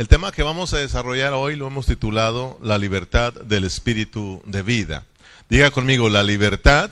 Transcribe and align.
El 0.00 0.08
tema 0.08 0.32
que 0.32 0.42
vamos 0.42 0.72
a 0.72 0.78
desarrollar 0.78 1.34
hoy 1.34 1.56
lo 1.56 1.66
hemos 1.66 1.84
titulado 1.84 2.58
La 2.62 2.78
libertad 2.78 3.34
del 3.34 3.64
espíritu 3.64 4.40
de 4.46 4.62
vida. 4.62 5.04
Diga 5.50 5.70
conmigo, 5.70 6.08
la 6.08 6.22
libertad 6.22 6.88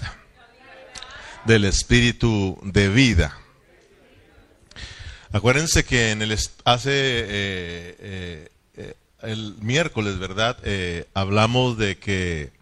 del 1.46 1.64
espíritu 1.64 2.60
de 2.62 2.90
vida. 2.90 3.34
Acuérdense 5.32 5.86
que 5.86 6.10
en 6.10 6.20
el 6.20 6.32
hace 6.32 6.90
eh, 6.90 7.26
eh, 7.98 8.48
eh, 8.76 8.94
el 9.22 9.56
miércoles, 9.62 10.18
¿verdad? 10.18 10.58
hablamos 11.14 11.78
de 11.78 11.96
que 11.96 12.52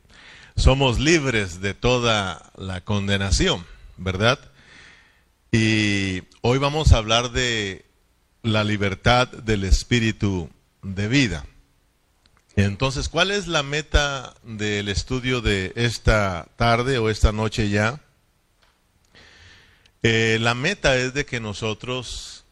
somos 0.55 1.01
libres 1.01 1.61
de 1.61 1.75
toda 1.75 2.53
la 2.57 2.83
condenación, 2.83 3.67
¿verdad? 3.97 4.39
Y 5.51 6.23
hoy 6.41 6.59
vamos 6.59 6.93
a 6.93 6.99
hablar 6.99 7.33
de 7.33 7.85
la 8.47 8.63
libertad 8.63 9.27
del 9.29 9.65
espíritu 9.65 10.49
de 10.83 11.09
vida. 11.09 11.47
Entonces, 12.55 13.09
¿cuál 13.09 13.33
es 13.33 13.49
la 13.49 13.65
meta 13.65 14.35
del 14.45 14.89
estudio 14.89 15.41
de 15.41 15.73
esta 15.75 16.47
tarde 16.57 16.99
o 16.99 17.11
esta 17.11 17.33
noche 17.33 17.69
ya? 17.69 18.01
Eh, 20.03 20.39
la 20.41 20.55
meta 20.55 20.97
es 20.97 21.13
de 21.13 21.27
que 21.27 21.41
nosotros 21.41 22.45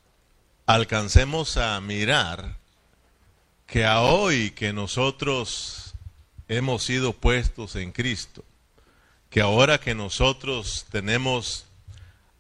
alcancemos 0.67 1.57
a 1.57 1.81
mirar 1.81 2.57
que 3.67 3.87
a 3.87 4.01
hoy 4.01 4.51
que 4.51 4.73
nosotros 4.73 5.95
hemos 6.49 6.83
sido 6.83 7.13
puestos 7.13 7.77
en 7.77 7.93
Cristo, 7.93 8.45
que 9.31 9.41
ahora 9.41 9.79
que 9.79 9.95
nosotros 9.95 10.87
tenemos 10.91 11.67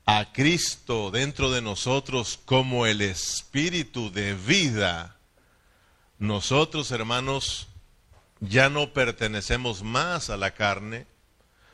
a 0.06 0.32
Cristo 0.32 1.10
dentro 1.10 1.50
de 1.50 1.62
nosotros 1.62 2.38
como 2.44 2.86
el 2.86 3.00
espíritu 3.00 4.12
de 4.12 4.34
vida, 4.34 5.16
nosotros 6.18 6.90
hermanos 6.90 7.68
ya 8.40 8.68
no 8.68 8.92
pertenecemos 8.92 9.82
más 9.82 10.28
a 10.28 10.36
la 10.36 10.52
carne, 10.52 11.06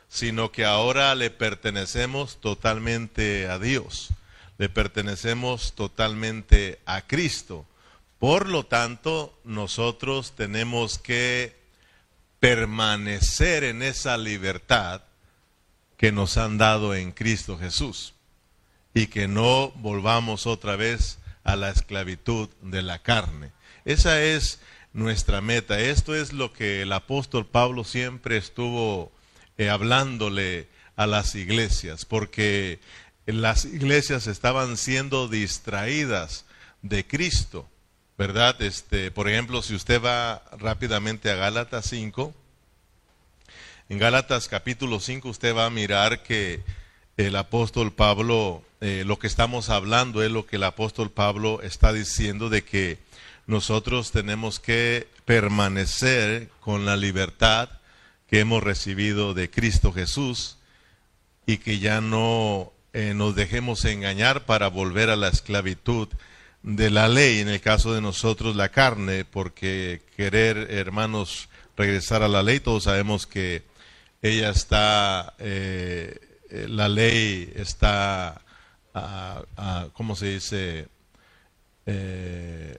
sino 0.07 0.51
que 0.51 0.63
ahora 0.63 1.13
le 1.15 1.29
pertenecemos 1.29 2.39
totalmente 2.39 3.47
a 3.47 3.59
Dios, 3.59 4.09
le 4.57 4.69
pertenecemos 4.69 5.73
totalmente 5.73 6.79
a 6.85 7.01
Cristo. 7.01 7.65
Por 8.17 8.47
lo 8.47 8.65
tanto, 8.65 9.37
nosotros 9.43 10.33
tenemos 10.35 10.99
que 10.99 11.59
permanecer 12.39 13.63
en 13.65 13.81
esa 13.81 14.17
libertad 14.17 15.01
que 15.97 16.11
nos 16.11 16.37
han 16.37 16.57
dado 16.57 16.95
en 16.95 17.11
Cristo 17.11 17.57
Jesús 17.57 18.13
y 18.93 19.07
que 19.07 19.27
no 19.27 19.71
volvamos 19.75 20.47
otra 20.47 20.75
vez 20.75 21.19
a 21.43 21.55
la 21.55 21.69
esclavitud 21.69 22.49
de 22.61 22.81
la 22.81 22.99
carne. 22.99 23.51
Esa 23.85 24.21
es 24.21 24.59
nuestra 24.93 25.41
meta. 25.41 25.79
Esto 25.79 26.15
es 26.15 26.33
lo 26.33 26.53
que 26.53 26.81
el 26.81 26.91
apóstol 26.91 27.45
Pablo 27.45 27.83
siempre 27.83 28.37
estuvo 28.37 29.11
eh, 29.57 29.69
hablándole 29.69 30.67
a 30.95 31.07
las 31.07 31.35
iglesias, 31.35 32.05
porque 32.05 32.79
las 33.25 33.65
iglesias 33.65 34.27
estaban 34.27 34.77
siendo 34.77 35.27
distraídas 35.27 36.45
de 36.81 37.07
Cristo, 37.07 37.67
¿verdad? 38.17 38.61
Este, 38.61 39.09
por 39.11 39.29
ejemplo, 39.29 39.61
si 39.61 39.73
usted 39.75 40.01
va 40.01 40.43
rápidamente 40.57 41.31
a 41.31 41.35
Gálatas 41.35 41.85
5, 41.87 42.33
en 43.89 43.97
Gálatas 43.97 44.47
capítulo 44.47 44.99
5 44.99 45.27
usted 45.27 45.55
va 45.55 45.65
a 45.65 45.69
mirar 45.69 46.23
que 46.23 46.61
el 47.17 47.35
apóstol 47.35 47.91
Pablo, 47.91 48.63
eh, 48.79 49.03
lo 49.05 49.19
que 49.19 49.27
estamos 49.27 49.69
hablando 49.69 50.23
es 50.23 50.31
lo 50.31 50.45
que 50.45 50.55
el 50.55 50.63
apóstol 50.63 51.11
Pablo 51.11 51.61
está 51.61 51.93
diciendo 51.93 52.49
de 52.49 52.63
que 52.63 52.99
nosotros 53.47 54.11
tenemos 54.11 54.59
que 54.59 55.07
permanecer 55.25 56.49
con 56.59 56.85
la 56.85 56.95
libertad 56.95 57.69
que 58.27 58.39
hemos 58.39 58.63
recibido 58.63 59.33
de 59.33 59.49
Cristo 59.49 59.91
Jesús 59.91 60.57
y 61.45 61.57
que 61.57 61.79
ya 61.79 61.99
no 62.01 62.71
eh, 62.93 63.13
nos 63.13 63.35
dejemos 63.35 63.83
engañar 63.85 64.45
para 64.45 64.69
volver 64.69 65.09
a 65.09 65.15
la 65.15 65.27
esclavitud 65.27 66.07
de 66.63 66.89
la 66.89 67.07
ley, 67.07 67.39
en 67.39 67.49
el 67.49 67.59
caso 67.59 67.93
de 67.93 68.01
nosotros 68.01 68.55
la 68.55 68.69
carne, 68.69 69.25
porque 69.25 70.01
querer, 70.15 70.67
hermanos, 70.69 71.49
regresar 71.75 72.23
a 72.23 72.27
la 72.27 72.43
ley, 72.43 72.59
todos 72.59 72.83
sabemos 72.85 73.27
que 73.27 73.63
ella 74.21 74.49
está... 74.49 75.33
Eh, 75.39 76.30
eh, 76.51 76.67
la 76.67 76.89
ley 76.89 77.51
está, 77.55 78.41
ah, 78.93 79.41
ah, 79.57 79.87
¿cómo 79.93 80.15
se 80.15 80.33
dice? 80.33 80.87
Eh, 81.85 82.77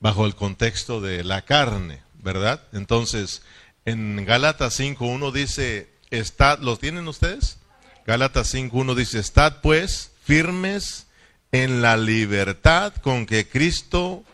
bajo 0.00 0.26
el 0.26 0.34
contexto 0.34 1.00
de 1.00 1.22
la 1.22 1.42
carne, 1.42 2.02
¿verdad? 2.22 2.60
Entonces, 2.72 3.42
en 3.84 4.24
Gálatas 4.26 4.78
5.1 4.78 5.32
dice, 5.32 5.88
estad, 6.10 6.58
¿los 6.58 6.80
tienen 6.80 7.06
ustedes? 7.06 7.58
Gálatas 8.06 8.52
5.1 8.52 8.96
dice, 8.96 9.20
estad 9.20 9.60
pues 9.62 10.10
firmes 10.24 11.06
en 11.52 11.80
la 11.80 11.96
libertad 11.96 12.92
con 12.96 13.26
que 13.26 13.48
Cristo 13.48 14.24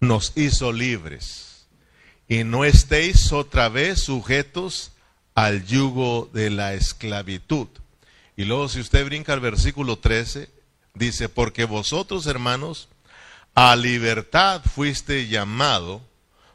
nos 0.00 0.36
hizo 0.36 0.72
libres 0.72 1.66
y 2.28 2.44
no 2.44 2.66
estéis 2.66 3.32
otra 3.32 3.70
vez 3.70 4.02
sujetos 4.02 4.92
al 5.34 5.64
yugo 5.64 6.28
de 6.32 6.50
la 6.50 6.74
esclavitud. 6.74 7.68
Y 8.36 8.44
luego 8.44 8.68
si 8.68 8.80
usted 8.80 9.04
brinca 9.04 9.32
al 9.32 9.40
versículo 9.40 9.98
13, 9.98 10.50
dice, 10.94 11.28
porque 11.28 11.64
vosotros 11.64 12.26
hermanos, 12.26 12.88
a 13.54 13.74
libertad 13.76 14.62
fuiste 14.62 15.26
llamado, 15.28 16.02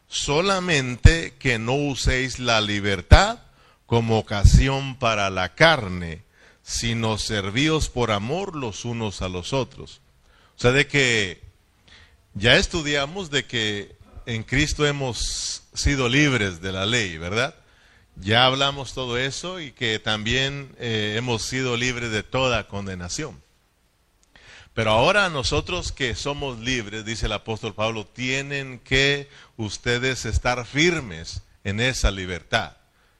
solamente 0.07 1.33
que 1.39 1.57
no 1.57 1.73
uséis 1.73 2.37
la 2.37 2.61
libertad 2.61 3.39
como 3.85 4.19
ocasión 4.19 4.97
para 4.97 5.29
la 5.29 5.55
carne, 5.55 6.23
sino 6.63 7.17
servíos 7.17 7.89
por 7.89 8.11
amor 8.11 8.55
los 8.55 8.85
unos 8.85 9.21
a 9.21 9.29
los 9.29 9.51
otros. 9.51 10.01
O 10.57 10.61
sea, 10.61 10.71
de 10.71 10.85
que 10.87 11.41
ya 12.35 12.57
estudiamos 12.57 13.31
de 13.31 13.45
que 13.45 13.95
en 14.25 14.43
Cristo 14.43 14.85
hemos 14.85 15.63
sido 15.73 16.07
libres 16.07 16.61
de 16.61 16.71
la 16.71 16.85
ley, 16.85 17.17
¿verdad? 17.17 17.55
Ya 18.21 18.45
hablamos 18.45 18.93
todo 18.93 19.17
eso 19.17 19.59
y 19.59 19.71
que 19.71 19.97
también 19.97 20.75
eh, 20.77 21.15
hemos 21.17 21.41
sido 21.41 21.75
libres 21.75 22.11
de 22.11 22.21
toda 22.21 22.67
condenación. 22.67 23.41
Pero 24.75 24.91
ahora 24.91 25.29
nosotros 25.29 25.91
que 25.91 26.13
somos 26.13 26.59
libres, 26.59 27.03
dice 27.03 27.25
el 27.25 27.31
apóstol 27.31 27.73
Pablo, 27.73 28.05
tienen 28.05 28.77
que 28.79 29.27
ustedes 29.57 30.25
estar 30.25 30.63
firmes 30.67 31.41
en 31.63 31.79
esa 31.79 32.11
libertad. 32.11 32.77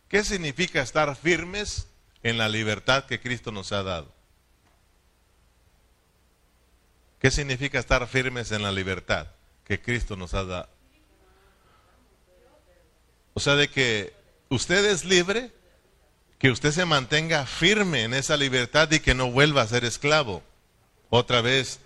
¿Qué 0.08 0.24
significa 0.24 0.84
estar 0.84 1.16
firmes 1.16 1.88
en 2.22 2.38
la 2.38 2.48
libertad 2.48 3.06
que 3.06 3.20
Cristo 3.20 3.52
nos 3.52 3.72
ha 3.72 3.82
dado? 3.82 4.14
¿Qué 7.20 7.32
significa 7.32 7.80
estar 7.80 8.08
firmes 8.08 8.52
en 8.52 8.62
la 8.62 8.72
libertad 8.72 9.28
que 9.66 9.82
Cristo 9.82 10.16
nos 10.16 10.36
ha 10.36 10.44
dado? 10.44 10.70
O 13.34 13.40
sea, 13.40 13.56
de 13.56 13.68
que 13.68 14.21
usted 14.52 14.86
es 14.86 15.06
libre, 15.06 15.52
que 16.38 16.52
usted 16.52 16.72
se 16.72 16.86
mantenga 16.86 17.46
firme 17.46 18.04
en 18.04 18.14
esa 18.14 18.36
libertad 18.36 18.92
y 18.92 19.00
que 19.00 19.16
no 19.16 19.32
vuelva 19.32 19.62
a 19.62 19.68
ser 19.68 19.86
esclavo. 19.86 20.44
Otra 21.10 21.42
vez, 21.42 21.80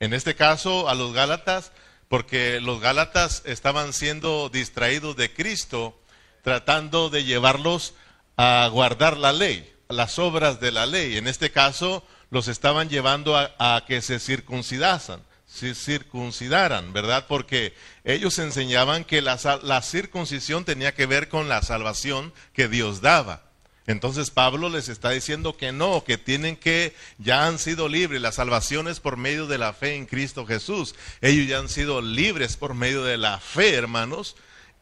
en 0.00 0.12
este 0.12 0.34
caso 0.34 0.88
a 0.88 0.94
los 0.94 1.12
Gálatas, 1.12 1.70
porque 2.08 2.60
los 2.60 2.80
Gálatas 2.80 3.42
estaban 3.46 3.92
siendo 3.92 4.48
distraídos 4.48 5.14
de 5.16 5.32
Cristo, 5.32 5.96
tratando 6.42 7.08
de 7.08 7.22
llevarlos 7.22 7.94
a 8.36 8.68
guardar 8.72 9.16
la 9.16 9.32
ley, 9.32 9.72
las 9.88 10.18
obras 10.18 10.58
de 10.58 10.72
la 10.72 10.86
ley. 10.86 11.18
En 11.18 11.28
este 11.28 11.52
caso, 11.52 12.04
los 12.30 12.48
estaban 12.48 12.88
llevando 12.88 13.36
a, 13.36 13.84
que 13.86 14.02
se 14.02 14.18
circuncidasen 14.18 15.20
se 15.48 15.74
circuncidaran, 15.74 16.92
¿verdad? 16.92 17.26
Porque 17.26 17.74
ellos 18.04 18.38
enseñaban 18.38 19.04
que 19.04 19.22
la, 19.22 19.38
la, 19.62 19.82
circuncisión 19.82 20.64
tenía 20.64 20.94
que 20.94 21.06
ver 21.06 21.28
con 21.28 21.48
la 21.48 21.62
salvación 21.62 22.32
que 22.52 22.68
Dios 22.68 23.00
daba. 23.00 23.42
Entonces 23.86 24.30
Pablo 24.30 24.68
les 24.68 24.90
está 24.90 25.10
diciendo 25.10 25.56
que 25.56 25.72
no, 25.72 26.04
que 26.04 26.18
tienen 26.18 26.56
que, 26.56 26.94
ya 27.16 27.46
han 27.46 27.58
sido 27.58 27.88
libres, 27.88 28.20
la 28.20 28.32
salvación 28.32 28.86
es 28.86 29.00
por 29.00 29.16
medio 29.16 29.46
de 29.46 29.56
la 29.56 29.72
fe 29.72 29.96
en 29.96 30.04
Cristo 30.04 30.44
Jesús. 30.44 30.94
Ellos 31.22 31.48
ya 31.48 31.58
han 31.58 31.70
sido 31.70 32.02
libres 32.02 32.58
por 32.58 32.74
medio 32.74 33.02
de 33.02 33.16
la 33.16 33.40
fe, 33.40 33.74
hermanos, 33.74 34.36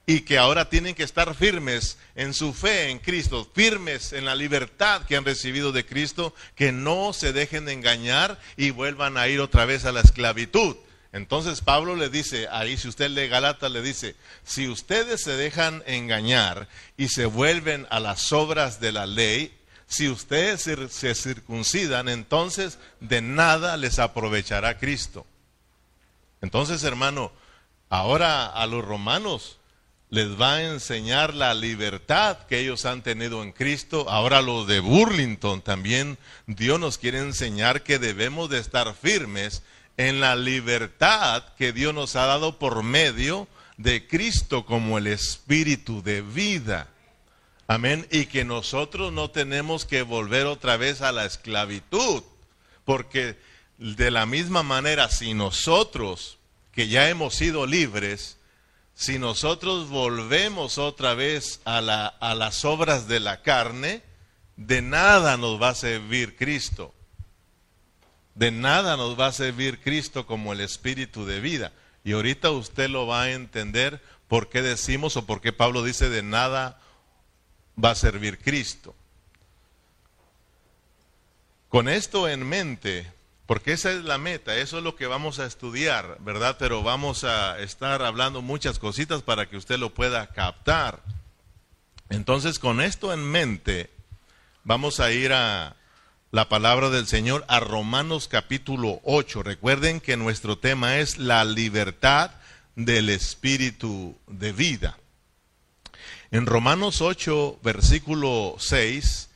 y 0.06 0.20
que 0.20 0.38
ahora 0.38 0.70
tienen 0.70 0.94
que 0.94 1.02
estar 1.02 1.34
firmes 1.34 1.98
en 2.14 2.32
su 2.32 2.54
fe 2.54 2.90
en 2.90 3.00
Cristo, 3.00 3.48
firmes 3.54 4.12
en 4.12 4.24
la 4.24 4.36
libertad 4.36 5.02
que 5.02 5.16
han 5.16 5.24
recibido 5.24 5.72
de 5.72 5.84
Cristo, 5.84 6.32
que 6.54 6.70
no 6.70 7.12
se 7.12 7.32
dejen 7.32 7.68
engañar 7.68 8.38
y 8.56 8.70
vuelvan 8.70 9.16
a 9.16 9.26
ir 9.26 9.40
otra 9.40 9.64
vez 9.64 9.84
a 9.84 9.92
la 9.92 10.00
esclavitud. 10.00 10.76
Entonces 11.12 11.60
Pablo 11.60 11.96
le 11.96 12.08
dice, 12.08 12.46
ahí 12.50 12.76
si 12.76 12.88
usted 12.88 13.10
lee 13.10 13.28
Galata, 13.28 13.68
le 13.68 13.82
dice, 13.82 14.14
si 14.44 14.68
ustedes 14.68 15.22
se 15.22 15.36
dejan 15.36 15.82
engañar 15.86 16.68
y 16.96 17.08
se 17.08 17.26
vuelven 17.26 17.86
a 17.90 17.98
las 17.98 18.32
obras 18.32 18.80
de 18.80 18.92
la 18.92 19.06
ley, 19.06 19.52
si 19.88 20.08
ustedes 20.08 20.62
se 20.92 21.14
circuncidan, 21.14 22.08
entonces 22.08 22.78
de 23.00 23.22
nada 23.22 23.76
les 23.76 23.98
aprovechará 23.98 24.78
Cristo. 24.78 25.26
Entonces, 26.42 26.84
hermano, 26.84 27.32
Ahora 27.88 28.46
a 28.46 28.66
los 28.66 28.84
romanos 28.84 29.58
les 30.08 30.40
va 30.40 30.54
a 30.54 30.62
enseñar 30.62 31.34
la 31.34 31.54
libertad 31.54 32.38
que 32.46 32.60
ellos 32.60 32.84
han 32.84 33.02
tenido 33.02 33.42
en 33.42 33.52
Cristo. 33.52 34.08
Ahora 34.08 34.40
los 34.40 34.66
de 34.66 34.80
Burlington 34.80 35.62
también, 35.62 36.18
Dios 36.46 36.78
nos 36.78 36.98
quiere 36.98 37.18
enseñar 37.18 37.82
que 37.82 37.98
debemos 37.98 38.48
de 38.48 38.58
estar 38.58 38.94
firmes 38.94 39.62
en 39.96 40.20
la 40.20 40.36
libertad 40.36 41.44
que 41.56 41.72
Dios 41.72 41.94
nos 41.94 42.16
ha 42.16 42.26
dado 42.26 42.58
por 42.58 42.82
medio 42.82 43.48
de 43.76 44.06
Cristo 44.06 44.64
como 44.64 44.98
el 44.98 45.06
espíritu 45.06 46.02
de 46.02 46.22
vida. 46.22 46.88
Amén. 47.66 48.06
Y 48.12 48.26
que 48.26 48.44
nosotros 48.44 49.12
no 49.12 49.30
tenemos 49.30 49.84
que 49.84 50.02
volver 50.02 50.46
otra 50.46 50.76
vez 50.76 51.02
a 51.02 51.12
la 51.12 51.24
esclavitud. 51.24 52.22
Porque 52.84 53.36
de 53.78 54.10
la 54.12 54.24
misma 54.24 54.62
manera, 54.62 55.10
si 55.10 55.34
nosotros, 55.34 56.38
que 56.72 56.86
ya 56.86 57.08
hemos 57.08 57.34
sido 57.34 57.66
libres, 57.66 58.35
si 58.96 59.18
nosotros 59.18 59.90
volvemos 59.90 60.78
otra 60.78 61.12
vez 61.12 61.60
a, 61.66 61.82
la, 61.82 62.06
a 62.06 62.34
las 62.34 62.64
obras 62.64 63.06
de 63.06 63.20
la 63.20 63.42
carne, 63.42 64.02
de 64.56 64.80
nada 64.80 65.36
nos 65.36 65.60
va 65.60 65.68
a 65.68 65.74
servir 65.74 66.34
Cristo. 66.34 66.94
De 68.34 68.50
nada 68.50 68.96
nos 68.96 69.20
va 69.20 69.26
a 69.26 69.32
servir 69.32 69.82
Cristo 69.82 70.26
como 70.26 70.54
el 70.54 70.62
espíritu 70.62 71.26
de 71.26 71.40
vida. 71.40 71.72
Y 72.04 72.12
ahorita 72.12 72.50
usted 72.50 72.88
lo 72.88 73.06
va 73.06 73.24
a 73.24 73.32
entender 73.32 74.02
por 74.28 74.48
qué 74.48 74.62
decimos 74.62 75.18
o 75.18 75.26
por 75.26 75.42
qué 75.42 75.52
Pablo 75.52 75.82
dice 75.82 76.08
de 76.08 76.22
nada 76.22 76.80
va 77.82 77.90
a 77.90 77.96
servir 77.96 78.38
Cristo. 78.38 78.94
Con 81.68 81.86
esto 81.86 82.30
en 82.30 82.48
mente, 82.48 83.12
porque 83.46 83.72
esa 83.72 83.92
es 83.92 84.04
la 84.04 84.18
meta, 84.18 84.56
eso 84.56 84.78
es 84.78 84.84
lo 84.84 84.96
que 84.96 85.06
vamos 85.06 85.38
a 85.38 85.46
estudiar, 85.46 86.18
¿verdad? 86.20 86.56
Pero 86.58 86.82
vamos 86.82 87.22
a 87.22 87.58
estar 87.60 88.02
hablando 88.02 88.42
muchas 88.42 88.78
cositas 88.80 89.22
para 89.22 89.48
que 89.48 89.56
usted 89.56 89.78
lo 89.78 89.94
pueda 89.94 90.26
captar. 90.28 91.00
Entonces, 92.08 92.58
con 92.58 92.80
esto 92.80 93.12
en 93.12 93.24
mente, 93.24 93.90
vamos 94.64 94.98
a 94.98 95.12
ir 95.12 95.32
a 95.32 95.76
la 96.32 96.48
palabra 96.48 96.90
del 96.90 97.06
Señor 97.06 97.44
a 97.46 97.60
Romanos 97.60 98.26
capítulo 98.26 99.00
8. 99.04 99.44
Recuerden 99.44 100.00
que 100.00 100.16
nuestro 100.16 100.58
tema 100.58 100.98
es 100.98 101.18
la 101.18 101.44
libertad 101.44 102.32
del 102.74 103.08
espíritu 103.08 104.16
de 104.26 104.52
vida. 104.52 104.98
En 106.32 106.46
Romanos 106.46 107.00
8, 107.00 107.60
versículo 107.62 108.56
6, 108.58 109.30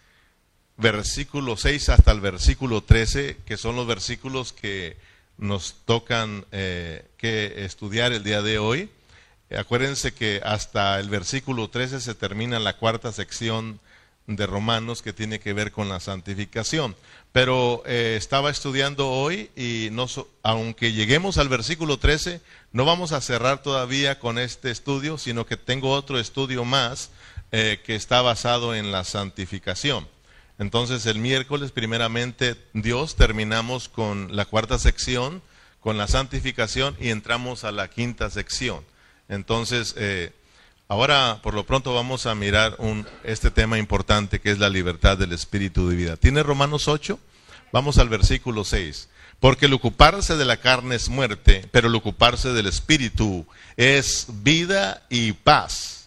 versículo 0.80 1.56
6 1.56 1.88
hasta 1.90 2.12
el 2.12 2.20
versículo 2.20 2.82
13, 2.82 3.38
que 3.44 3.56
son 3.56 3.76
los 3.76 3.86
versículos 3.86 4.52
que 4.52 4.96
nos 5.38 5.76
tocan 5.84 6.44
eh, 6.52 7.06
que 7.16 7.64
estudiar 7.64 8.12
el 8.12 8.24
día 8.24 8.42
de 8.42 8.58
hoy. 8.58 8.90
Acuérdense 9.56 10.12
que 10.12 10.40
hasta 10.44 10.98
el 11.00 11.08
versículo 11.08 11.68
13 11.68 12.00
se 12.00 12.14
termina 12.14 12.58
la 12.58 12.76
cuarta 12.76 13.12
sección 13.12 13.80
de 14.26 14.46
Romanos 14.46 15.02
que 15.02 15.12
tiene 15.12 15.40
que 15.40 15.52
ver 15.52 15.72
con 15.72 15.88
la 15.88 16.00
santificación. 16.00 16.94
Pero 17.32 17.82
eh, 17.86 18.14
estaba 18.16 18.50
estudiando 18.50 19.10
hoy 19.10 19.50
y 19.56 19.88
no, 19.92 20.06
aunque 20.42 20.92
lleguemos 20.92 21.38
al 21.38 21.48
versículo 21.48 21.98
13, 21.98 22.40
no 22.72 22.84
vamos 22.84 23.12
a 23.12 23.20
cerrar 23.20 23.62
todavía 23.62 24.18
con 24.18 24.38
este 24.38 24.70
estudio, 24.70 25.18
sino 25.18 25.46
que 25.46 25.56
tengo 25.56 25.90
otro 25.90 26.18
estudio 26.18 26.64
más 26.64 27.10
eh, 27.52 27.80
que 27.84 27.96
está 27.96 28.22
basado 28.22 28.74
en 28.74 28.92
la 28.92 29.04
santificación. 29.04 30.06
Entonces 30.60 31.06
el 31.06 31.18
miércoles, 31.18 31.72
primeramente, 31.72 32.54
Dios, 32.72 33.16
terminamos 33.16 33.88
con 33.88 34.36
la 34.36 34.44
cuarta 34.44 34.78
sección, 34.78 35.42
con 35.80 35.98
la 35.98 36.06
santificación 36.06 36.96
y 37.00 37.08
entramos 37.08 37.64
a 37.64 37.72
la 37.72 37.88
quinta 37.88 38.30
sección. 38.30 38.84
Entonces, 39.28 39.94
eh, 39.96 40.32
Ahora, 40.90 41.38
por 41.40 41.54
lo 41.54 41.64
pronto, 41.64 41.94
vamos 41.94 42.26
a 42.26 42.34
mirar 42.34 42.74
un, 42.78 43.06
este 43.22 43.52
tema 43.52 43.78
importante 43.78 44.40
que 44.40 44.50
es 44.50 44.58
la 44.58 44.68
libertad 44.68 45.16
del 45.16 45.30
espíritu 45.30 45.88
de 45.88 45.94
vida. 45.94 46.16
¿Tiene 46.16 46.42
Romanos 46.42 46.88
8? 46.88 47.16
Vamos 47.72 47.98
al 47.98 48.08
versículo 48.08 48.64
6. 48.64 49.08
Porque 49.38 49.66
el 49.66 49.72
ocuparse 49.72 50.36
de 50.36 50.44
la 50.44 50.56
carne 50.56 50.96
es 50.96 51.08
muerte, 51.08 51.64
pero 51.70 51.86
el 51.86 51.94
ocuparse 51.94 52.52
del 52.52 52.66
espíritu 52.66 53.46
es 53.76 54.26
vida 54.42 55.04
y 55.08 55.30
paz. 55.30 55.99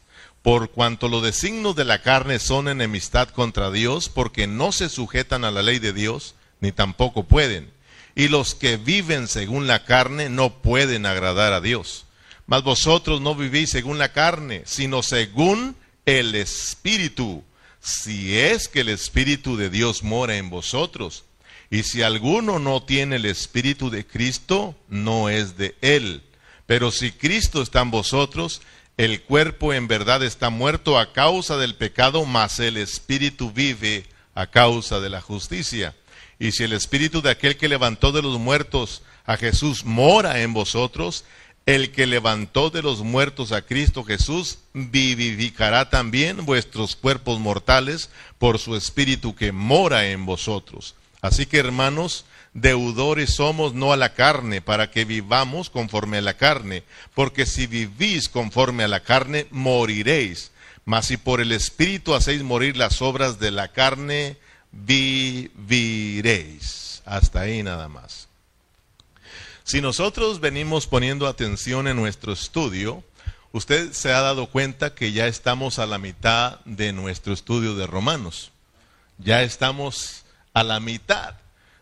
Por 0.43 0.71
cuanto 0.71 1.07
los 1.07 1.23
designos 1.23 1.73
de 1.75 1.85
la 1.85 2.01
carne 2.01 2.37
son 2.37 2.67
enemistad 2.67 3.29
contra 3.29 3.71
Dios, 3.71 4.09
porque 4.09 4.45
no 4.45 4.73
se 4.73 4.89
sujetan 4.89 5.45
a 5.45 5.51
la 5.51 5.63
ley 5.63 5.79
de 5.79 5.93
Dios, 5.93 6.35
ni 6.59 6.73
tampoco 6.73 7.23
pueden. 7.23 7.71
Y 8.13 8.27
los 8.27 8.53
que 8.53 8.75
viven 8.75 9.29
según 9.29 9.67
la 9.67 9.85
carne 9.85 10.29
no 10.29 10.61
pueden 10.61 11.05
agradar 11.05 11.53
a 11.53 11.61
Dios. 11.61 12.05
Mas 12.45 12.61
vosotros 12.61 13.21
no 13.21 13.35
vivís 13.35 13.69
según 13.69 13.97
la 13.97 14.11
carne, 14.11 14.63
sino 14.65 15.01
según 15.01 15.77
el 16.05 16.35
Espíritu, 16.35 17.43
si 17.79 18.37
es 18.37 18.67
que 18.67 18.81
el 18.81 18.89
Espíritu 18.89 19.55
de 19.55 19.69
Dios 19.69 20.03
mora 20.03 20.35
en 20.35 20.49
vosotros. 20.49 21.23
Y 21.69 21.83
si 21.83 22.01
alguno 22.01 22.59
no 22.59 22.83
tiene 22.83 23.15
el 23.15 23.25
Espíritu 23.25 23.89
de 23.89 24.05
Cristo, 24.05 24.75
no 24.89 25.29
es 25.29 25.57
de 25.57 25.75
él. 25.81 26.21
Pero 26.65 26.91
si 26.91 27.11
Cristo 27.11 27.61
está 27.61 27.81
en 27.81 27.91
vosotros, 27.91 28.61
el 28.97 29.21
cuerpo 29.23 29.73
en 29.73 29.87
verdad 29.87 30.23
está 30.23 30.49
muerto 30.49 30.99
a 30.99 31.13
causa 31.13 31.57
del 31.57 31.75
pecado, 31.75 32.25
mas 32.25 32.59
el 32.59 32.77
Espíritu 32.77 33.51
vive 33.51 34.05
a 34.35 34.47
causa 34.47 34.99
de 34.99 35.09
la 35.09 35.21
justicia. 35.21 35.95
Y 36.39 36.51
si 36.51 36.63
el 36.63 36.73
Espíritu 36.73 37.21
de 37.21 37.31
aquel 37.31 37.57
que 37.57 37.69
levantó 37.69 38.11
de 38.11 38.21
los 38.21 38.39
muertos 38.39 39.01
a 39.25 39.37
Jesús 39.37 39.85
mora 39.85 40.41
en 40.41 40.53
vosotros, 40.53 41.25
el 41.65 41.91
que 41.91 42.05
levantó 42.05 42.69
de 42.69 42.81
los 42.81 43.03
muertos 43.03 43.51
a 43.51 43.61
Cristo 43.61 44.03
Jesús 44.03 44.59
vivificará 44.73 45.89
también 45.89 46.45
vuestros 46.45 46.95
cuerpos 46.95 47.39
mortales 47.39 48.09
por 48.37 48.59
su 48.59 48.75
espíritu 48.75 49.33
que 49.33 49.53
mora 49.53 50.07
en 50.07 50.25
vosotros. 50.25 50.95
Así 51.21 51.45
que 51.45 51.59
hermanos, 51.59 52.25
deudores 52.53 53.33
somos 53.33 53.73
no 53.73 53.93
a 53.93 53.97
la 53.97 54.13
carne, 54.13 54.61
para 54.61 54.91
que 54.91 55.05
vivamos 55.05 55.69
conforme 55.69 56.19
a 56.19 56.21
la 56.21 56.35
carne, 56.35 56.83
porque 57.13 57.45
si 57.45 57.67
vivís 57.67 58.29
conforme 58.29 58.83
a 58.83 58.87
la 58.87 59.01
carne, 59.01 59.47
moriréis. 59.51 60.51
Mas 60.85 61.07
si 61.07 61.17
por 61.17 61.41
el 61.41 61.51
espíritu 61.51 62.13
hacéis 62.13 62.43
morir 62.43 62.77
las 62.77 63.01
obras 63.01 63.39
de 63.39 63.51
la 63.51 63.69
carne, 63.69 64.37
viviréis. 64.71 65.63
Hasta 67.05 67.41
ahí 67.41 67.63
nada 67.63 67.87
más. 67.87 68.27
Si 69.63 69.79
nosotros 69.81 70.39
venimos 70.41 70.87
poniendo 70.87 71.27
atención 71.27 71.87
en 71.87 71.95
nuestro 71.95 72.33
estudio, 72.33 73.03
usted 73.53 73.93
se 73.93 74.11
ha 74.11 74.19
dado 74.19 74.47
cuenta 74.47 74.93
que 74.93 75.13
ya 75.13 75.27
estamos 75.27 75.79
a 75.79 75.85
la 75.85 75.97
mitad 75.97 76.59
de 76.65 76.91
nuestro 76.91 77.33
estudio 77.33 77.75
de 77.75 77.87
Romanos. 77.87 78.51
Ya 79.19 79.41
estamos 79.41 80.25
a 80.53 80.63
la 80.63 80.81
mitad. 80.81 81.35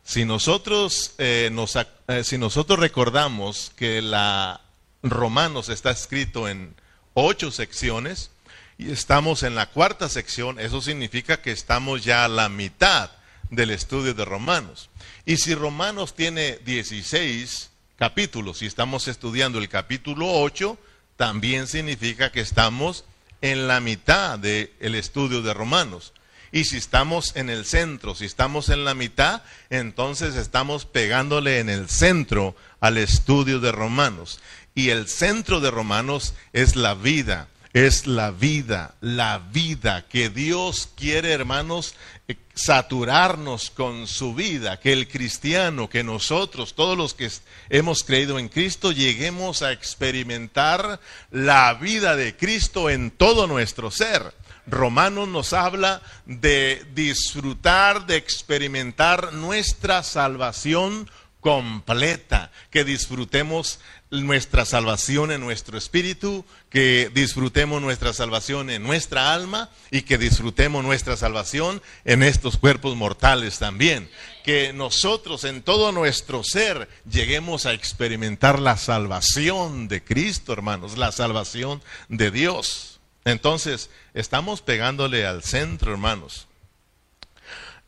Si 0.04 0.26
nosotros, 0.26 1.14
eh, 1.18 1.50
nos, 1.52 1.76
eh, 1.76 2.24
si 2.24 2.38
nosotros 2.38 2.80
recordamos 2.80 3.72
que 3.76 4.02
la 4.02 4.62
Romanos 5.04 5.70
está 5.70 5.92
escrito 5.92 6.48
en 6.48 6.76
ocho 7.14 7.52
secciones 7.52 8.32
y 8.78 8.92
estamos 8.92 9.44
en 9.44 9.56
la 9.56 9.68
cuarta 9.68 10.10
sección, 10.10 10.60
eso 10.60 10.82
significa 10.82 11.42
que 11.42 11.52
estamos 11.52 12.04
ya 12.04 12.26
a 12.26 12.30
la 12.30 12.50
mitad 12.50 13.12
del 13.50 13.72
estudio 13.72 14.14
de 14.14 14.26
Romanos. 14.26 14.90
Y 15.26 15.38
si 15.38 15.56
Romanos 15.56 16.16
tiene 16.16 16.58
16 16.66 17.72
capítulos. 18.02 18.58
Si 18.58 18.66
estamos 18.66 19.08
estudiando 19.08 19.60
el 19.60 19.70
capítulo 19.70 20.26
8, 20.28 20.76
también 21.18 21.68
significa 21.68 22.32
que 22.32 22.40
estamos 22.42 23.06
en 23.42 23.68
la 23.68 23.80
mitad 23.80 24.40
del 24.40 24.96
estudio 24.96 25.44
de 25.44 25.54
Romanos. 25.54 26.12
Y 26.52 26.66
si 26.66 26.78
estamos 26.78 27.36
en 27.36 27.50
el 27.50 27.66
centro, 27.66 28.14
si 28.14 28.26
estamos 28.26 28.70
en 28.70 28.84
la 28.84 28.94
mitad, 28.94 29.42
entonces 29.70 30.36
estamos 30.36 30.86
pegándole 30.86 31.60
en 31.60 31.70
el 31.70 31.88
centro 31.90 32.56
al 32.82 32.98
estudio 32.98 33.60
de 33.60 33.72
Romanos. 33.72 34.42
Y 34.76 34.90
el 34.90 35.08
centro 35.08 35.62
de 35.62 35.72
Romanos 35.72 36.34
es 36.52 36.76
la 36.76 36.94
vida, 36.94 37.48
es 37.74 38.06
la 38.06 38.32
vida, 38.32 38.96
la 39.00 39.40
vida 39.52 40.06
que 40.10 40.30
Dios 40.30 40.90
quiere, 40.96 41.32
hermanos, 41.32 41.96
eh, 42.28 42.36
saturarnos 42.54 43.70
con 43.70 44.08
su 44.08 44.36
vida, 44.36 44.78
que 44.80 44.92
el 44.92 45.08
cristiano, 45.08 45.90
que 45.90 46.04
nosotros, 46.04 46.74
todos 46.76 46.98
los 46.98 47.14
que 47.14 47.30
hemos 47.70 48.04
creído 48.04 48.40
en 48.40 48.50
Cristo, 48.50 48.92
lleguemos 48.92 49.62
a 49.62 49.72
experimentar 49.72 51.00
la 51.32 51.74
vida 51.76 52.18
de 52.18 52.36
Cristo 52.36 52.90
en 52.90 53.10
todo 53.10 53.48
nuestro 53.48 53.90
ser. 53.90 54.34
Romanos 54.68 55.28
nos 55.28 55.54
habla 55.54 56.02
de 56.26 56.86
disfrutar, 56.94 58.06
de 58.06 58.18
experimentar 58.18 59.34
nuestra 59.34 60.04
salvación 60.04 61.10
completa, 61.42 62.52
que 62.70 62.84
disfrutemos 62.86 63.80
nuestra 64.12 64.66
salvación 64.66 65.32
en 65.32 65.42
nuestro 65.42 65.78
espíritu, 65.78 66.46
que 66.70 67.10
disfrutemos 67.14 67.82
nuestra 67.82 68.14
salvación 68.14 68.70
en 68.70 68.84
nuestra 68.84 69.34
alma 69.34 69.70
y 69.90 70.04
que 70.04 70.18
disfrutemos 70.18 70.84
nuestra 70.84 71.18
salvación 71.18 71.82
en 72.06 72.22
estos 72.22 72.58
cuerpos 72.58 72.96
mortales 72.96 73.58
también. 73.58 74.10
Que 74.44 74.74
nosotros 74.74 75.44
en 75.44 75.62
todo 75.64 75.92
nuestro 75.92 76.44
ser 76.44 76.88
lleguemos 77.10 77.66
a 77.66 77.74
experimentar 77.74 78.60
la 78.60 78.78
salvación 78.78 79.88
de 79.88 80.04
Cristo, 80.04 80.54
hermanos, 80.54 80.98
la 80.98 81.12
salvación 81.12 81.82
de 82.10 82.32
Dios. 82.32 83.01
Entonces, 83.26 83.90
estamos 84.14 84.62
pegándole 84.62 85.26
al 85.26 85.44
centro, 85.44 85.92
hermanos. 85.92 86.48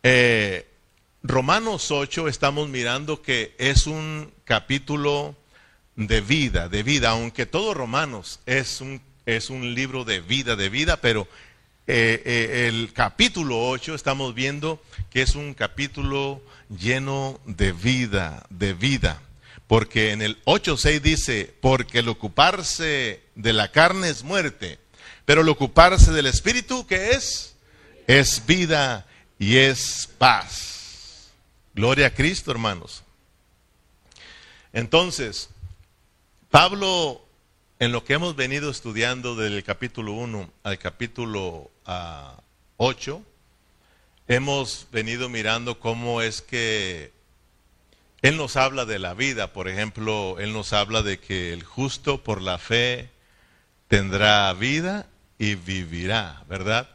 Eh, 0.04 0.68
Romanos 1.24 1.90
8 1.92 2.28
estamos 2.28 2.68
mirando 2.68 3.22
que 3.22 3.56
es 3.58 3.88
un 3.88 4.32
capítulo 4.44 5.36
de 5.96 6.22
vida, 6.22 6.68
de 6.68 6.84
vida, 6.84 7.12
aunque 7.12 7.46
todo 7.46 7.74
Romanos 7.74 8.42
es 8.46 8.82
un, 8.82 9.02
es 9.26 9.50
un 9.50 9.74
libro 9.74 10.04
de 10.04 10.20
vida, 10.20 10.56
de 10.56 10.70
vida, 10.70 10.98
pero 10.98 11.28
eh, 11.88 12.22
eh, 12.26 12.68
el 12.68 12.92
capítulo 12.94 13.70
8 13.70 13.96
estamos 13.96 14.36
viendo 14.36 14.82
que 15.10 15.22
es 15.22 15.36
un 15.36 15.54
capítulo 15.54 16.42
lleno 16.70 17.40
de 17.46 17.72
vida, 17.72 18.46
de 18.50 18.74
vida. 18.74 19.22
Porque 19.68 20.12
en 20.12 20.22
el 20.22 20.44
8.6 20.44 21.00
dice, 21.00 21.54
porque 21.62 22.00
el 22.00 22.10
ocuparse 22.10 23.22
de 23.36 23.54
la 23.54 23.72
carne 23.72 24.10
es 24.10 24.24
muerte, 24.24 24.78
pero 25.26 25.42
el 25.42 25.50
ocuparse 25.50 26.12
del 26.12 26.26
espíritu, 26.26 26.86
¿qué 26.86 27.12
es? 27.12 27.56
Es 28.08 28.46
vida 28.46 29.06
y 29.40 29.58
es 29.58 30.10
paz. 30.18 31.32
Gloria 31.74 32.08
a 32.08 32.14
Cristo, 32.14 32.52
hermanos. 32.52 33.04
Entonces, 34.74 35.50
Pablo, 36.50 37.26
en 37.80 37.92
lo 37.92 38.04
que 38.04 38.14
hemos 38.14 38.36
venido 38.36 38.70
estudiando 38.70 39.36
del 39.36 39.64
capítulo 39.64 40.14
1 40.14 40.52
al 40.64 40.78
capítulo 40.78 41.72
8, 42.78 43.22
ah, 43.24 43.30
hemos 44.28 44.88
venido 44.92 45.30
mirando 45.30 45.80
cómo 45.80 46.22
es 46.22 46.42
que 46.42 47.14
Él 48.22 48.36
nos 48.36 48.58
habla 48.58 48.86
de 48.86 49.00
la 49.00 49.14
vida. 49.14 49.54
Por 49.54 49.70
ejemplo, 49.70 50.38
Él 50.40 50.54
nos 50.54 50.74
habla 50.74 51.02
de 51.02 51.20
que 51.20 51.54
el 51.54 51.64
justo 51.64 52.24
por 52.24 52.42
la 52.42 52.58
fe 52.58 53.10
tendrá 53.88 54.52
vida 54.54 55.08
y 55.38 55.56
vivirá, 55.56 56.44
¿verdad? 56.50 56.90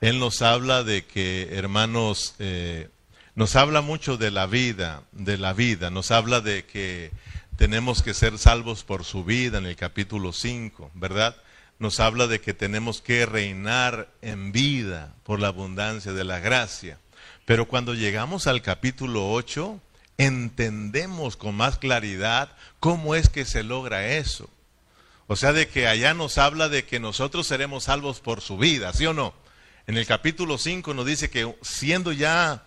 Él 0.00 0.18
nos 0.18 0.42
habla 0.42 0.82
de 0.82 1.04
que, 1.04 1.48
hermanos, 1.52 2.34
eh, 2.38 2.88
nos 3.34 3.56
habla 3.56 3.80
mucho 3.80 4.16
de 4.16 4.30
la 4.30 4.46
vida, 4.46 5.02
de 5.12 5.38
la 5.38 5.52
vida, 5.52 5.90
nos 5.90 6.10
habla 6.10 6.40
de 6.40 6.64
que 6.64 7.10
tenemos 7.56 8.02
que 8.02 8.14
ser 8.14 8.38
salvos 8.38 8.84
por 8.84 9.04
su 9.04 9.24
vida 9.24 9.58
en 9.58 9.66
el 9.66 9.76
capítulo 9.76 10.32
5, 10.32 10.90
¿verdad? 10.94 11.36
Nos 11.78 12.00
habla 12.00 12.26
de 12.26 12.40
que 12.40 12.54
tenemos 12.54 13.00
que 13.00 13.26
reinar 13.26 14.08
en 14.22 14.52
vida 14.52 15.14
por 15.22 15.40
la 15.40 15.48
abundancia 15.48 16.12
de 16.12 16.24
la 16.24 16.38
gracia. 16.38 16.98
Pero 17.44 17.66
cuando 17.66 17.94
llegamos 17.94 18.46
al 18.46 18.62
capítulo 18.62 19.30
8, 19.32 19.80
entendemos 20.18 21.36
con 21.36 21.54
más 21.54 21.78
claridad 21.78 22.50
cómo 22.80 23.14
es 23.14 23.28
que 23.28 23.44
se 23.44 23.62
logra 23.62 24.06
eso. 24.06 24.48
O 25.26 25.36
sea, 25.36 25.52
de 25.52 25.68
que 25.68 25.86
allá 25.86 26.12
nos 26.14 26.38
habla 26.38 26.68
de 26.68 26.84
que 26.84 27.00
nosotros 27.00 27.46
seremos 27.46 27.84
salvos 27.84 28.20
por 28.20 28.40
su 28.40 28.58
vida, 28.58 28.92
¿sí 28.92 29.06
o 29.06 29.14
no? 29.14 29.34
En 29.86 29.96
el 29.96 30.06
capítulo 30.06 30.58
5 30.58 30.94
nos 30.94 31.06
dice 31.06 31.30
que 31.30 31.54
siendo 31.62 32.12
ya 32.12 32.64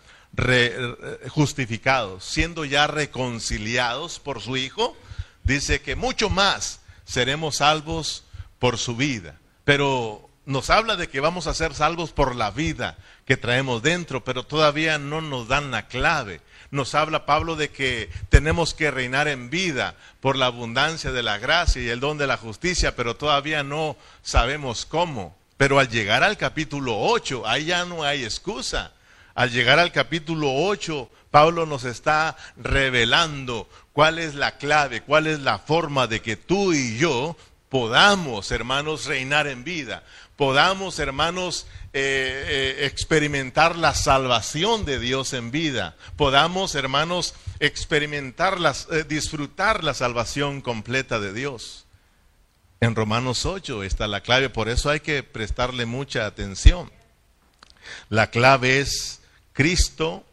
justificados, 1.30 2.24
siendo 2.24 2.66
ya 2.66 2.88
reconciliados 2.88 4.20
por 4.20 4.42
su 4.42 4.58
Hijo, 4.58 4.96
dice 5.44 5.82
que 5.82 5.96
mucho 5.96 6.30
más 6.30 6.82
seremos 7.06 7.58
salvos 7.58 8.24
por 8.60 8.78
su 8.78 8.96
vida. 8.96 9.40
Pero 9.64 10.30
nos 10.48 10.70
habla 10.70 10.96
de 10.96 11.10
que 11.10 11.20
vamos 11.20 11.46
a 11.46 11.54
ser 11.54 11.74
salvos 11.74 12.14
por 12.14 12.34
la 12.34 12.52
vida 12.52 12.98
que 13.26 13.36
traemos 13.36 13.84
dentro, 13.84 14.24
pero 14.24 14.44
todavía 14.44 14.98
no 14.98 15.20
nos 15.20 15.50
dan 15.50 15.72
la 15.72 15.88
clave. 15.88 16.40
Nos 16.72 16.96
habla 16.96 17.26
Pablo 17.26 17.58
de 17.58 17.70
que 17.70 18.10
tenemos 18.30 18.74
que 18.74 18.90
reinar 18.90 19.28
en 19.28 19.50
vida 19.50 19.96
por 20.22 20.38
la 20.38 20.46
abundancia 20.46 21.12
de 21.12 21.22
la 21.22 21.38
gracia 21.38 21.82
y 21.82 21.90
el 21.90 22.00
don 22.00 22.18
de 22.18 22.28
la 22.28 22.38
justicia, 22.38 22.96
pero 22.96 23.18
todavía 23.18 23.62
no 23.64 23.98
sabemos 24.22 24.86
cómo. 24.86 25.36
Pero 25.58 25.80
al 25.80 25.90
llegar 25.90 26.24
al 26.24 26.38
capítulo 26.38 26.98
8, 26.98 27.46
ahí 27.46 27.66
ya 27.66 27.84
no 27.84 28.04
hay 28.04 28.24
excusa. 28.24 28.94
Al 29.36 29.52
llegar 29.52 29.80
al 29.80 29.92
capítulo 29.92 30.50
8, 30.54 31.10
Pablo 31.30 31.66
nos 31.66 31.84
está 31.84 32.38
revelando 32.56 33.68
cuál 33.92 34.18
es 34.18 34.34
la 34.34 34.58
clave, 34.58 35.02
cuál 35.02 35.28
es 35.28 35.42
la 35.42 35.60
forma 35.60 36.08
de 36.08 36.22
que 36.22 36.38
tú 36.38 36.72
y 36.72 36.98
yo 36.98 37.36
podamos, 37.70 38.52
hermanos, 38.52 39.06
reinar 39.06 39.48
en 39.48 39.64
vida, 39.64 40.04
podamos, 40.38 41.00
hermanos, 41.00 41.66
eh, 41.94 42.46
eh, 42.80 42.86
experimentar 42.86 43.76
la 43.76 43.94
salvación 43.96 44.86
de 44.86 45.00
Dios 45.00 45.34
en 45.34 45.52
vida, 45.52 45.98
podamos, 46.16 46.76
hermanos, 46.76 47.34
experimentar, 47.60 48.60
eh, 48.92 49.04
disfrutar 49.10 49.84
la 49.84 49.96
salvación 49.96 50.62
completa 50.62 51.20
de 51.20 51.34
Dios. 51.34 51.86
En 52.80 52.94
Romanos 52.94 53.46
8 53.48 53.84
está 53.84 54.08
la 54.08 54.22
clave, 54.22 54.50
por 54.50 54.70
eso 54.70 54.92
hay 54.92 55.00
que 55.00 55.24
prestarle 55.24 55.88
mucha 55.88 56.28
atención. 56.28 56.92
La 58.10 58.30
clave 58.30 58.80
es 58.80 59.22
Cristo 59.54 60.24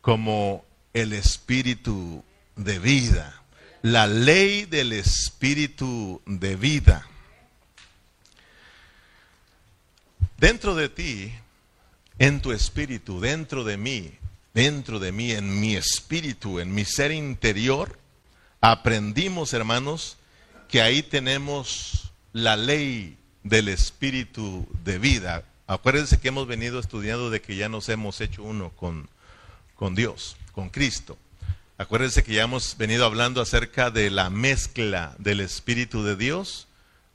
como 0.00 0.64
el 0.92 1.12
espíritu 1.12 2.24
de 2.56 2.80
vida, 2.80 3.42
la 3.82 4.08
ley 4.08 4.64
del 4.64 4.92
espíritu 4.92 6.20
de 6.26 6.56
vida. 6.56 7.06
Dentro 10.44 10.74
de 10.74 10.90
ti, 10.90 11.32
en 12.18 12.42
tu 12.42 12.52
espíritu, 12.52 13.18
dentro 13.18 13.64
de 13.64 13.78
mí, 13.78 14.12
dentro 14.52 14.98
de 14.98 15.10
mí, 15.10 15.32
en 15.32 15.58
mi 15.58 15.74
espíritu, 15.74 16.60
en 16.60 16.74
mi 16.74 16.84
ser 16.84 17.12
interior, 17.12 17.98
aprendimos, 18.60 19.54
hermanos, 19.54 20.18
que 20.68 20.82
ahí 20.82 21.02
tenemos 21.02 22.12
la 22.34 22.56
ley 22.56 23.16
del 23.42 23.68
espíritu 23.68 24.68
de 24.84 24.98
vida, 24.98 25.44
Acuérdense 25.66 26.20
que 26.20 26.28
hemos 26.28 26.46
venido 26.46 26.78
estudiando 26.78 27.30
de 27.30 27.40
que 27.40 27.56
ya 27.56 27.70
nos 27.70 27.88
hemos 27.88 28.20
hecho 28.20 28.42
uno 28.42 28.68
con, 28.68 29.08
con 29.74 29.94
Dios, 29.94 30.36
con 30.52 30.68
Cristo. 30.68 31.16
Acuérdense 31.78 32.22
que 32.22 32.34
ya 32.34 32.42
hemos 32.42 32.76
venido 32.76 33.06
hablando 33.06 33.40
acerca 33.40 33.90
de 33.90 34.10
la 34.10 34.28
mezcla 34.28 35.16
del 35.18 35.40
Espíritu 35.40 36.04
de 36.04 36.16
Dios 36.16 36.68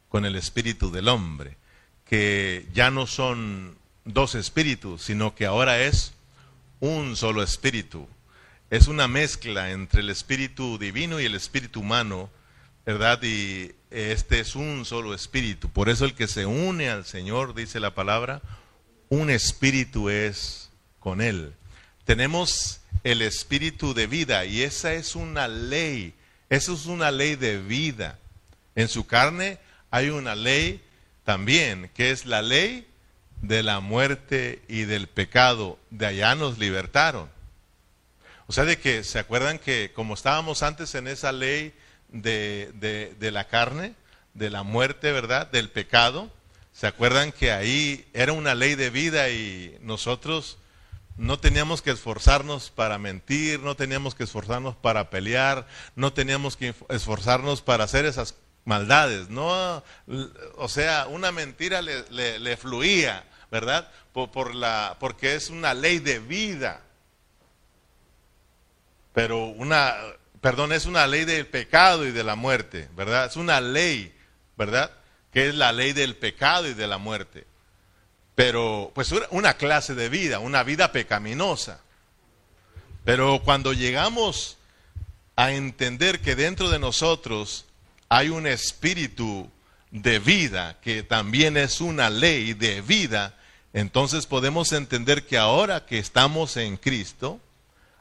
con 0.10 0.26
el 0.26 0.36
Espíritu 0.36 0.90
del 0.90 1.10
hombre, 1.10 1.59
que 2.10 2.66
ya 2.74 2.90
no 2.90 3.06
son 3.06 3.78
dos 4.04 4.34
espíritus, 4.34 5.04
sino 5.04 5.36
que 5.36 5.46
ahora 5.46 5.82
es 5.84 6.14
un 6.80 7.16
solo 7.16 7.44
espíritu. 7.44 8.08
Es 8.72 8.88
una 8.88 9.08
mezcla 9.08 9.72
entre 9.72 10.02
el 10.02 10.10
espíritu 10.10 10.80
divino 10.80 11.20
y 11.20 11.26
el 11.26 11.36
espíritu 11.36 11.82
humano, 11.82 12.32
¿verdad? 12.86 13.22
Y 13.22 13.76
este 13.92 14.40
es 14.40 14.56
un 14.56 14.86
solo 14.86 15.14
espíritu. 15.14 15.70
Por 15.70 15.88
eso 15.88 16.06
el 16.06 16.16
que 16.16 16.28
se 16.28 16.48
une 16.48 16.90
al 16.90 17.06
Señor, 17.06 17.54
dice 17.54 17.80
la 17.80 17.94
palabra, 17.94 18.42
un 19.10 19.30
espíritu 19.30 20.10
es 20.10 20.72
con 21.00 21.22
Él. 21.22 21.54
Tenemos 22.06 22.82
el 23.04 23.22
espíritu 23.22 23.94
de 23.94 24.08
vida 24.08 24.46
y 24.46 24.64
esa 24.64 24.94
es 24.94 25.16
una 25.16 25.48
ley, 25.48 26.16
eso 26.50 26.74
es 26.74 26.88
una 26.88 27.12
ley 27.12 27.36
de 27.36 27.60
vida. 27.60 28.18
En 28.76 28.88
su 28.88 29.06
carne 29.06 29.60
hay 29.92 30.10
una 30.10 30.34
ley 30.34 30.82
también, 31.30 31.92
que 31.94 32.10
es 32.10 32.26
la 32.26 32.42
ley 32.42 32.88
de 33.44 33.62
la 33.62 33.82
muerte 33.82 34.64
y 34.68 34.86
del 34.86 35.06
pecado. 35.06 35.78
De 35.92 36.08
allá 36.08 36.34
nos 36.34 36.58
libertaron. 36.58 37.30
O 38.48 38.52
sea, 38.52 38.66
de 38.66 38.80
que 38.80 39.04
se 39.04 39.20
acuerdan 39.20 39.60
que 39.60 39.92
como 39.94 40.16
estábamos 40.16 40.64
antes 40.64 40.96
en 40.96 41.06
esa 41.08 41.32
ley 41.32 41.76
de, 42.08 43.14
de, 43.20 43.32
la 43.32 43.44
carne, 43.44 43.94
de 44.34 44.50
la 44.50 44.64
muerte, 44.64 45.12
¿verdad? 45.12 45.46
Del 45.52 45.70
pecado. 45.70 46.32
¿Se 46.74 46.88
acuerdan 46.88 47.32
que 47.32 47.52
ahí 47.52 48.08
era 48.16 48.34
una 48.34 48.56
ley 48.56 48.74
de 48.74 48.90
vida 48.90 49.30
y 49.30 49.78
nosotros 49.82 50.58
no 51.16 51.38
teníamos 51.38 51.84
que 51.84 51.92
esforzarnos 51.92 52.72
para 52.72 52.98
mentir, 52.98 53.60
no 53.60 53.76
teníamos 53.76 54.16
que 54.16 54.24
esforzarnos 54.24 54.76
para 54.78 55.12
pelear, 55.12 55.68
no 55.96 56.12
teníamos 56.12 56.58
que 56.58 56.74
esforzarnos 56.90 57.62
para 57.62 57.84
hacer 57.84 58.06
esas 58.06 58.34
maldades, 58.70 59.30
no, 59.30 59.84
o 60.58 60.70
sea, 60.70 61.08
una 61.08 61.32
mentira 61.32 61.82
le, 61.82 62.56
fluía, 62.56 63.24
¿verdad? 63.50 63.90
Por, 64.14 64.54
la, 64.54 64.96
porque 65.00 65.34
es 65.34 65.50
una 65.50 65.74
ley 65.74 65.98
de 65.98 66.20
vida. 66.20 66.82
Pero 69.12 69.48
una, 69.48 69.96
perdón, 70.40 70.72
es 70.72 70.86
una 70.86 71.08
ley 71.08 71.26
del 71.26 71.48
pecado 71.48 72.06
y 72.06 72.12
de 72.12 72.24
la 72.24 72.36
muerte, 72.36 72.90
¿verdad? 72.96 73.26
Es 73.26 73.38
una 73.38 73.60
ley, 73.60 74.16
¿verdad? 74.56 74.92
Que 75.34 75.50
es 75.50 75.56
la 75.56 75.72
ley 75.72 75.94
del 75.94 76.16
pecado 76.16 76.68
y 76.68 76.76
de 76.76 76.86
la 76.86 77.00
muerte. 77.00 77.48
Pero, 78.36 78.92
pues 78.94 79.12
una 79.32 79.56
clase 79.56 79.96
de 79.96 80.10
vida, 80.10 80.38
una 80.38 80.62
vida 80.62 80.92
pecaminosa. 80.92 81.82
Pero 83.04 83.42
cuando 83.44 83.74
llegamos 83.74 84.58
a 85.36 85.54
entender 85.54 86.20
que 86.22 86.36
dentro 86.36 86.70
de 86.70 86.78
nosotros 86.78 87.66
hay 88.10 88.30
un 88.30 88.48
espíritu 88.48 89.50
de 89.92 90.20
vida, 90.20 90.80
que 90.82 91.04
también 91.04 91.58
es 91.58 91.80
una 91.80 92.10
ley 92.10 92.54
de 92.54 92.82
vida, 92.82 93.36
entonces 93.72 94.26
podemos 94.26 94.74
entender 94.74 95.26
que 95.26 95.38
ahora 95.38 95.86
que 95.86 96.00
estamos 96.00 96.58
en 96.58 96.78
Cristo, 96.78 97.40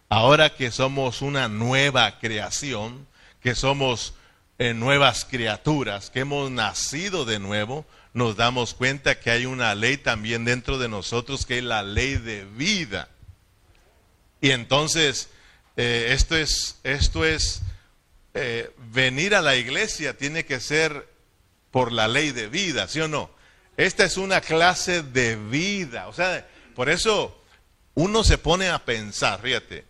ahora 0.09 0.55
que 0.55 0.71
somos 0.71 1.21
una 1.21 1.49
nueva 1.49 2.19
creación, 2.19 3.07
que 3.43 3.55
somos 3.55 4.15
eh, 4.59 4.73
nuevas 4.73 5.27
criaturas, 5.27 6.11
que 6.11 6.21
hemos 6.21 6.51
nacido 6.51 7.27
de 7.27 7.39
nuevo, 7.39 7.87
nos 8.15 8.37
damos 8.37 8.73
cuenta 8.73 9.21
que 9.21 9.31
hay 9.31 9.45
una 9.45 9.75
ley 9.75 9.99
también 9.99 10.45
dentro 10.45 10.79
de 10.79 10.89
nosotros 10.89 11.45
que 11.45 11.59
es 11.59 11.65
la 11.65 11.83
ley 11.83 12.17
de 12.17 12.45
vida. 12.45 13.11
Y 14.41 14.51
entonces, 14.51 15.29
eh, 15.77 16.09
esto 16.11 16.37
es, 16.37 16.79
esto 16.83 17.25
es 17.25 17.63
eh, 18.41 18.71
venir 18.93 19.35
a 19.35 19.43
la 19.43 19.57
iglesia 19.57 20.17
tiene 20.17 20.45
que 20.45 20.61
ser 20.61 21.09
por 21.73 21.91
la 21.91 22.07
ley 22.07 22.31
de 22.31 22.47
vida, 22.47 22.87
¿sí 22.87 23.01
o 23.01 23.09
no? 23.09 23.31
Esta 23.77 24.05
es 24.05 24.17
una 24.17 24.41
clase 24.41 25.03
de 25.03 25.35
vida. 25.35 26.07
O 26.07 26.13
sea, 26.13 26.49
por 26.77 26.89
eso 26.89 27.43
uno 27.95 28.23
se 28.23 28.39
pone 28.39 28.69
a 28.69 28.85
pensar, 28.85 29.41
fíjate, 29.43 29.85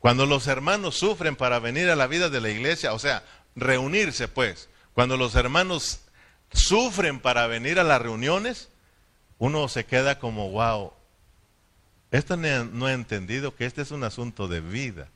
cuando 0.00 0.26
los 0.26 0.48
hermanos 0.48 0.98
sufren 0.98 1.34
para 1.34 1.60
venir 1.60 1.88
a 1.88 1.96
la 1.96 2.06
vida 2.06 2.28
de 2.28 2.42
la 2.42 2.50
iglesia, 2.50 2.92
o 2.92 2.98
sea, 2.98 3.24
reunirse 3.56 4.28
pues, 4.28 4.68
cuando 4.92 5.16
los 5.16 5.34
hermanos 5.34 6.00
sufren 6.52 7.20
para 7.20 7.46
venir 7.46 7.80
a 7.80 7.84
las 7.84 8.02
reuniones, 8.02 8.68
uno 9.38 9.66
se 9.68 9.86
queda 9.86 10.18
como, 10.18 10.50
wow, 10.50 10.92
esto 12.10 12.36
no 12.36 12.88
he 12.88 12.92
entendido 12.92 13.56
que 13.56 13.64
este 13.64 13.80
es 13.80 13.92
un 13.92 14.04
asunto 14.04 14.46
de 14.46 14.60
vida. 14.60 15.08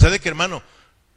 ¿Sabe 0.00 0.18
que 0.18 0.30
hermano? 0.30 0.62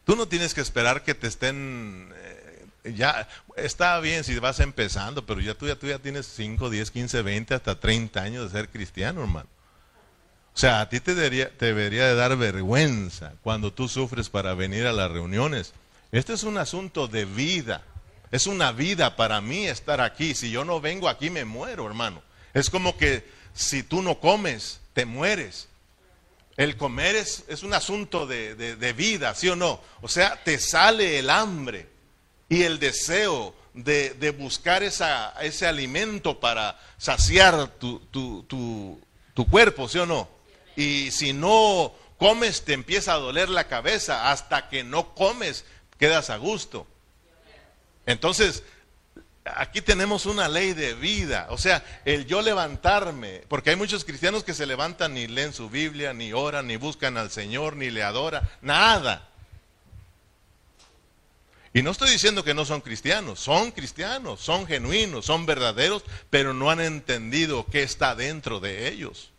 Tú 0.03 0.17
no 0.17 0.27
tienes 0.27 0.53
que 0.53 0.59
esperar 0.59 1.03
que 1.03 1.15
te 1.15 1.27
estén 1.27 2.13
eh, 2.13 2.65
ya 2.83 3.29
está 3.55 3.97
bien 4.01 4.25
si 4.25 4.37
vas 4.39 4.59
empezando, 4.59 5.25
pero 5.25 5.39
ya 5.39 5.53
tú, 5.53 5.67
ya 5.67 5.75
tú 5.77 5.87
ya 5.87 5.99
tienes 5.99 6.27
5, 6.27 6.69
10, 6.69 6.91
15, 6.91 7.21
20, 7.21 7.53
hasta 7.53 7.79
30 7.79 8.21
años 8.21 8.51
de 8.51 8.59
ser 8.59 8.67
cristiano, 8.67 9.21
hermano. 9.21 9.47
O 10.53 10.57
sea, 10.57 10.81
a 10.81 10.89
ti 10.89 10.99
te 10.99 11.15
debería, 11.15 11.49
te 11.57 11.67
debería 11.67 12.07
de 12.07 12.15
dar 12.15 12.35
vergüenza 12.35 13.31
cuando 13.41 13.71
tú 13.71 13.87
sufres 13.87 14.27
para 14.27 14.53
venir 14.53 14.85
a 14.85 14.91
las 14.91 15.09
reuniones. 15.09 15.73
Este 16.11 16.33
es 16.33 16.43
un 16.43 16.57
asunto 16.57 17.07
de 17.07 17.23
vida. 17.23 17.83
Es 18.31 18.47
una 18.47 18.73
vida 18.73 19.15
para 19.15 19.39
mí 19.39 19.65
estar 19.65 20.01
aquí. 20.01 20.35
Si 20.35 20.51
yo 20.51 20.65
no 20.65 20.81
vengo 20.81 21.07
aquí 21.07 21.29
me 21.29 21.45
muero, 21.45 21.87
hermano. 21.87 22.21
Es 22.53 22.69
como 22.69 22.97
que 22.97 23.25
si 23.53 23.81
tú 23.81 24.01
no 24.01 24.19
comes, 24.19 24.81
te 24.91 25.05
mueres. 25.05 25.69
El 26.55 26.77
comer 26.77 27.15
es, 27.15 27.43
es 27.47 27.63
un 27.63 27.73
asunto 27.73 28.27
de, 28.27 28.55
de, 28.55 28.93
vida, 28.93 29.33
¿sí 29.33 29.49
o 29.49 29.55
no? 29.55 29.81
O 30.01 30.07
sea, 30.07 30.43
te 30.43 30.59
sale 30.59 31.17
el 31.17 31.29
hambre 31.29 31.87
y 32.47 32.63
el 32.63 32.77
deseo 32.79 33.55
de, 33.73 34.11
de 34.11 34.29
buscar 34.29 34.83
esa, 34.83 35.33
ese 35.41 35.65
alimento 35.65 36.39
para 36.39 36.79
saciar 36.97 37.67
tu, 37.79 37.99
tu, 38.11 38.43
tu, 38.43 39.01
tu 39.33 39.47
cuerpo, 39.49 39.89
¿sí 39.89 39.97
o 39.97 40.05
no? 40.05 40.29
Y 40.75 41.09
si 41.11 41.33
no 41.33 41.93
comes, 42.17 42.63
te 42.63 42.73
empieza 42.73 43.13
a 43.13 43.19
doler 43.19 43.49
la 43.49 43.67
cabeza. 43.67 44.31
Hasta 44.31 44.69
que 44.69 44.83
no 44.83 45.13
comes, 45.13 45.65
quedas 45.99 46.29
a 46.29 46.37
gusto. 46.37 46.87
Entonces, 48.05 48.63
aquí 49.45 49.81
tenemos 49.81 50.25
una 50.25 50.47
ley 50.47 50.73
de 50.73 50.93
vida. 50.93 51.47
O 51.49 51.57
sea, 51.57 51.83
el 52.05 52.25
yo 52.25 52.41
levantarme, 52.41 53.43
porque 53.47 53.71
hay 53.71 53.75
muchos 53.75 54.05
cristianos 54.05 54.43
que 54.43 54.53
se 54.53 54.65
levantan 54.65 55.13
ni 55.13 55.27
leen 55.27 55.53
su 55.53 55.69
Biblia, 55.69 56.13
ni 56.13 56.33
oran, 56.33 56.67
ni 56.67 56.77
buscan 56.77 57.17
al 57.17 57.31
Señor, 57.31 57.75
ni 57.75 57.89
le 57.89 58.03
adoran, 58.03 58.47
nada. 58.61 59.29
Y 61.73 61.81
no 61.81 61.89
estoy 61.91 62.11
diciendo 62.11 62.43
que 62.43 62.53
no 62.53 62.65
son 62.65 62.81
cristianos, 62.81 63.39
son 63.39 63.71
cristianos, 63.71 64.39
son 64.39 64.67
genuinos, 64.67 65.25
son 65.25 65.45
verdaderos, 65.47 66.03
pero 66.29 66.53
no 66.53 66.69
han 66.69 66.79
entendido 66.79 67.65
qué 67.65 67.81
está 67.81 68.15
dentro 68.15 68.59
de 68.59 68.89
ellos. 68.89 69.31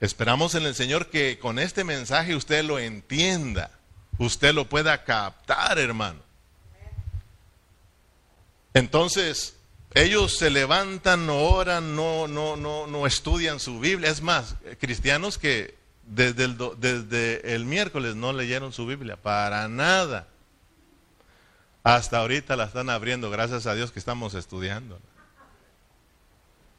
Esperamos 0.00 0.54
en 0.54 0.64
el 0.64 0.74
Señor 0.74 1.08
que 1.08 1.38
con 1.38 1.58
este 1.58 1.84
mensaje 1.84 2.34
usted 2.34 2.64
lo 2.64 2.78
entienda, 2.78 3.70
usted 4.18 4.54
lo 4.54 4.68
pueda 4.68 5.04
captar, 5.04 5.78
hermano. 5.78 6.25
Entonces, 8.76 9.56
ellos 9.94 10.36
se 10.36 10.50
levantan, 10.50 11.26
no 11.26 11.38
oran, 11.38 11.96
no, 11.96 12.28
no, 12.28 12.58
no, 12.58 12.86
no 12.86 13.06
estudian 13.06 13.58
su 13.58 13.80
Biblia. 13.80 14.10
Es 14.10 14.20
más, 14.20 14.54
cristianos 14.78 15.38
que 15.38 15.74
desde 16.02 17.54
el, 17.54 17.64
miércoles 17.64 18.16
no 18.16 18.34
leyeron 18.34 18.74
su 18.74 18.86
Biblia, 18.86 19.16
para 19.16 19.66
nada. 19.68 20.28
Hasta 21.84 22.18
ahorita 22.18 22.54
la 22.54 22.64
están 22.64 22.90
abriendo, 22.90 23.30
gracias 23.30 23.64
a 23.66 23.74
Dios 23.74 23.92
que 23.92 23.98
estamos 23.98 24.34
estudiando. 24.34 25.00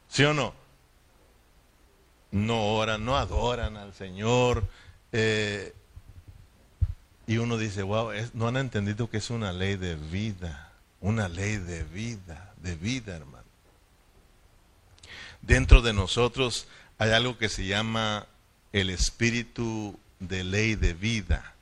¿Sí 0.06 0.22
o 0.22 0.34
no? 0.34 0.54
No 2.30 2.76
oran, 2.76 3.04
no 3.04 3.16
adoran 3.16 3.76
al 3.76 3.92
Señor. 3.92 4.62
Eh, 5.10 5.74
y 7.26 7.38
uno 7.38 7.58
dice, 7.58 7.82
wow, 7.82 8.12
no 8.34 8.46
han 8.46 8.56
entendido 8.56 9.10
que 9.10 9.16
es 9.16 9.30
una 9.30 9.52
ley 9.52 9.74
de 9.74 9.96
vida 9.96 10.67
una 11.00 11.28
ley 11.28 11.56
de 11.56 11.84
vida, 11.84 12.52
de 12.56 12.74
vida, 12.74 13.16
hermano. 13.16 13.44
Dentro 15.42 15.82
de 15.82 15.92
nosotros 15.92 16.66
hay 16.98 17.12
algo 17.12 17.38
que 17.38 17.48
se 17.48 17.66
llama 17.66 18.26
el 18.72 18.90
espíritu 18.90 19.98
de 20.18 20.44
ley 20.44 20.74
de 20.74 20.94
vida. 20.94 21.54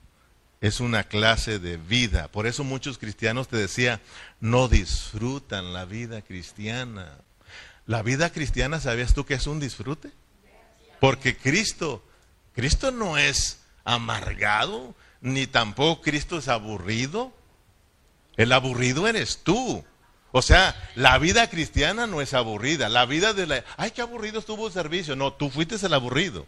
Es 0.60 0.80
una 0.80 1.04
clase 1.04 1.58
de 1.58 1.76
vida. 1.76 2.28
Por 2.28 2.46
eso 2.46 2.64
muchos 2.64 2.98
cristianos 2.98 3.48
te 3.48 3.56
decía, 3.56 4.00
no 4.40 4.68
disfrutan 4.68 5.72
la 5.72 5.84
vida 5.84 6.22
cristiana. 6.22 7.18
La 7.86 8.02
vida 8.02 8.30
cristiana, 8.30 8.80
¿sabías 8.80 9.14
tú 9.14 9.26
que 9.26 9.34
es 9.34 9.46
un 9.46 9.60
disfrute? 9.60 10.10
Porque 10.98 11.36
Cristo, 11.36 12.02
Cristo 12.54 12.90
no 12.90 13.18
es 13.18 13.60
amargado, 13.84 14.94
ni 15.20 15.46
tampoco 15.46 16.02
Cristo 16.02 16.38
es 16.38 16.48
aburrido. 16.48 17.32
El 18.36 18.52
aburrido 18.52 19.08
eres 19.08 19.38
tú. 19.42 19.84
O 20.32 20.42
sea, 20.42 20.74
la 20.94 21.18
vida 21.18 21.48
cristiana 21.48 22.06
no 22.06 22.20
es 22.20 22.34
aburrida. 22.34 22.88
La 22.88 23.06
vida 23.06 23.32
de 23.32 23.46
la... 23.46 23.64
Ay, 23.76 23.92
qué 23.92 24.02
aburrido 24.02 24.38
estuvo 24.38 24.66
el 24.66 24.72
servicio. 24.72 25.16
No, 25.16 25.32
tú 25.32 25.50
fuiste 25.50 25.76
el 25.84 25.94
aburrido. 25.94 26.46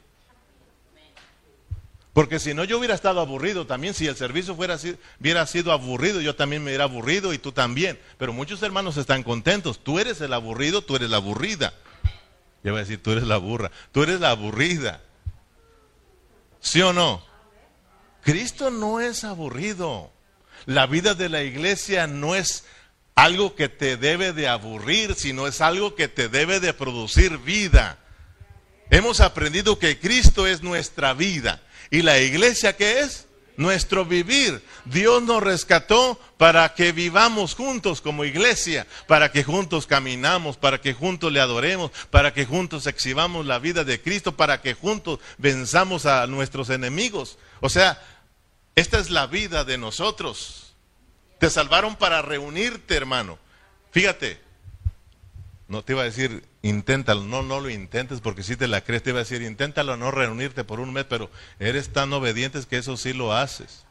Porque 2.12 2.38
si 2.38 2.53
no, 2.53 2.64
yo 2.64 2.79
hubiera 2.79 2.94
estado 2.94 3.20
aburrido 3.20 3.66
también. 3.66 3.94
Si 3.94 4.07
el 4.07 4.16
servicio 4.16 4.57
fuera, 4.57 4.77
hubiera 5.20 5.46
sido 5.46 5.72
aburrido, 5.72 6.20
yo 6.20 6.35
también 6.35 6.62
me 6.64 6.70
hubiera 6.70 6.85
aburrido 6.85 7.33
y 7.33 7.38
tú 7.38 7.53
también. 7.53 7.98
Pero 8.18 8.33
muchos 8.33 8.62
hermanos 8.62 8.96
están 8.96 9.22
contentos. 9.22 9.79
Tú 9.79 9.98
eres 9.98 10.20
el 10.20 10.33
aburrido, 10.33 10.83
tú 10.83 10.96
eres 10.96 11.11
la 11.11 11.18
aburrida. 11.18 11.72
Yo 12.64 12.72
voy 12.72 12.81
a 12.81 12.85
decir, 12.85 13.03
tú 13.03 13.12
eres 13.12 13.24
la 13.24 13.37
burra. 13.37 13.70
Tú 13.92 14.03
eres 14.03 14.20
la 14.20 14.31
aburrida. 14.31 15.01
¿Sí 16.61 16.83
o 16.83 16.92
no? 16.92 17.22
Cristo 18.22 18.70
no 18.70 19.01
es 19.01 19.24
aburrido. 19.24 20.11
La 20.68 20.87
vida 20.87 21.14
de 21.14 21.31
la 21.31 21.42
iglesia 21.44 22.07
no 22.07 22.35
es 22.35 22.64
algo 23.14 23.54
que 23.54 23.70
te 23.70 23.96
debe 23.96 24.35
de 24.35 24.48
aburrir, 24.48 25.14
sino 25.14 25.46
es 25.46 25.62
algo 25.62 25.94
que 25.94 26.09
te 26.09 26.28
debe 26.28 26.61
de 26.61 26.74
producir 26.74 27.38
vida. 27.38 27.96
Hemos 28.90 29.20
aprendido 29.20 29.78
que 29.78 29.98
Cristo 29.98 30.46
es 30.46 30.62
nuestra 30.62 31.14
vida. 31.14 31.62
¿Y 31.90 32.02
la 32.02 32.18
iglesia 32.18 32.76
qué 32.76 33.00
es? 33.00 33.28
Nuestro 33.57 34.04
vivir. 34.04 34.62
Dios 34.85 35.22
nos 35.22 35.42
rescató 35.42 36.20
para 36.37 36.74
que 36.74 36.92
vivamos 36.92 37.54
juntos 37.54 38.02
como 38.02 38.26
iglesia, 38.26 38.87
para 39.07 39.33
que 39.33 39.44
juntos 39.44 39.87
caminamos, 39.87 40.59
para 40.59 40.83
que 40.83 40.92
juntos 40.92 41.33
le 41.33 41.40
adoremos, 41.40 41.92
para 42.11 42.35
que 42.35 42.44
juntos 42.44 42.87
exhibamos 42.87 43.46
la 43.46 43.59
vida 43.59 43.85
de 43.85 44.02
Cristo, 44.02 44.37
para 44.37 44.61
que 44.61 44.74
juntos 44.74 45.18
venzamos 45.38 46.04
a 46.04 46.26
nuestros 46.26 46.68
enemigos. 46.68 47.38
O 47.61 47.70
sea, 47.70 48.02
esta 48.78 49.00
es 49.00 49.10
la 49.10 49.26
vida 49.26 49.64
de 49.64 49.76
nosotros. 49.76 50.72
Te 51.38 51.50
salvaron 51.50 51.96
para 51.96 52.22
reunirte, 52.22 52.94
hermano. 52.94 53.36
Fíjate, 53.90 54.40
no 55.66 55.82
te 55.82 55.94
iba 55.94 56.02
a 56.02 56.04
decir, 56.04 56.44
inténtalo, 56.62 57.24
no, 57.24 57.42
no 57.42 57.60
lo 57.60 57.70
intentes 57.70 58.20
porque 58.20 58.44
si 58.44 58.54
te 58.54 58.68
la 58.68 58.82
crees, 58.82 59.02
te 59.02 59.10
iba 59.10 59.18
a 59.18 59.24
decir, 59.24 59.42
inténtalo 59.42 59.96
no 59.96 60.12
reunirte 60.12 60.62
por 60.62 60.78
un 60.78 60.92
mes, 60.92 61.06
pero 61.08 61.28
eres 61.58 61.92
tan 61.92 62.12
obediente 62.12 62.60
que 62.70 62.78
eso 62.78 62.96
sí 62.96 63.12
lo 63.12 63.32
haces. 63.32 63.84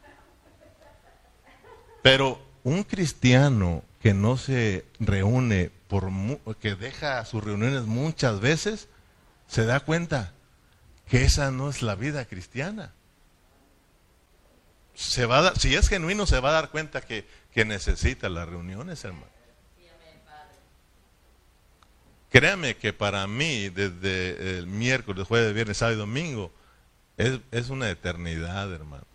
Pero 2.02 2.42
un 2.64 2.84
cristiano 2.84 3.84
que 4.02 4.14
no 4.14 4.38
se 4.38 4.86
reúne, 5.02 5.70
por 5.90 6.10
que 6.60 6.76
deja 6.76 7.26
sus 7.26 7.44
reuniones 7.44 7.84
muchas 7.84 8.40
veces, 8.40 8.88
se 9.48 9.66
da 9.66 9.82
cuenta 9.82 10.32
que 11.10 11.26
esa 11.26 11.52
no 11.52 11.70
es 11.70 11.82
la 11.82 11.96
vida 11.96 12.24
cristiana 12.24 12.94
se 14.98 15.28
va 15.28 15.38
a 15.38 15.42
dar, 15.44 15.60
si 15.60 15.76
es 15.76 15.88
genuino, 15.88 16.26
se 16.26 16.40
va 16.40 16.50
a 16.50 16.54
dar 16.54 16.70
cuenta 16.72 17.02
que, 17.02 17.24
que 17.54 17.66
necesita 17.66 18.30
las 18.30 18.50
reuniones, 18.50 19.04
hermano. 19.06 19.28
Créame 22.32 22.76
que 22.76 22.94
para 22.94 23.26
mí, 23.28 23.70
desde 23.70 24.58
el 24.58 24.66
miércoles, 24.66 25.28
jueves, 25.28 25.54
viernes, 25.54 25.78
sábado 25.78 25.96
y 25.96 26.00
domingo, 26.00 26.52
Es, 27.16 27.40
es 27.52 27.70
una 27.70 27.90
eternidad, 27.90 28.74
hermano. 28.74 29.06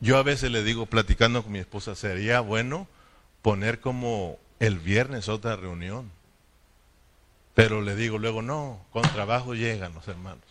Yo 0.00 0.18
a 0.18 0.22
veces 0.22 0.50
le 0.50 0.62
digo, 0.62 0.84
platicando 0.84 1.42
con 1.42 1.52
mi 1.52 1.58
esposa, 1.58 1.94
sería 1.94 2.40
bueno 2.40 2.86
poner 3.40 3.80
como 3.80 4.38
el 4.60 4.78
viernes 4.78 5.28
otra 5.30 5.56
reunión. 5.56 6.10
Pero 7.54 7.80
le 7.80 7.96
digo 7.96 8.18
luego, 8.18 8.42
no, 8.42 8.84
con 8.90 9.02
trabajo 9.02 9.54
llegan 9.54 9.94
los 9.94 10.06
hermanos. 10.08 10.44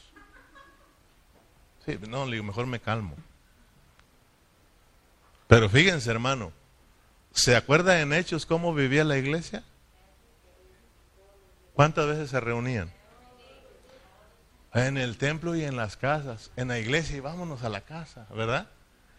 Sí, 1.85 1.99
no, 2.07 2.25
le 2.25 2.33
digo, 2.33 2.45
mejor 2.45 2.65
me 2.65 2.79
calmo. 2.79 3.15
Pero 5.47 5.69
fíjense, 5.69 6.09
hermano, 6.09 6.51
¿se 7.33 7.55
acuerda 7.55 8.01
en 8.01 8.13
Hechos 8.13 8.45
cómo 8.45 8.73
vivía 8.73 9.03
la 9.03 9.17
iglesia? 9.17 9.63
¿Cuántas 11.73 12.07
veces 12.07 12.29
se 12.29 12.39
reunían? 12.39 12.91
En 14.73 14.97
el 14.97 15.17
templo 15.17 15.55
y 15.55 15.63
en 15.63 15.75
las 15.75 15.97
casas, 15.97 16.51
en 16.55 16.69
la 16.69 16.79
iglesia 16.79 17.17
y 17.17 17.19
vámonos 17.19 17.63
a 17.63 17.69
la 17.69 17.81
casa, 17.81 18.27
¿verdad? 18.35 18.67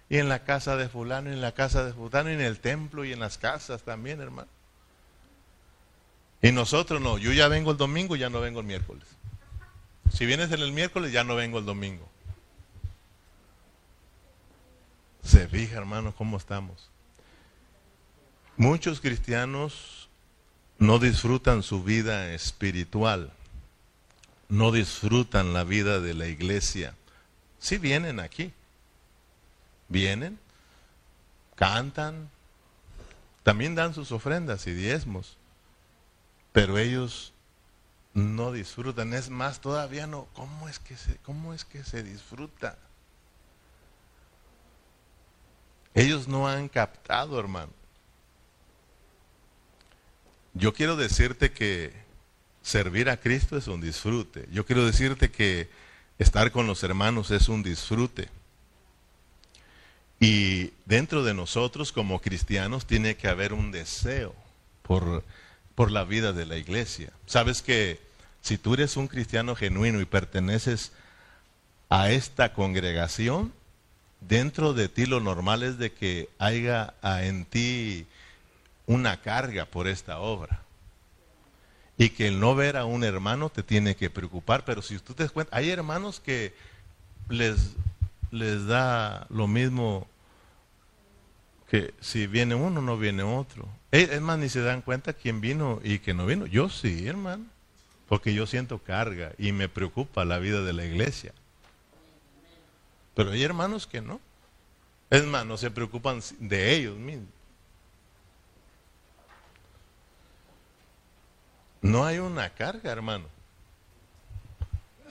Y 0.09 0.19
en 0.19 0.29
la 0.29 0.45
casa 0.45 0.77
de 0.77 0.89
fulano, 0.89 1.31
y 1.31 1.35
en 1.35 1.41
la 1.41 1.53
casa 1.53 1.85
de 1.85 1.93
fulano, 1.93 2.31
y 2.31 2.35
en 2.35 2.41
el 2.41 2.59
templo 2.59 3.05
y 3.05 3.13
en 3.13 3.21
las 3.21 3.39
casas 3.39 3.83
también, 3.83 4.21
hermano. 4.21 4.49
Y 6.43 6.53
nosotros 6.53 7.01
no, 7.01 7.19
yo 7.19 7.33
ya 7.33 7.49
vengo 7.49 7.71
el 7.71 7.77
domingo, 7.77 8.17
ya 8.17 8.29
no 8.29 8.41
vengo 8.41 8.61
el 8.61 8.67
miércoles. 8.67 9.07
Si 10.13 10.27
vienes 10.27 10.53
en 10.53 10.61
el 10.61 10.73
miércoles, 10.73 11.11
ya 11.11 11.25
no 11.25 11.35
vengo 11.37 11.59
el 11.59 11.65
domingo. 11.65 12.09
Se 15.25 15.49
fija, 15.49 15.79
hermano, 15.79 16.15
cómo 16.15 16.37
estamos. 16.37 16.91
Muchos 18.57 19.01
cristianos 19.01 20.09
no 20.79 20.99
disfrutan 20.99 21.63
su 21.63 21.83
vida 21.83 22.33
espiritual, 22.33 23.33
no 24.49 24.71
disfrutan 24.71 25.55
la 25.55 25.65
vida 25.65 26.01
de 26.01 26.15
la 26.15 26.29
iglesia. 26.29 26.95
Sí 27.59 27.79
vienen 27.79 28.21
aquí, 28.21 28.53
vienen, 29.89 30.39
cantan, 31.55 32.31
también 33.43 33.75
dan 33.75 33.95
sus 33.95 34.13
ofrendas 34.13 34.67
y 34.67 34.75
diezmos, 34.75 35.37
pero 36.53 36.79
ellos 36.79 37.33
no 38.13 38.53
disfrutan. 38.53 39.15
Es 39.15 39.31
más, 39.31 39.61
todavía 39.61 40.07
no. 40.07 40.27
¿Cómo 40.35 40.69
es 40.69 40.79
que 40.79 40.97
se, 40.97 41.17
cómo 41.19 41.55
es 41.55 41.65
que 41.65 41.83
se 41.83 42.03
disfruta? 42.03 42.79
Ellos 45.95 46.29
no 46.29 46.49
han 46.49 46.69
captado, 46.69 47.39
hermano. 47.39 47.73
Yo 50.53 50.75
quiero 50.75 50.97
decirte 50.97 51.53
que 51.53 51.93
servir 52.63 53.09
a 53.09 53.17
Cristo 53.17 53.57
es 53.57 53.67
un 53.67 53.81
disfrute. 53.81 54.49
Yo 54.53 54.67
quiero 54.67 54.85
decirte 54.85 55.31
que 55.31 55.69
estar 56.19 56.53
con 56.53 56.67
los 56.67 56.83
hermanos 56.83 57.31
es 57.31 57.49
un 57.49 57.63
disfrute. 57.63 58.29
Y 60.21 60.73
dentro 60.85 61.25
de 61.25 61.35
nosotros 61.35 61.93
como 61.93 62.21
cristianos 62.21 62.87
tiene 62.87 63.17
que 63.17 63.29
haber 63.29 63.53
un 63.53 63.71
deseo 63.73 64.35
por 64.83 65.25
por 65.75 65.91
la 65.91 66.05
vida 66.05 66.33
de 66.33 66.47
la 66.47 66.57
iglesia. 66.57 67.13
Sabes 67.27 67.63
que 67.63 68.01
si 68.41 68.59
tú 68.59 68.75
eres 68.75 68.97
un 68.97 69.09
cristiano 69.09 69.55
genuino 69.57 70.01
y 70.01 70.05
perteneces 70.05 70.93
a 71.89 72.11
esta 72.11 72.53
congregación, 72.53 73.53
dentro 74.29 74.73
de 74.73 74.89
ti 74.89 75.07
lo 75.07 75.21
normal 75.21 75.63
es 75.63 75.79
de 75.79 75.93
que 75.93 76.29
haya 76.39 76.95
en 77.03 77.45
ti 77.45 78.07
una 78.87 79.21
carga 79.21 79.67
por 79.67 79.89
esta 79.89 80.19
obra. 80.19 80.63
Y 81.97 82.11
que 82.11 82.27
el 82.27 82.41
no 82.41 82.55
ver 82.55 82.77
a 82.77 82.85
un 82.85 83.05
hermano 83.05 83.51
te 83.51 83.63
tiene 83.63 83.95
que 83.95 84.11
preocupar, 84.11 84.65
pero 84.65 84.83
si 84.83 84.99
tú 84.99 85.15
te 85.15 85.23
das 85.23 85.33
cuenta, 85.33 85.57
hay 85.57 85.71
hermanos 85.71 86.21
que 86.21 86.53
les, 87.29 87.75
les 88.33 88.67
da 88.67 89.27
lo 89.31 89.47
mismo 89.47 90.09
que 91.71 91.95
si 92.01 92.27
viene 92.27 92.55
uno, 92.55 92.83
no 92.83 92.99
viene 92.99 93.23
otro. 93.23 93.69
Es 93.91 94.21
más, 94.21 94.39
ni 94.39 94.49
se 94.49 94.61
dan 94.61 94.83
cuenta 94.83 95.13
quién 95.13 95.41
vino 95.41 95.81
y 95.85 96.01
quién 96.01 96.17
no 96.17 96.27
vino. 96.27 96.47
Yo 96.47 96.69
sí, 96.69 97.07
hermano. 97.07 97.45
Porque 98.09 98.35
yo 98.35 98.47
siento 98.47 98.79
carga 98.79 99.33
y 99.39 99.53
me 99.53 99.69
preocupa 99.69 100.25
la 100.25 100.39
vida 100.39 100.63
de 100.63 100.73
la 100.73 100.85
iglesia. 100.85 101.33
Pero 103.15 103.31
hay 103.31 103.43
hermanos 103.43 103.87
que 103.87 104.01
no. 104.01 104.21
Es 105.11 105.25
más, 105.25 105.47
no 105.47 105.57
se 105.57 105.71
preocupan 105.71 106.21
de 106.39 106.75
ellos 106.75 106.97
mismos. 106.97 107.29
No 111.83 112.05
hay 112.05 112.19
una 112.19 112.51
carga, 112.51 112.91
hermano. 112.91 113.27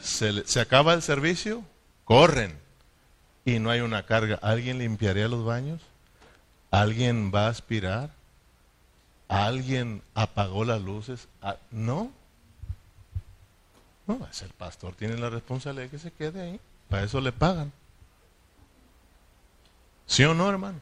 Se, 0.01 0.45
se 0.45 0.59
acaba 0.59 0.93
el 0.93 1.01
servicio, 1.01 1.63
corren. 2.03 2.57
Y 3.45 3.59
no 3.59 3.69
hay 3.69 3.81
una 3.81 4.05
carga. 4.05 4.39
¿Alguien 4.41 4.79
limpiaría 4.79 5.27
los 5.27 5.45
baños? 5.45 5.81
¿Alguien 6.71 7.31
va 7.33 7.45
a 7.45 7.49
aspirar? 7.49 8.09
¿Alguien 9.27 10.01
apagó 10.15 10.65
las 10.65 10.81
luces? 10.81 11.27
Ah, 11.41 11.57
no. 11.71 12.11
No, 14.07 14.27
es 14.29 14.41
el 14.41 14.49
pastor, 14.49 14.95
tiene 14.95 15.17
la 15.17 15.29
responsabilidad 15.29 15.85
de 15.85 15.89
que 15.91 15.99
se 15.99 16.11
quede 16.11 16.41
ahí. 16.41 16.59
Para 16.89 17.03
eso 17.03 17.21
le 17.21 17.31
pagan. 17.31 17.71
¿Sí 20.05 20.23
o 20.23 20.33
no, 20.33 20.49
hermano? 20.49 20.79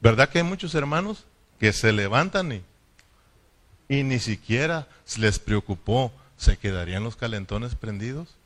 ¿Verdad 0.00 0.28
que 0.28 0.38
hay 0.38 0.44
muchos 0.44 0.74
hermanos 0.74 1.24
que 1.58 1.72
se 1.72 1.92
levantan 1.92 2.52
y, 2.52 2.62
y 3.88 4.02
ni 4.02 4.18
siquiera 4.18 4.88
les 5.16 5.38
preocupó, 5.38 6.12
se 6.36 6.56
quedarían 6.56 7.04
los 7.04 7.16
calentones 7.16 7.74
prendidos? 7.74 8.36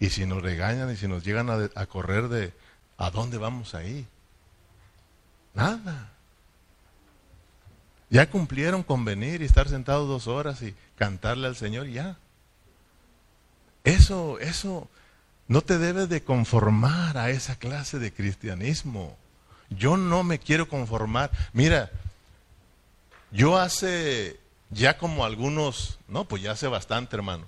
Y 0.00 0.10
si 0.10 0.26
nos 0.26 0.42
regañan 0.42 0.90
y 0.92 0.96
si 0.96 1.08
nos 1.08 1.24
llegan 1.24 1.50
a, 1.50 1.86
correr 1.86 2.28
de, 2.28 2.52
¿a 2.96 3.10
dónde 3.10 3.36
vamos 3.36 3.74
ahí? 3.74 4.06
Nada. 5.54 6.12
Ya 8.10 8.30
cumplieron 8.30 8.82
con 8.82 9.04
venir 9.04 9.42
y 9.42 9.44
estar 9.44 9.68
sentados 9.68 10.08
dos 10.08 10.28
horas 10.28 10.62
y 10.62 10.74
cantarle 10.96 11.48
al 11.48 11.56
Señor, 11.56 11.88
ya. 11.88 12.16
Eso, 13.82 14.38
eso, 14.38 14.88
no 15.48 15.62
te 15.62 15.78
debes 15.78 16.08
de 16.08 16.22
conformar 16.22 17.18
a 17.18 17.30
esa 17.30 17.58
clase 17.58 17.98
de 17.98 18.12
cristianismo. 18.12 19.16
Yo 19.70 19.96
no 19.96 20.22
me 20.22 20.38
quiero 20.38 20.68
conformar. 20.68 21.30
Mira, 21.52 21.90
yo 23.32 23.58
hace 23.58 24.38
ya 24.70 24.98
como 24.98 25.24
algunos, 25.24 25.98
no, 26.06 26.26
pues 26.26 26.42
ya 26.42 26.52
hace 26.52 26.68
bastante, 26.68 27.16
hermano. 27.16 27.46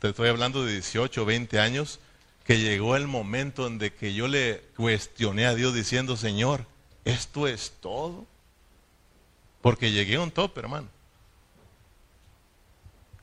Te 0.00 0.08
estoy 0.08 0.28
hablando 0.28 0.64
de 0.64 0.72
18, 0.72 1.24
20 1.24 1.60
años, 1.60 2.00
que 2.44 2.58
llegó 2.58 2.96
el 2.96 3.06
momento 3.06 3.66
en 3.66 3.78
de 3.78 3.94
que 3.94 4.12
yo 4.14 4.26
le 4.26 4.62
cuestioné 4.76 5.46
a 5.46 5.54
Dios 5.54 5.74
diciendo, 5.74 6.16
Señor, 6.16 6.66
¿Esto 7.04 7.48
es 7.48 7.72
todo? 7.80 8.26
Porque 9.60 9.90
llegué 9.90 10.16
a 10.16 10.20
un 10.20 10.30
tope, 10.30 10.60
hermano. 10.60 10.88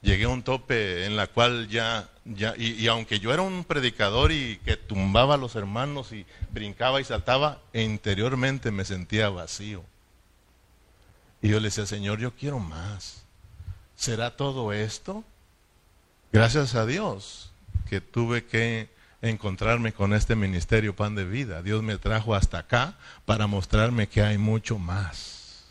Llegué 0.02 0.26
a 0.26 0.30
un 0.30 0.44
tope 0.44 1.06
en 1.06 1.16
la 1.16 1.28
cual 1.28 1.68
ya, 1.70 2.10
y, 2.36 2.88
aunque 2.88 3.20
yo 3.20 3.34
era 3.34 3.42
un 3.42 3.64
predicador 3.64 4.32
y 4.32 4.58
que 4.64 4.78
tumbaba 4.78 5.36
a 5.36 5.38
los 5.38 5.56
hermanos 5.56 6.12
y 6.12 6.26
brincaba 6.52 7.02
y 7.02 7.04
saltaba, 7.04 7.60
interiormente 7.74 8.72
me 8.72 8.86
sentía 8.86 9.30
vacío. 9.30 9.84
Y 11.42 11.50
yo 11.50 11.60
le 11.60 11.70
decía, 11.70 11.86
Señor, 11.86 12.20
yo 12.20 12.36
quiero 12.36 12.60
más. 12.60 13.24
¿Será 13.96 14.36
todo 14.36 14.74
esto? 14.74 15.24
Gracias 16.32 16.76
a 16.76 16.86
Dios 16.86 17.52
que 17.90 18.02
tuve 18.02 18.46
que 18.46 18.90
encontrarme 19.22 19.94
con 19.94 20.14
este 20.14 20.36
ministerio 20.36 20.96
Pan 20.96 21.16
de 21.16 21.26
Vida. 21.26 21.64
Dios 21.64 21.82
me 21.82 21.98
trajo 21.98 22.36
hasta 22.36 22.60
acá 22.60 22.96
para 23.26 23.48
mostrarme 23.48 24.08
que 24.08 24.22
hay 24.22 24.38
mucho 24.38 24.78
más. 24.78 25.66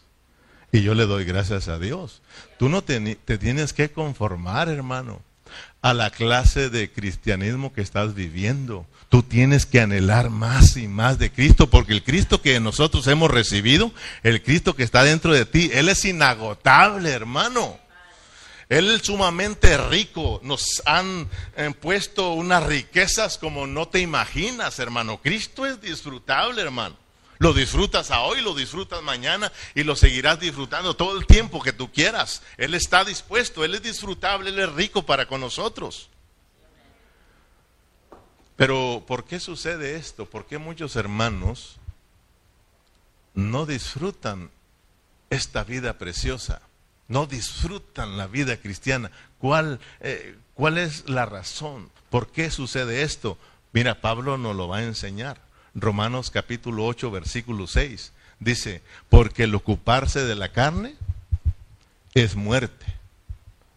Y 0.72 0.82
yo 0.82 0.94
le 0.94 1.06
doy 1.06 1.24
gracias 1.24 1.68
a 1.68 1.78
Dios. 1.78 2.20
Tú 2.58 2.68
no 2.68 2.82
te 2.82 3.16
tienes 3.38 3.72
que 3.72 3.90
conformar, 3.90 4.68
hermano, 4.68 5.22
a 5.80 5.94
la 5.94 6.10
clase 6.10 6.70
de 6.70 6.90
cristianismo 6.90 7.72
que 7.72 7.80
estás 7.80 8.14
viviendo. 8.14 8.86
Tú 9.08 9.22
tienes 9.22 9.64
que 9.64 9.80
anhelar 9.80 10.28
más 10.28 10.76
y 10.76 10.88
más 10.88 11.18
de 11.18 11.30
Cristo, 11.30 11.70
porque 11.70 11.92
el 11.92 12.02
Cristo 12.02 12.42
que 12.42 12.60
nosotros 12.60 13.06
hemos 13.06 13.30
recibido, 13.30 13.92
el 14.22 14.42
Cristo 14.42 14.76
que 14.76 14.82
está 14.82 15.04
dentro 15.04 15.32
de 15.32 15.46
ti, 15.46 15.70
Él 15.72 15.88
es 15.88 16.04
inagotable, 16.04 17.10
hermano. 17.10 17.78
Él 18.68 18.90
es 18.90 19.02
sumamente 19.02 19.78
rico. 19.78 20.40
Nos 20.42 20.82
han 20.84 21.28
eh, 21.56 21.72
puesto 21.80 22.32
unas 22.32 22.64
riquezas 22.64 23.38
como 23.38 23.66
no 23.66 23.88
te 23.88 24.00
imaginas, 24.00 24.78
hermano. 24.78 25.22
Cristo 25.22 25.64
es 25.64 25.80
disfrutable, 25.80 26.60
hermano. 26.60 26.96
Lo 27.38 27.52
disfrutas 27.52 28.10
a 28.10 28.22
hoy, 28.22 28.40
lo 28.40 28.54
disfrutas 28.54 29.02
mañana 29.02 29.52
y 29.74 29.84
lo 29.84 29.96
seguirás 29.96 30.40
disfrutando 30.40 30.94
todo 30.94 31.18
el 31.18 31.26
tiempo 31.26 31.62
que 31.62 31.72
tú 31.72 31.92
quieras. 31.92 32.42
Él 32.56 32.74
está 32.74 33.04
dispuesto, 33.04 33.64
Él 33.64 33.74
es 33.74 33.82
disfrutable, 33.82 34.50
Él 34.50 34.58
es 34.58 34.72
rico 34.72 35.04
para 35.04 35.26
con 35.26 35.40
nosotros. 35.40 36.10
Pero 38.56 39.04
¿por 39.06 39.24
qué 39.24 39.38
sucede 39.38 39.96
esto? 39.96 40.26
¿Por 40.26 40.46
qué 40.46 40.58
muchos 40.58 40.96
hermanos 40.96 41.76
no 43.34 43.66
disfrutan 43.66 44.50
esta 45.30 45.62
vida 45.62 45.96
preciosa? 45.96 46.62
no 47.08 47.26
disfrutan 47.26 48.16
la 48.16 48.26
vida 48.26 48.58
cristiana. 48.58 49.10
¿Cuál, 49.38 49.80
eh, 50.00 50.36
¿Cuál 50.54 50.78
es 50.78 51.08
la 51.08 51.26
razón? 51.26 51.90
¿Por 52.10 52.30
qué 52.30 52.50
sucede 52.50 53.02
esto? 53.02 53.38
Mira, 53.72 54.00
Pablo 54.00 54.38
nos 54.38 54.54
lo 54.54 54.68
va 54.68 54.78
a 54.78 54.84
enseñar. 54.84 55.40
Romanos 55.80 56.30
capítulo 56.30 56.86
8, 56.86 57.10
versículo 57.10 57.66
6. 57.66 58.12
Dice, 58.40 58.82
porque 59.08 59.44
el 59.44 59.54
ocuparse 59.54 60.24
de 60.24 60.34
la 60.34 60.52
carne 60.52 60.94
es 62.14 62.36
muerte. 62.36 62.86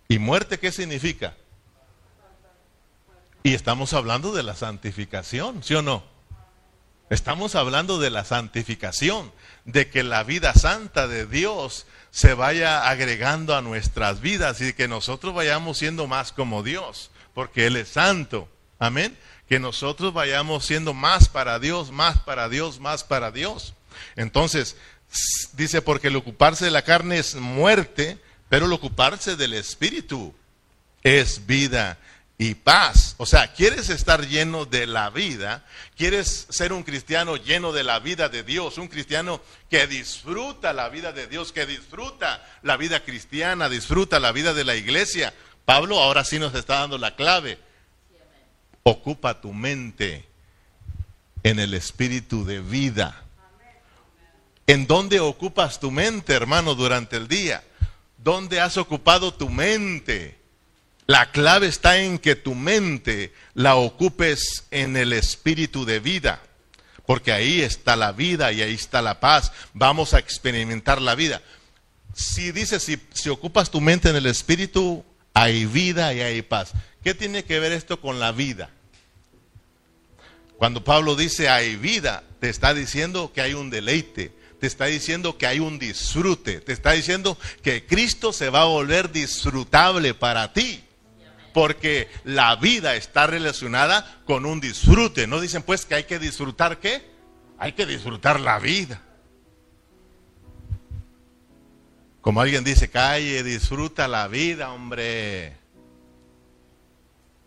¿Y 0.08 0.20
muerte 0.20 0.60
qué 0.60 0.72
significa? 0.72 1.36
Y 3.44 3.54
estamos 3.54 3.94
hablando 3.94 4.34
de 4.34 4.44
la 4.44 4.56
santificación, 4.56 5.64
¿sí 5.64 5.74
o 5.74 5.82
no? 5.82 6.04
Estamos 7.10 7.56
hablando 7.56 8.00
de 8.00 8.10
la 8.10 8.24
santificación, 8.24 9.32
de 9.66 9.90
que 9.90 10.04
la 10.04 10.24
vida 10.24 10.54
santa 10.54 11.08
de 11.08 11.26
Dios 11.26 11.86
se 12.12 12.34
vaya 12.34 12.88
agregando 12.88 13.56
a 13.56 13.62
nuestras 13.62 14.22
vidas 14.22 14.62
y 14.62 14.74
que 14.74 14.88
nosotros 14.88 15.34
vayamos 15.34 15.78
siendo 15.78 16.08
más 16.08 16.32
como 16.32 16.64
Dios, 16.64 17.12
porque 17.34 17.68
Él 17.68 17.76
es 17.76 17.90
santo. 17.90 18.48
Amén. 18.80 19.18
Que 19.52 19.60
nosotros 19.60 20.14
vayamos 20.14 20.66
siendo 20.66 20.94
más 20.94 21.28
para 21.28 21.60
Dios, 21.60 21.92
más 21.92 22.18
para 22.20 22.48
Dios, 22.48 22.80
más 22.80 23.04
para 23.04 23.32
Dios. 23.32 23.74
Entonces, 24.16 24.78
dice, 25.52 25.82
porque 25.82 26.08
el 26.08 26.16
ocuparse 26.16 26.64
de 26.64 26.72
la 26.72 26.84
carne 26.84 27.18
es 27.18 27.36
muerte, 27.36 28.18
pero 28.48 28.66
el 28.66 28.72
ocuparse 28.72 29.36
del 29.36 29.54
Espíritu 29.54 30.34
es 31.04 31.48
vida 31.48 31.98
y 32.38 32.56
paz. 32.56 33.16
O 33.18 33.26
sea, 33.26 33.52
quieres 33.52 33.90
estar 33.90 34.26
lleno 34.26 34.64
de 34.64 34.88
la 34.88 35.10
vida, 35.10 35.66
quieres 35.98 36.48
ser 36.50 36.72
un 36.72 36.84
cristiano 36.84 37.36
lleno 37.36 37.74
de 37.74 37.84
la 37.84 38.00
vida 38.00 38.30
de 38.30 38.44
Dios, 38.44 38.78
un 38.78 38.88
cristiano 38.88 39.42
que 39.70 39.86
disfruta 39.86 40.72
la 40.72 40.88
vida 40.88 41.12
de 41.12 41.28
Dios, 41.28 41.52
que 41.52 41.66
disfruta 41.66 42.42
la 42.62 42.78
vida 42.78 43.04
cristiana, 43.04 43.68
disfruta 43.68 44.22
la 44.22 44.32
vida 44.32 44.54
de 44.54 44.64
la 44.64 44.78
iglesia. 44.78 45.34
Pablo 45.66 46.00
ahora 46.00 46.24
sí 46.24 46.40
nos 46.40 46.56
está 46.56 46.76
dando 46.76 46.98
la 46.98 47.18
clave. 47.18 47.60
Ocupa 48.84 49.42
tu 49.42 49.54
mente 49.54 50.26
en 51.44 51.60
el 51.60 51.74
espíritu 51.74 52.46
de 52.46 52.62
vida. 52.62 53.24
¿En 54.68 54.88
dónde 54.88 55.20
ocupas 55.20 55.80
tu 55.80 55.92
mente, 55.92 56.34
hermano, 56.34 56.76
durante 56.76 57.18
el 57.18 57.28
día? 57.28 57.64
¿Dónde 58.18 58.60
has 58.60 58.78
ocupado 58.78 59.34
tu 59.34 59.50
mente? 59.50 60.40
La 61.08 61.32
clave 61.32 61.68
está 61.68 61.98
en 61.98 62.20
que 62.20 62.36
tu 62.36 62.56
mente 62.56 63.34
la 63.54 63.76
ocupes 63.76 64.66
en 64.72 64.96
el 64.96 65.14
espíritu 65.14 65.84
de 65.84 66.00
vida, 66.00 66.42
porque 67.06 67.34
ahí 67.34 67.62
está 67.62 67.96
la 67.96 68.12
vida 68.12 68.52
y 68.52 68.62
ahí 68.62 68.74
está 68.74 69.02
la 69.02 69.20
paz. 69.20 69.52
Vamos 69.74 70.14
a 70.14 70.20
experimentar 70.20 71.02
la 71.02 71.16
vida. 71.16 71.42
Si 72.14 72.52
dices, 72.52 72.84
si, 72.84 72.98
si 73.14 73.30
ocupas 73.30 73.72
tu 73.72 73.82
mente 73.82 74.10
en 74.10 74.16
el 74.16 74.26
espíritu, 74.28 75.04
hay 75.34 75.66
vida 75.66 76.14
y 76.14 76.22
hay 76.22 76.42
paz. 76.42 76.72
¿Qué 77.04 77.14
tiene 77.14 77.44
que 77.44 77.60
ver 77.60 77.72
esto 77.72 78.00
con 78.00 78.20
la 78.20 78.32
vida? 78.32 78.70
Cuando 80.58 80.84
Pablo 80.84 81.16
dice 81.16 81.50
hay 81.50 81.76
vida, 81.76 82.24
te 82.40 82.50
está 82.50 82.74
diciendo 82.74 83.32
que 83.34 83.42
hay 83.42 83.56
un 83.56 83.72
deleite, 83.72 84.32
te 84.60 84.68
está 84.68 84.86
diciendo 84.86 85.36
que 85.38 85.48
hay 85.48 85.60
un 85.60 85.80
disfrute, 85.80 86.62
te 86.62 86.72
está 86.72 86.92
diciendo 86.92 87.36
que 87.64 87.88
Cristo 87.88 88.32
se 88.32 88.50
va 88.50 88.62
a 88.62 88.66
volver 88.66 89.12
disfrutable 89.12 90.14
para 90.14 90.54
ti. 90.54 90.84
Porque 91.52 92.08
la 92.24 92.56
vida 92.56 92.96
está 92.96 93.28
relacionada 93.28 94.22
con 94.26 94.46
un 94.46 94.62
disfrute. 94.62 95.28
No 95.28 95.42
dicen 95.42 95.64
pues 95.64 95.86
que 95.86 95.96
hay 95.96 96.04
que 96.06 96.20
disfrutar 96.20 96.80
qué? 96.80 97.04
Hay 97.58 97.74
que 97.74 97.86
disfrutar 97.86 98.40
la 98.40 98.58
vida. 98.60 99.02
Como 102.22 102.40
alguien 102.40 102.64
dice, 102.64 102.90
calle, 102.90 103.44
disfruta 103.44 104.08
la 104.08 104.28
vida, 104.28 104.72
hombre. 104.72 105.61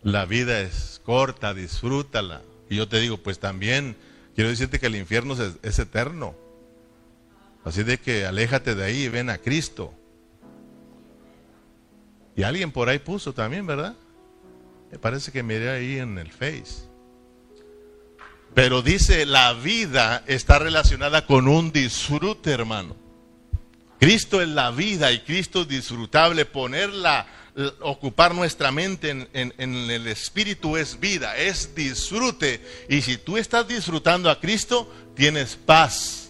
La 0.05 0.25
vida 0.25 0.61
es 0.61 1.01
corta, 1.03 1.55
disfrútala. 1.55 2.43
Y 2.69 2.75
yo 2.75 2.87
te 2.87 2.99
digo, 2.99 3.17
pues 3.17 3.39
también 3.39 3.97
quiero 4.35 4.51
decirte 4.51 4.79
que 4.79 4.85
el 4.85 4.95
infierno 4.95 5.35
es, 5.63 5.79
eterno. 5.79 6.35
Así 7.63 7.81
de 7.81 7.97
que 7.97 8.27
aléjate 8.27 8.75
de 8.75 8.85
ahí 8.85 9.05
y 9.05 9.09
ven 9.09 9.31
a 9.31 9.39
Cristo. 9.39 9.91
Y 12.35 12.43
alguien 12.43 12.71
por 12.71 12.87
ahí 12.87 12.99
puso 12.99 13.33
también, 13.33 13.65
¿verdad? 13.65 13.95
Me 14.91 14.99
parece 14.99 15.31
que 15.31 15.41
miré 15.41 15.71
ahí 15.71 15.97
en 15.97 16.19
el 16.19 16.31
Face. 16.31 16.87
Pero 18.53 18.83
dice, 18.83 19.25
la 19.25 19.53
vida 19.53 20.23
está 20.27 20.59
relacionada 20.59 21.25
con 21.25 21.47
un 21.47 21.71
disfrute, 21.71 22.51
hermano. 22.51 22.95
Cristo 23.99 24.39
es 24.39 24.49
la 24.49 24.69
vida 24.69 25.11
y 25.11 25.21
Cristo 25.21 25.63
es 25.63 25.67
disfrutable. 25.67 26.45
Ponerla, 26.45 27.25
ocupar 27.81 28.35
nuestra 28.35 28.71
mente 28.71 29.09
en, 29.09 29.29
en, 29.33 29.89
el 29.89 30.07
Espíritu 30.07 30.77
es 30.77 30.99
vida, 30.99 31.37
es 31.37 31.73
disfrute. 31.73 32.61
Y 32.89 33.01
si 33.01 33.17
tú 33.17 33.37
estás 33.37 33.67
disfrutando 33.67 34.29
a 34.29 34.39
Cristo, 34.39 34.91
tienes 35.15 35.55
paz 35.55 36.25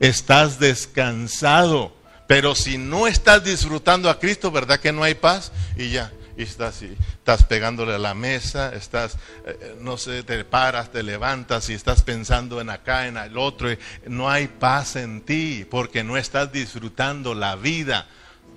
estás 0.00 0.58
descansado. 0.58 1.94
Pero 2.26 2.54
si 2.54 2.76
no 2.76 3.06
estás 3.06 3.44
disfrutando 3.44 4.10
a 4.10 4.18
Cristo, 4.18 4.50
¿verdad 4.50 4.80
que 4.80 4.92
no 4.92 5.04
hay 5.04 5.14
paz? 5.14 5.52
Y 5.76 5.90
ya, 5.90 6.12
y 6.36 6.42
estás, 6.42 6.82
estás 6.82 7.44
pegándole 7.44 7.94
a 7.94 7.98
la 7.98 8.14
mesa, 8.14 8.74
estás, 8.74 9.16
eh, 9.46 9.76
no 9.80 9.96
sé, 9.96 10.24
te 10.24 10.44
paras, 10.44 10.90
te 10.90 11.04
levantas 11.04 11.70
y 11.70 11.74
estás 11.74 12.02
pensando 12.02 12.60
en 12.60 12.70
acá, 12.70 13.06
en 13.06 13.16
el 13.16 13.38
otro. 13.38 13.68
no 14.06 14.28
hay 14.28 14.48
paz 14.48 14.96
en 14.96 15.20
ti 15.20 15.66
porque 15.70 16.02
no 16.02 16.16
estás 16.16 16.50
disfrutando 16.50 17.34
la 17.34 17.54
vida. 17.54 18.08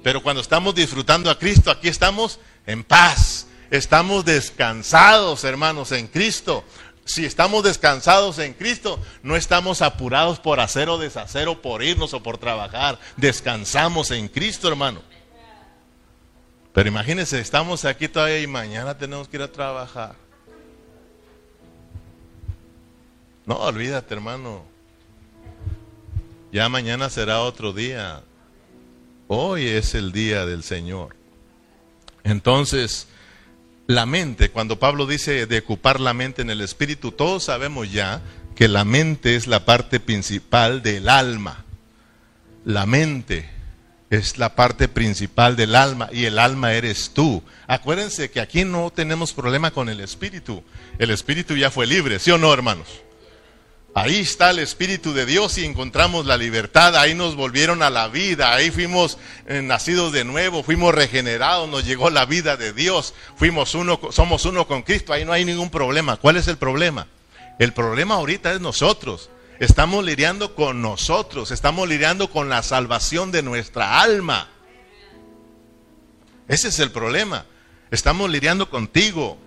Pero 0.03 0.23
cuando 0.23 0.41
estamos 0.41 0.75
disfrutando 0.75 1.29
a 1.29 1.37
Cristo, 1.37 1.71
aquí 1.71 1.87
estamos 1.87 2.39
en 2.65 2.83
paz. 2.83 3.47
Estamos 3.71 4.25
descansados, 4.25 5.43
hermanos, 5.43 5.91
en 5.91 6.07
Cristo 6.07 6.63
si 7.09 7.25
estamos 7.25 7.63
descansados 7.63 8.37
en 8.37 8.53
Cristo, 8.53 8.99
no 9.23 9.35
estamos 9.35 9.81
apurados 9.81 10.39
por 10.39 10.59
hacer 10.59 10.89
o 10.89 10.99
deshacer 10.99 11.47
o 11.47 11.59
por 11.59 11.81
irnos 11.81 12.13
o 12.13 12.21
por 12.21 12.37
trabajar. 12.37 12.99
Descansamos 13.17 14.11
en 14.11 14.27
Cristo, 14.27 14.67
hermano. 14.67 15.01
Pero 16.71 16.87
imagínense, 16.87 17.39
estamos 17.39 17.83
aquí 17.83 18.07
todavía 18.07 18.39
y 18.41 18.45
mañana 18.45 18.95
tenemos 18.95 19.27
que 19.27 19.37
ir 19.37 19.41
a 19.41 19.51
trabajar. 19.51 20.13
No, 23.47 23.55
olvídate, 23.55 24.13
hermano. 24.13 24.63
Ya 26.51 26.69
mañana 26.69 27.09
será 27.09 27.39
otro 27.41 27.73
día. 27.73 28.21
Hoy 29.31 29.67
es 29.67 29.93
el 29.93 30.11
día 30.11 30.47
del 30.47 30.63
Señor. 30.63 31.15
Entonces, 32.23 33.07
la 33.85 34.07
mente, 34.07 34.49
cuando 34.49 34.79
Pablo 34.79 35.05
dice 35.05 35.45
de 35.45 35.59
ocupar 35.59 35.99
la 35.99 36.15
mente 36.15 36.41
en 36.41 36.49
el 36.49 36.61
espíritu, 36.61 37.11
todos 37.11 37.43
sabemos 37.43 37.91
ya 37.91 38.23
que 38.55 38.67
la 38.67 38.85
mente 38.85 39.35
es 39.35 39.45
la 39.45 39.65
parte 39.65 39.99
principal 39.99 40.81
del 40.81 41.07
alma. 41.07 41.63
La 42.65 42.87
mente 42.87 43.47
es 44.09 44.39
la 44.39 44.55
parte 44.55 44.87
principal 44.87 45.55
del 45.55 45.75
alma 45.75 46.09
y 46.11 46.25
el 46.25 46.39
alma 46.39 46.73
eres 46.73 47.11
tú. 47.13 47.43
Acuérdense 47.67 48.31
que 48.31 48.41
aquí 48.41 48.65
no 48.65 48.89
tenemos 48.89 49.31
problema 49.33 49.69
con 49.69 49.89
el 49.89 49.99
espíritu. 49.99 50.63
El 50.97 51.11
espíritu 51.11 51.55
ya 51.55 51.69
fue 51.69 51.85
libre, 51.85 52.17
¿sí 52.17 52.31
o 52.31 52.39
no, 52.39 52.51
hermanos? 52.51 52.87
Ahí 53.95 54.19
está 54.19 54.51
el 54.51 54.59
Espíritu 54.59 55.13
de 55.13 55.25
Dios 55.25 55.57
y 55.57 55.65
encontramos 55.65 56.27
la 56.27 56.37
libertad, 56.37 56.95
ahí 56.95 57.15
nos 57.15 57.35
volvieron 57.35 57.81
a 57.81 57.89
la 57.89 58.07
vida, 58.07 58.53
ahí 58.53 58.69
fuimos 58.69 59.17
eh, 59.47 59.61
nacidos 59.63 60.13
de 60.13 60.23
nuevo, 60.23 60.61
fuimos 60.61 60.93
regenerados, 60.93 61.67
nos 61.67 61.85
llegó 61.85 62.11
la 62.11 62.25
vida 62.25 62.55
de 62.55 62.71
Dios, 62.71 63.15
fuimos 63.35 63.73
uno, 63.73 63.99
somos 64.11 64.45
uno 64.45 64.67
con 64.67 64.83
Cristo, 64.83 65.11
ahí 65.11 65.25
no 65.25 65.33
hay 65.33 65.43
ningún 65.43 65.71
problema. 65.71 66.17
¿Cuál 66.17 66.37
es 66.37 66.47
el 66.47 66.57
problema? 66.57 67.07
El 67.57 67.73
problema 67.73 68.15
ahorita 68.15 68.53
es 68.53 68.61
nosotros. 68.61 69.31
Estamos 69.59 70.05
lidiando 70.05 70.55
con 70.55 70.81
nosotros, 70.81 71.49
estamos 71.51 71.89
lidiando 71.89 72.29
con 72.29 72.47
la 72.47 72.61
salvación 72.61 73.31
de 73.31 73.41
nuestra 73.41 74.01
alma. 74.01 74.49
Ese 76.47 76.67
es 76.67 76.79
el 76.79 76.91
problema. 76.91 77.45
Estamos 77.91 78.29
lidiando 78.29 78.69
contigo. 78.69 79.37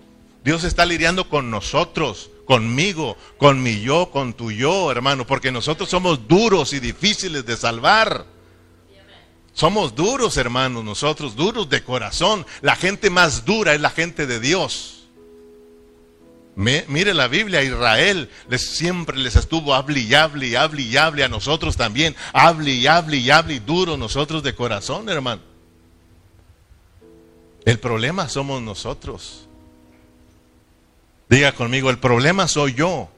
Dios 0.43 0.65
está 0.65 0.85
lidiando 0.85 1.29
con 1.29 1.49
nosotros 1.49 2.29
conmigo, 2.45 3.17
con 3.37 3.61
mi 3.61 3.81
yo, 3.81 4.11
con 4.11 4.33
tu 4.33 4.51
yo, 4.51 4.91
hermano, 4.91 5.25
porque 5.25 5.51
nosotros 5.51 5.89
somos 5.89 6.27
duros 6.27 6.73
y 6.73 6.79
difíciles 6.79 7.45
de 7.45 7.57
salvar. 7.57 8.25
Somos 9.53 9.93
duros, 9.93 10.37
hermanos, 10.37 10.83
nosotros, 10.83 11.35
duros 11.35 11.69
de 11.69 11.83
corazón. 11.83 12.45
La 12.61 12.75
gente 12.75 13.09
más 13.09 13.45
dura 13.45 13.73
es 13.75 13.81
la 13.81 13.91
gente 13.91 14.25
de 14.25 14.39
Dios. 14.39 15.05
mire 16.55 17.13
la 17.13 17.27
Biblia, 17.27 17.63
Israel 17.63 18.29
les, 18.49 18.75
siempre 18.75 19.17
les 19.17 19.35
estuvo 19.35 19.73
hable 19.73 19.99
y 19.99 20.13
hable 20.13 20.47
y 20.47 20.55
hable 20.55 20.81
y 20.81 20.97
hable 20.97 21.23
a 21.23 21.29
nosotros 21.29 21.77
también. 21.77 22.15
Hable 22.33 22.71
y 22.71 22.87
hable 22.87 23.17
y 23.17 23.29
hable 23.29 23.55
y 23.55 23.59
duro 23.59 23.95
nosotros 23.95 24.41
de 24.41 24.55
corazón, 24.55 25.07
hermano. 25.07 25.41
El 27.63 27.79
problema 27.79 28.27
somos 28.27 28.61
nosotros. 28.61 29.42
Diga 31.33 31.51
conmigo, 31.53 31.89
el 31.89 31.97
problema 31.97 32.47
soy 32.47 32.75
yo. 32.75 33.09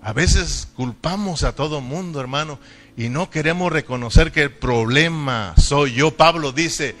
A 0.00 0.14
veces 0.14 0.66
culpamos 0.74 1.42
a 1.42 1.54
todo 1.54 1.82
mundo, 1.82 2.18
hermano, 2.18 2.58
y 2.96 3.10
no 3.10 3.28
queremos 3.28 3.70
reconocer 3.70 4.32
que 4.32 4.40
el 4.40 4.50
problema 4.50 5.52
soy 5.58 5.92
yo. 5.92 6.16
Pablo 6.16 6.52
dice, 6.52 6.96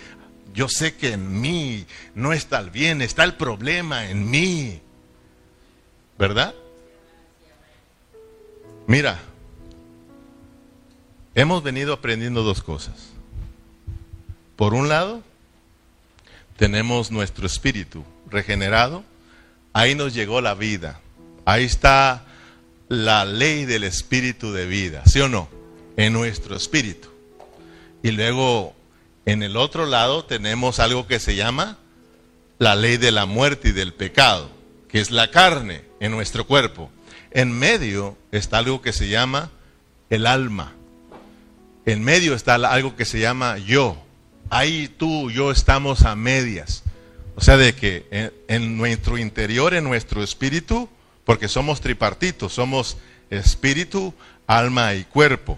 yo 0.52 0.68
sé 0.68 0.94
que 0.96 1.14
en 1.14 1.40
mí 1.40 1.86
no 2.14 2.34
está 2.34 2.58
el 2.58 2.68
bien, 2.68 3.00
está 3.00 3.24
el 3.24 3.32
problema 3.32 4.10
en 4.10 4.30
mí. 4.30 4.82
¿Verdad? 6.18 6.54
Mira, 8.86 9.18
hemos 11.34 11.62
venido 11.62 11.94
aprendiendo 11.94 12.42
dos 12.42 12.62
cosas. 12.62 13.08
Por 14.54 14.74
un 14.74 14.90
lado, 14.90 15.22
tenemos 16.58 17.10
nuestro 17.10 17.46
espíritu 17.46 18.04
regenerado, 18.30 19.04
ahí 19.72 19.94
nos 19.94 20.14
llegó 20.14 20.40
la 20.40 20.54
vida, 20.54 21.00
ahí 21.44 21.64
está 21.64 22.24
la 22.88 23.24
ley 23.24 23.64
del 23.64 23.84
espíritu 23.84 24.52
de 24.52 24.66
vida, 24.66 25.02
¿sí 25.06 25.20
o 25.20 25.28
no? 25.28 25.48
En 25.96 26.12
nuestro 26.12 26.56
espíritu. 26.56 27.08
Y 28.02 28.12
luego, 28.12 28.74
en 29.26 29.42
el 29.42 29.56
otro 29.56 29.86
lado, 29.86 30.24
tenemos 30.24 30.78
algo 30.78 31.06
que 31.06 31.18
se 31.18 31.36
llama 31.36 31.78
la 32.58 32.74
ley 32.74 32.96
de 32.96 33.12
la 33.12 33.26
muerte 33.26 33.68
y 33.68 33.72
del 33.72 33.92
pecado, 33.92 34.50
que 34.88 35.00
es 35.00 35.10
la 35.10 35.30
carne 35.30 35.84
en 36.00 36.12
nuestro 36.12 36.46
cuerpo. 36.46 36.90
En 37.30 37.52
medio 37.52 38.16
está 38.32 38.58
algo 38.58 38.80
que 38.80 38.92
se 38.92 39.08
llama 39.08 39.50
el 40.10 40.26
alma. 40.26 40.72
En 41.84 42.02
medio 42.02 42.34
está 42.34 42.54
algo 42.54 42.96
que 42.96 43.04
se 43.04 43.20
llama 43.20 43.58
yo. 43.58 43.96
Ahí 44.50 44.88
tú 44.88 45.30
yo 45.30 45.50
estamos 45.50 46.02
a 46.02 46.14
medias. 46.16 46.82
O 47.38 47.40
sea, 47.40 47.56
de 47.56 47.72
que 47.72 48.32
en, 48.48 48.76
nuestro 48.76 49.16
interior, 49.16 49.72
en 49.72 49.84
nuestro 49.84 50.24
espíritu, 50.24 50.88
porque 51.24 51.46
somos 51.46 51.80
tripartitos, 51.80 52.52
somos 52.52 52.96
espíritu, 53.30 54.12
alma 54.48 54.94
y 54.94 55.04
cuerpo. 55.04 55.56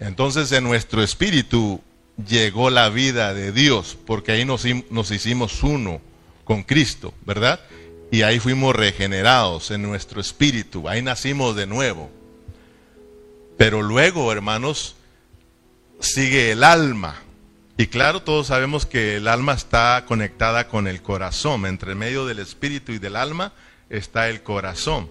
Entonces 0.00 0.52
en 0.52 0.64
nuestro 0.64 1.02
espíritu 1.02 1.80
llegó 2.28 2.68
la 2.68 2.90
vida 2.90 3.32
de 3.32 3.52
Dios, 3.52 3.96
porque 4.06 4.32
ahí 4.32 4.44
nos, 4.44 4.66
hicimos 5.10 5.62
uno 5.62 6.02
con 6.44 6.62
Cristo, 6.62 7.14
¿verdad? 7.24 7.60
y 8.10 8.20
ahí 8.20 8.38
fuimos 8.38 8.76
regenerados 8.76 9.70
en 9.70 9.80
nuestro 9.80 10.20
espíritu, 10.20 10.90
ahí 10.90 11.00
nacimos 11.00 11.56
de 11.56 11.66
nuevo. 11.66 12.10
Pero 13.56 13.80
luego, 13.80 14.30
hermanos, 14.30 14.94
sigue 16.00 16.52
el 16.52 16.62
alma. 16.62 17.22
Y 17.76 17.86
claro, 17.86 18.22
todos 18.22 18.48
sabemos 18.48 18.86
que 18.86 19.16
el 19.16 19.28
alma 19.28 19.54
está 19.54 20.04
conectada 20.06 20.68
con 20.68 20.86
el 20.86 21.02
corazón. 21.02 21.66
Entre 21.66 21.94
medio 21.94 22.26
del 22.26 22.38
espíritu 22.38 22.92
y 22.92 22.98
del 22.98 23.16
alma 23.16 23.52
está 23.88 24.28
el 24.28 24.42
corazón. 24.42 25.10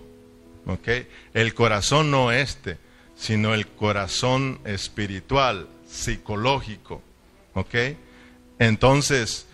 El 1.33 1.53
corazón 1.53 2.11
no 2.11 2.31
este, 2.31 2.77
sino 3.15 3.53
el 3.53 3.67
corazón 3.67 4.59
espiritual, 4.63 5.67
psicológico. 5.87 7.01
Entonces, 8.59 9.47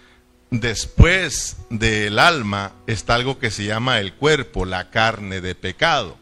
Después 0.49 1.57
del 1.69 2.19
alma 2.19 2.71
está 2.87 3.15
algo 3.15 3.37
que 3.37 3.51
se 3.51 3.65
llama 3.65 3.99
el 3.99 4.13
cuerpo, 4.13 4.63
la 4.63 4.89
carne 4.89 5.41
de 5.41 5.55
pecado. 5.55 6.17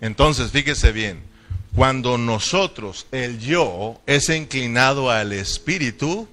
Entonces, 0.00 0.50
fíjese 0.50 0.90
bien, 0.90 1.22
cuando 1.74 2.18
nosotros, 2.18 3.06
el 3.12 3.38
yo, 3.38 4.00
es 4.06 4.28
inclinado 4.28 5.10
al 5.10 5.32
espíritu, 5.32 6.28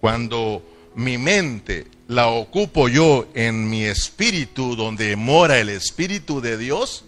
cuando 0.00 0.62
mi 0.94 1.18
mente 1.18 1.86
la 2.08 2.28
ocupo 2.28 2.88
yo 2.88 3.26
en 3.34 3.68
mi 3.68 3.84
espíritu, 3.84 4.76
donde 4.76 5.16
mora 5.16 5.58
el 5.58 5.70
espíritu 5.70 6.40
de 6.40 6.56
Dios, 6.56 7.04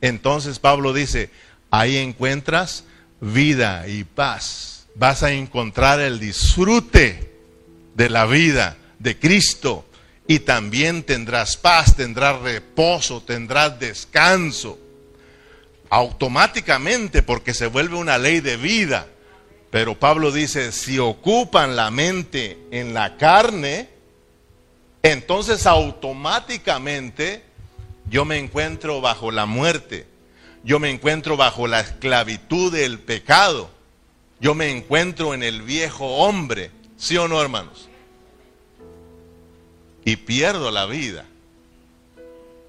entonces 0.00 0.58
Pablo 0.58 0.92
dice, 0.92 1.30
ahí 1.70 1.96
encuentras 1.96 2.84
vida 3.20 3.88
y 3.88 4.04
paz. 4.04 4.86
Vas 4.94 5.22
a 5.22 5.32
encontrar 5.32 6.00
el 6.00 6.18
disfrute 6.18 7.32
de 7.94 8.10
la 8.10 8.26
vida 8.26 8.76
de 8.98 9.18
Cristo 9.18 9.84
y 10.26 10.40
también 10.40 11.02
tendrás 11.02 11.56
paz, 11.56 11.96
tendrás 11.96 12.40
reposo, 12.40 13.22
tendrás 13.22 13.78
descanso. 13.80 14.78
Automáticamente 15.90 17.22
porque 17.22 17.54
se 17.54 17.66
vuelve 17.66 17.96
una 17.96 18.18
ley 18.18 18.40
de 18.40 18.56
vida. 18.56 19.06
Pero 19.70 19.98
Pablo 19.98 20.32
dice, 20.32 20.72
si 20.72 20.98
ocupan 20.98 21.76
la 21.76 21.90
mente 21.90 22.58
en 22.70 22.94
la 22.94 23.16
carne, 23.16 23.88
entonces 25.02 25.66
automáticamente 25.66 27.42
yo 28.08 28.24
me 28.24 28.38
encuentro 28.38 29.00
bajo 29.00 29.30
la 29.30 29.44
muerte, 29.44 30.06
yo 30.64 30.78
me 30.78 30.90
encuentro 30.90 31.36
bajo 31.36 31.66
la 31.66 31.80
esclavitud 31.80 32.72
del 32.72 32.98
pecado, 32.98 33.70
yo 34.40 34.54
me 34.54 34.70
encuentro 34.70 35.34
en 35.34 35.42
el 35.42 35.60
viejo 35.60 36.06
hombre, 36.16 36.70
¿sí 36.96 37.18
o 37.18 37.28
no 37.28 37.40
hermanos? 37.40 37.88
y 40.08 40.16
pierdo 40.16 40.70
la 40.70 40.86
vida. 40.86 41.26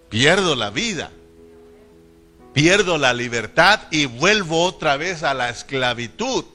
Pierdo 0.09 0.57
la 0.57 0.71
vida. 0.71 1.09
Pierdo 2.53 2.97
la 2.97 3.13
libertad 3.13 3.81
y 3.91 4.05
vuelvo 4.05 4.63
otra 4.63 4.97
vez 4.97 5.23
a 5.23 5.33
la 5.33 5.49
esclavitud. 5.49 6.45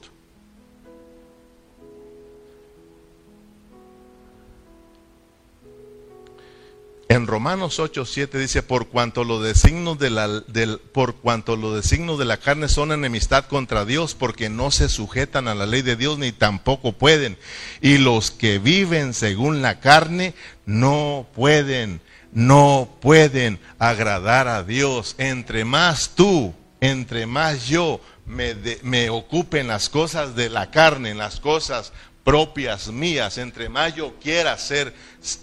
En 7.07 7.27
Romanos 7.27 7.79
8, 7.79 8.03
7 8.03 8.37
dice, 8.39 8.61
por 8.61 8.87
cuanto 8.87 9.23
los 9.23 9.41
designos 9.41 9.97
de 9.99 10.09
la, 10.09 10.43
por 10.91 11.15
cuanto 11.15 11.55
los 11.55 11.75
designos 11.75 12.19
de 12.19 12.25
la 12.25 12.37
carne 12.37 12.67
son 12.67 12.91
enemistad 12.91 13.45
contra 13.45 13.85
Dios, 13.85 14.15
porque 14.15 14.49
no 14.49 14.69
se 14.69 14.89
sujetan 14.89 15.47
a 15.47 15.55
la 15.55 15.65
ley 15.65 15.81
de 15.81 15.95
Dios 15.95 16.17
ni 16.17 16.33
tampoco 16.33 16.91
pueden. 16.91 17.37
Y 17.79 17.99
los 17.99 18.31
que 18.31 18.59
viven 18.59 19.13
según 19.13 19.61
la 19.61 19.79
carne 19.79 20.33
no 20.65 21.27
pueden, 21.35 22.01
no 22.35 22.89
pueden 23.01 23.59
agradar 23.79 24.47
a 24.47 24.61
Dios. 24.61 25.15
Entre 25.17 25.65
más 25.65 26.09
tú, 26.09 26.53
entre 26.81 27.25
más 27.25 27.67
yo 27.67 27.99
me, 28.27 28.55
me 28.83 29.09
ocupe 29.09 29.61
en 29.61 29.67
las 29.67 29.89
cosas 29.89 30.35
de 30.35 30.49
la 30.49 30.69
carne, 30.69 31.11
en 31.11 31.17
las 31.17 31.39
cosas 31.39 31.93
propias 32.25 32.89
mías, 32.89 33.37
entre 33.37 33.69
más 33.69 33.95
yo 33.95 34.15
quiera 34.19 34.51
hacer, 34.51 34.93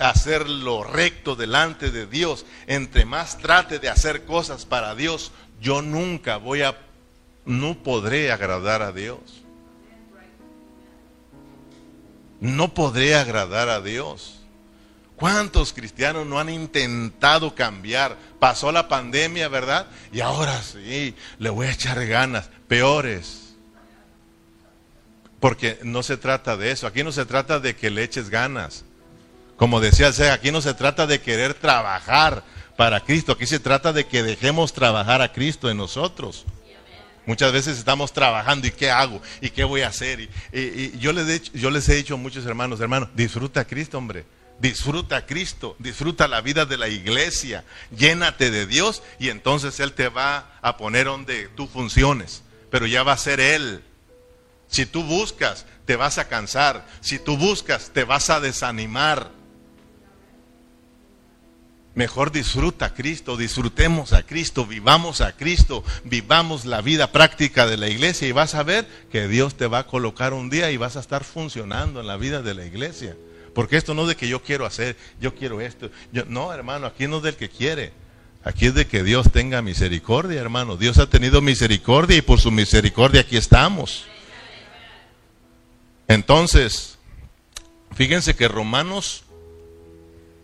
hacer 0.01 0.49
lo 0.49 0.85
recto 0.85 1.35
delante 1.35 1.91
de 1.91 2.07
Dios, 2.07 2.45
entre 2.67 3.05
más 3.07 3.39
trate 3.39 3.79
de 3.79 3.89
hacer 3.89 4.25
cosas 4.25 4.67
para 4.67 4.95
Dios, 4.95 5.33
yo 5.61 5.81
nunca 5.81 6.37
voy 6.37 6.63
a, 6.63 6.77
no 7.47 7.83
podré 7.83 8.33
agradar 8.33 8.83
a 8.83 8.93
Dios. 8.93 9.21
No 12.41 12.75
podré 12.75 13.15
agradar 13.15 13.69
a 13.69 13.81
Dios. 13.81 14.42
¿Cuántos 15.23 15.73
cristianos 15.73 16.27
no 16.27 16.41
han 16.41 16.49
intentado 16.49 17.55
cambiar? 17.55 18.17
Pasó 18.41 18.73
la 18.73 18.89
pandemia, 18.89 19.47
¿verdad? 19.47 19.87
Y 20.13 20.19
ahora 20.19 20.61
sí, 20.61 21.15
le 21.39 21.49
voy 21.49 21.69
a 21.69 21.71
echar 21.71 22.05
ganas. 22.09 22.51
Peores 22.67 23.55
porque 25.39 25.79
no 25.85 26.03
se 26.03 26.17
trata 26.17 26.57
de 26.57 26.73
eso. 26.73 26.89
Aquí 26.89 27.05
no 27.05 27.13
se 27.13 27.25
trata 27.25 27.61
de 27.61 27.77
que 27.77 27.89
le 27.89 28.03
eches 28.03 28.31
ganas. 28.31 28.85
Como 29.57 29.79
decía 29.79 30.11
aquí 30.33 30.51
no 30.51 30.61
se 30.61 30.75
trata 30.75 31.07
de 31.07 31.21
querer 31.21 31.55
trabajar 31.55 32.43
para 32.77 32.99
Cristo. 32.99 33.31
Aquí 33.31 33.47
se 33.47 33.61
trata 33.61 33.93
de 33.93 34.05
que 34.09 34.25
dejemos 34.25 34.73
trabajar 34.73 35.23
a 35.23 35.31
Cristo 35.31 35.71
en 35.71 35.77
nosotros. 35.77 36.47
Muchas 37.27 37.53
veces 37.53 37.79
estamos 37.79 38.13
trabajando 38.13 38.67
y 38.67 38.73
qué 38.73 38.91
hago 38.91 39.23
y 39.41 39.51
qué 39.51 39.63
voy 39.63 39.83
a 39.83 39.87
hacer. 39.87 40.29
Y, 40.53 40.99
yo, 40.99 41.13
les 41.13 41.29
he, 41.29 41.59
yo 41.59 41.71
les 41.71 41.89
he 41.89 41.95
dicho 41.95 42.15
a 42.15 42.17
muchos 42.17 42.45
hermanos, 42.45 42.81
hermanos, 42.81 43.09
disfruta 43.15 43.61
a 43.61 43.65
Cristo, 43.65 43.99
hombre. 43.99 44.42
Disfruta 44.59 45.17
a 45.17 45.27
Cristo, 45.27 45.75
disfruta 45.79 46.29
la 46.29 46.41
vida 46.41 46.67
de 46.67 46.77
la 46.77 46.89
iglesia, 46.89 47.65
llénate 47.97 48.51
de 48.51 48.67
Dios 48.67 49.03
y 49.19 49.29
entonces 49.29 49.81
Él 49.81 49.93
te 49.93 50.09
va 50.09 50.59
a 50.63 50.77
poner 50.77 51.07
donde 51.07 51.49
tú 51.49 51.67
funciones. 51.67 52.43
Pero 52.71 52.87
ya 52.87 53.03
va 53.03 53.13
a 53.13 53.19
ser 53.19 53.41
Él 53.41 53.83
si 54.73 54.87
tú 54.87 55.03
buscas, 55.05 55.67
te 55.85 55.97
vas 55.97 56.17
a 56.17 56.29
cansar. 56.29 56.87
Si 57.03 57.19
tú 57.19 57.37
buscas, 57.37 57.91
te 57.93 58.05
vas 58.05 58.31
a 58.31 58.41
desanimar. 58.41 59.31
Mejor 61.95 62.33
disfruta 62.33 62.87
a 62.87 62.95
Cristo, 62.95 63.37
disfrutemos 63.37 64.15
a 64.15 64.23
Cristo, 64.23 64.65
vivamos 64.65 65.21
a 65.21 65.37
Cristo, 65.37 65.85
vivamos 66.05 66.65
la 66.65 66.81
vida 66.81 67.13
práctica 67.13 67.67
de 67.67 67.77
la 67.77 67.89
iglesia 67.89 68.27
y 68.27 68.33
vas 68.33 68.55
a 68.55 68.63
ver 68.63 68.89
que 69.13 69.29
Dios 69.29 69.59
te 69.59 69.67
va 69.67 69.81
a 69.81 69.87
colocar 69.87 70.33
un 70.33 70.49
día 70.49 70.71
y 70.71 70.79
vas 70.79 70.97
a 70.97 71.01
estar 71.01 71.23
funcionando 71.23 72.01
en 72.01 72.07
la 72.07 72.17
vida 72.17 72.41
de 72.41 72.55
la 72.55 72.65
iglesia. 72.65 73.15
Porque 73.55 73.77
esto 73.77 73.95
no 73.95 74.03
es 74.03 74.09
de 74.09 74.17
que 74.17 74.29
yo 74.29 74.43
quiero 74.43 74.65
hacer, 74.65 74.97
yo 75.21 75.35
quiero 75.35 75.61
esto. 75.61 75.91
Yo, 76.13 76.25
no, 76.27 76.53
hermano, 76.53 76.87
aquí 76.87 77.07
no 77.07 77.19
es 77.19 77.23
del 77.23 77.37
que 77.37 77.49
quiere. 77.49 77.93
Aquí 78.45 78.67
es 78.67 78.75
de 78.75 78.87
que 78.87 79.05
Dios 79.05 79.31
tenga 79.31 79.63
misericordia, 79.63 80.41
hermano. 80.41 80.77
Dios 80.77 80.99
ha 80.99 81.09
tenido 81.09 81.41
misericordia 81.41 82.17
y 82.17 82.23
por 82.23 82.41
su 82.41 82.51
misericordia 82.51 83.21
aquí 83.21 83.37
estamos. 83.37 84.07
Entonces, 86.09 86.99
fíjense 87.95 88.35
que 88.35 88.49
Romanos, 88.49 89.25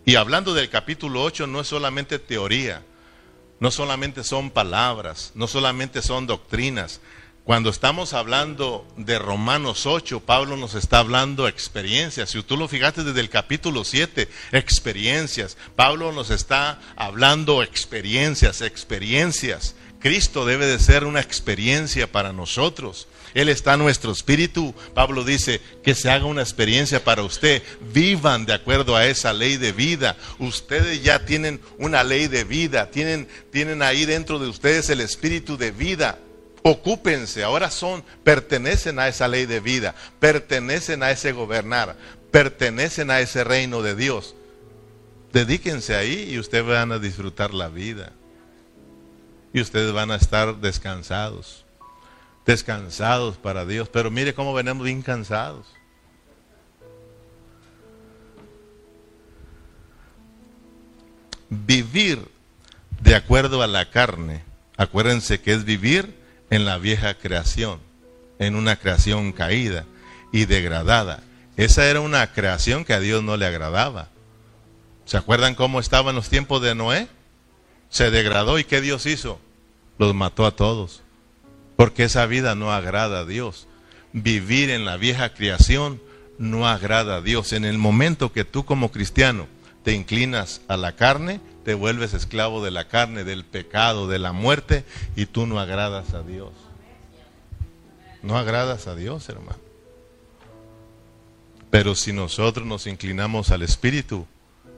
y 0.05 0.15
hablando 0.15 0.53
del 0.53 0.69
capítulo 0.69 1.23
8, 1.23 1.47
no 1.47 1.59
es 1.59 1.67
solamente 1.67 2.19
teoría, 2.19 2.83
no 3.59 3.69
solamente 3.69 4.23
son 4.23 4.49
palabras, 4.49 5.31
no 5.35 5.47
solamente 5.47 6.01
son 6.01 6.25
doctrinas. 6.25 7.01
Cuando 7.49 7.71
estamos 7.71 8.13
hablando 8.13 8.85
de 8.95 9.17
Romanos 9.17 9.87
8, 9.87 10.19
Pablo 10.19 10.55
nos 10.55 10.75
está 10.75 10.99
hablando 10.99 11.47
experiencias. 11.47 12.29
Si 12.29 12.43
tú 12.43 12.55
lo 12.57 12.67
fijaste 12.67 13.03
desde 13.03 13.21
el 13.21 13.31
capítulo 13.31 13.83
7, 13.83 14.29
experiencias. 14.51 15.57
Pablo 15.75 16.11
nos 16.11 16.29
está 16.29 16.79
hablando 16.95 17.63
experiencias, 17.63 18.61
experiencias. 18.61 19.73
Cristo 19.99 20.45
debe 20.45 20.67
de 20.67 20.77
ser 20.77 21.05
una 21.05 21.21
experiencia 21.21 22.11
para 22.11 22.33
nosotros. 22.33 23.07
Él 23.33 23.49
está 23.49 23.73
en 23.73 23.79
nuestro 23.79 24.11
espíritu. 24.11 24.75
Pablo 24.93 25.23
dice 25.23 25.59
que 25.83 25.95
se 25.95 26.11
haga 26.11 26.25
una 26.25 26.43
experiencia 26.43 27.03
para 27.03 27.23
usted. 27.23 27.63
Vivan 27.91 28.45
de 28.45 28.53
acuerdo 28.53 28.95
a 28.95 29.07
esa 29.07 29.33
ley 29.33 29.57
de 29.57 29.71
vida. 29.71 30.17
Ustedes 30.37 31.01
ya 31.01 31.25
tienen 31.25 31.59
una 31.79 32.03
ley 32.03 32.27
de 32.27 32.43
vida. 32.43 32.91
Tienen, 32.91 33.27
tienen 33.51 33.81
ahí 33.81 34.05
dentro 34.05 34.37
de 34.37 34.47
ustedes 34.47 34.87
el 34.91 35.01
espíritu 35.01 35.57
de 35.57 35.71
vida 35.71 36.19
ocúpense, 36.63 37.43
ahora 37.43 37.71
son, 37.71 38.03
pertenecen 38.23 38.99
a 38.99 39.07
esa 39.07 39.27
ley 39.27 39.45
de 39.45 39.59
vida, 39.59 39.95
pertenecen 40.19 41.03
a 41.03 41.11
ese 41.11 41.31
gobernar, 41.31 41.95
pertenecen 42.31 43.11
a 43.11 43.19
ese 43.19 43.43
reino 43.43 43.81
de 43.81 43.95
Dios. 43.95 44.35
Dedíquense 45.31 45.95
ahí 45.95 46.31
y 46.31 46.39
ustedes 46.39 46.65
van 46.65 46.91
a 46.91 46.99
disfrutar 46.99 47.53
la 47.53 47.69
vida. 47.69 48.13
Y 49.53 49.61
ustedes 49.61 49.91
van 49.93 50.11
a 50.11 50.15
estar 50.15 50.57
descansados, 50.57 51.65
descansados 52.45 53.37
para 53.37 53.65
Dios. 53.65 53.89
Pero 53.89 54.11
mire 54.11 54.33
cómo 54.33 54.53
venimos 54.53 54.83
bien 54.83 55.01
cansados. 55.01 55.67
Vivir 61.49 62.27
de 63.01 63.15
acuerdo 63.15 63.63
a 63.63 63.67
la 63.67 63.89
carne, 63.89 64.43
acuérdense 64.77 65.41
que 65.41 65.53
es 65.53 65.63
vivir 65.65 66.18
en 66.49 66.65
la 66.65 66.77
vieja 66.77 67.13
creación, 67.13 67.79
en 68.39 68.55
una 68.55 68.75
creación 68.75 69.31
caída 69.31 69.85
y 70.31 70.45
degradada. 70.45 71.23
Esa 71.57 71.85
era 71.87 72.01
una 72.01 72.31
creación 72.31 72.85
que 72.85 72.93
a 72.93 72.99
Dios 72.99 73.23
no 73.23 73.37
le 73.37 73.45
agradaba. 73.45 74.09
¿Se 75.05 75.17
acuerdan 75.17 75.55
cómo 75.55 75.79
estaba 75.79 76.11
en 76.11 76.15
los 76.15 76.29
tiempos 76.29 76.61
de 76.61 76.75
Noé? 76.75 77.07
Se 77.89 78.11
degradó 78.11 78.59
y 78.59 78.63
¿qué 78.63 78.81
Dios 78.81 79.05
hizo? 79.05 79.39
Los 79.97 80.13
mató 80.13 80.45
a 80.45 80.55
todos. 80.55 81.01
Porque 81.75 82.03
esa 82.03 82.25
vida 82.25 82.55
no 82.55 82.71
agrada 82.71 83.19
a 83.19 83.25
Dios. 83.25 83.67
Vivir 84.13 84.69
en 84.69 84.85
la 84.85 84.97
vieja 84.97 85.33
creación 85.33 86.01
no 86.37 86.67
agrada 86.67 87.17
a 87.17 87.21
Dios. 87.21 87.53
En 87.53 87.65
el 87.65 87.77
momento 87.77 88.31
que 88.31 88.45
tú 88.45 88.65
como 88.65 88.91
cristiano 88.91 89.47
te 89.83 89.93
inclinas 89.93 90.61
a 90.67 90.77
la 90.77 90.95
carne, 90.95 91.41
te 91.63 91.73
vuelves 91.73 92.13
esclavo 92.13 92.63
de 92.63 92.71
la 92.71 92.87
carne, 92.87 93.23
del 93.23 93.45
pecado, 93.45 94.07
de 94.07 94.19
la 94.19 94.31
muerte, 94.31 94.83
y 95.15 95.25
tú 95.25 95.45
no 95.45 95.59
agradas 95.59 96.13
a 96.13 96.23
Dios. 96.23 96.51
No 98.21 98.37
agradas 98.37 98.87
a 98.87 98.95
Dios, 98.95 99.27
hermano. 99.29 99.59
Pero 101.69 101.95
si 101.95 102.13
nosotros 102.13 102.65
nos 102.65 102.87
inclinamos 102.87 103.51
al 103.51 103.61
Espíritu, 103.61 104.25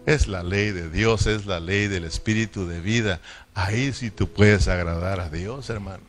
es 0.06 0.28
la 0.28 0.44
ley 0.44 0.72
de 0.72 0.90
Dios, 0.90 1.28
es 1.28 1.46
la 1.46 1.60
ley 1.60 1.88
del 1.88 2.04
Espíritu 2.04 2.68
de 2.68 2.82
vida. 2.82 3.22
Ahí 3.54 3.94
sí 3.94 4.12
tú 4.12 4.28
puedes 4.28 4.68
agradar 4.68 5.20
a 5.20 5.30
Dios, 5.30 5.70
hermano. 5.70 6.04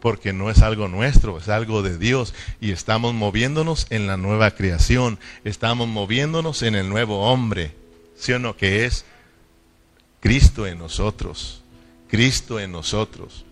Porque 0.00 0.32
no 0.32 0.50
es 0.50 0.62
algo 0.62 0.88
nuestro, 0.88 1.38
es 1.38 1.48
algo 1.48 1.82
de 1.82 1.98
Dios. 1.98 2.34
Y 2.60 2.70
estamos 2.70 3.14
moviéndonos 3.14 3.86
en 3.90 4.06
la 4.06 4.16
nueva 4.16 4.52
creación. 4.52 5.18
Estamos 5.44 5.88
moviéndonos 5.88 6.62
en 6.62 6.76
el 6.76 6.88
nuevo 6.88 7.30
hombre. 7.30 7.74
¿Sí 8.16 8.32
o 8.32 8.38
no? 8.38 8.56
Que 8.56 8.84
es 8.84 9.04
Cristo 10.26 10.66
en 10.66 10.78
nosotros, 10.78 11.60
Cristo 12.08 12.58
en 12.58 12.72
nosotros, 12.72 13.44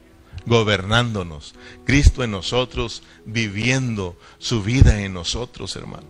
gobernándonos, 0.45 1.55
Cristo 1.85 2.25
en 2.25 2.33
nosotros, 2.33 3.05
viviendo 3.25 4.19
su 4.39 4.61
vida 4.61 5.01
en 5.03 5.15
nosotros, 5.15 5.77
hermano. 5.77 6.09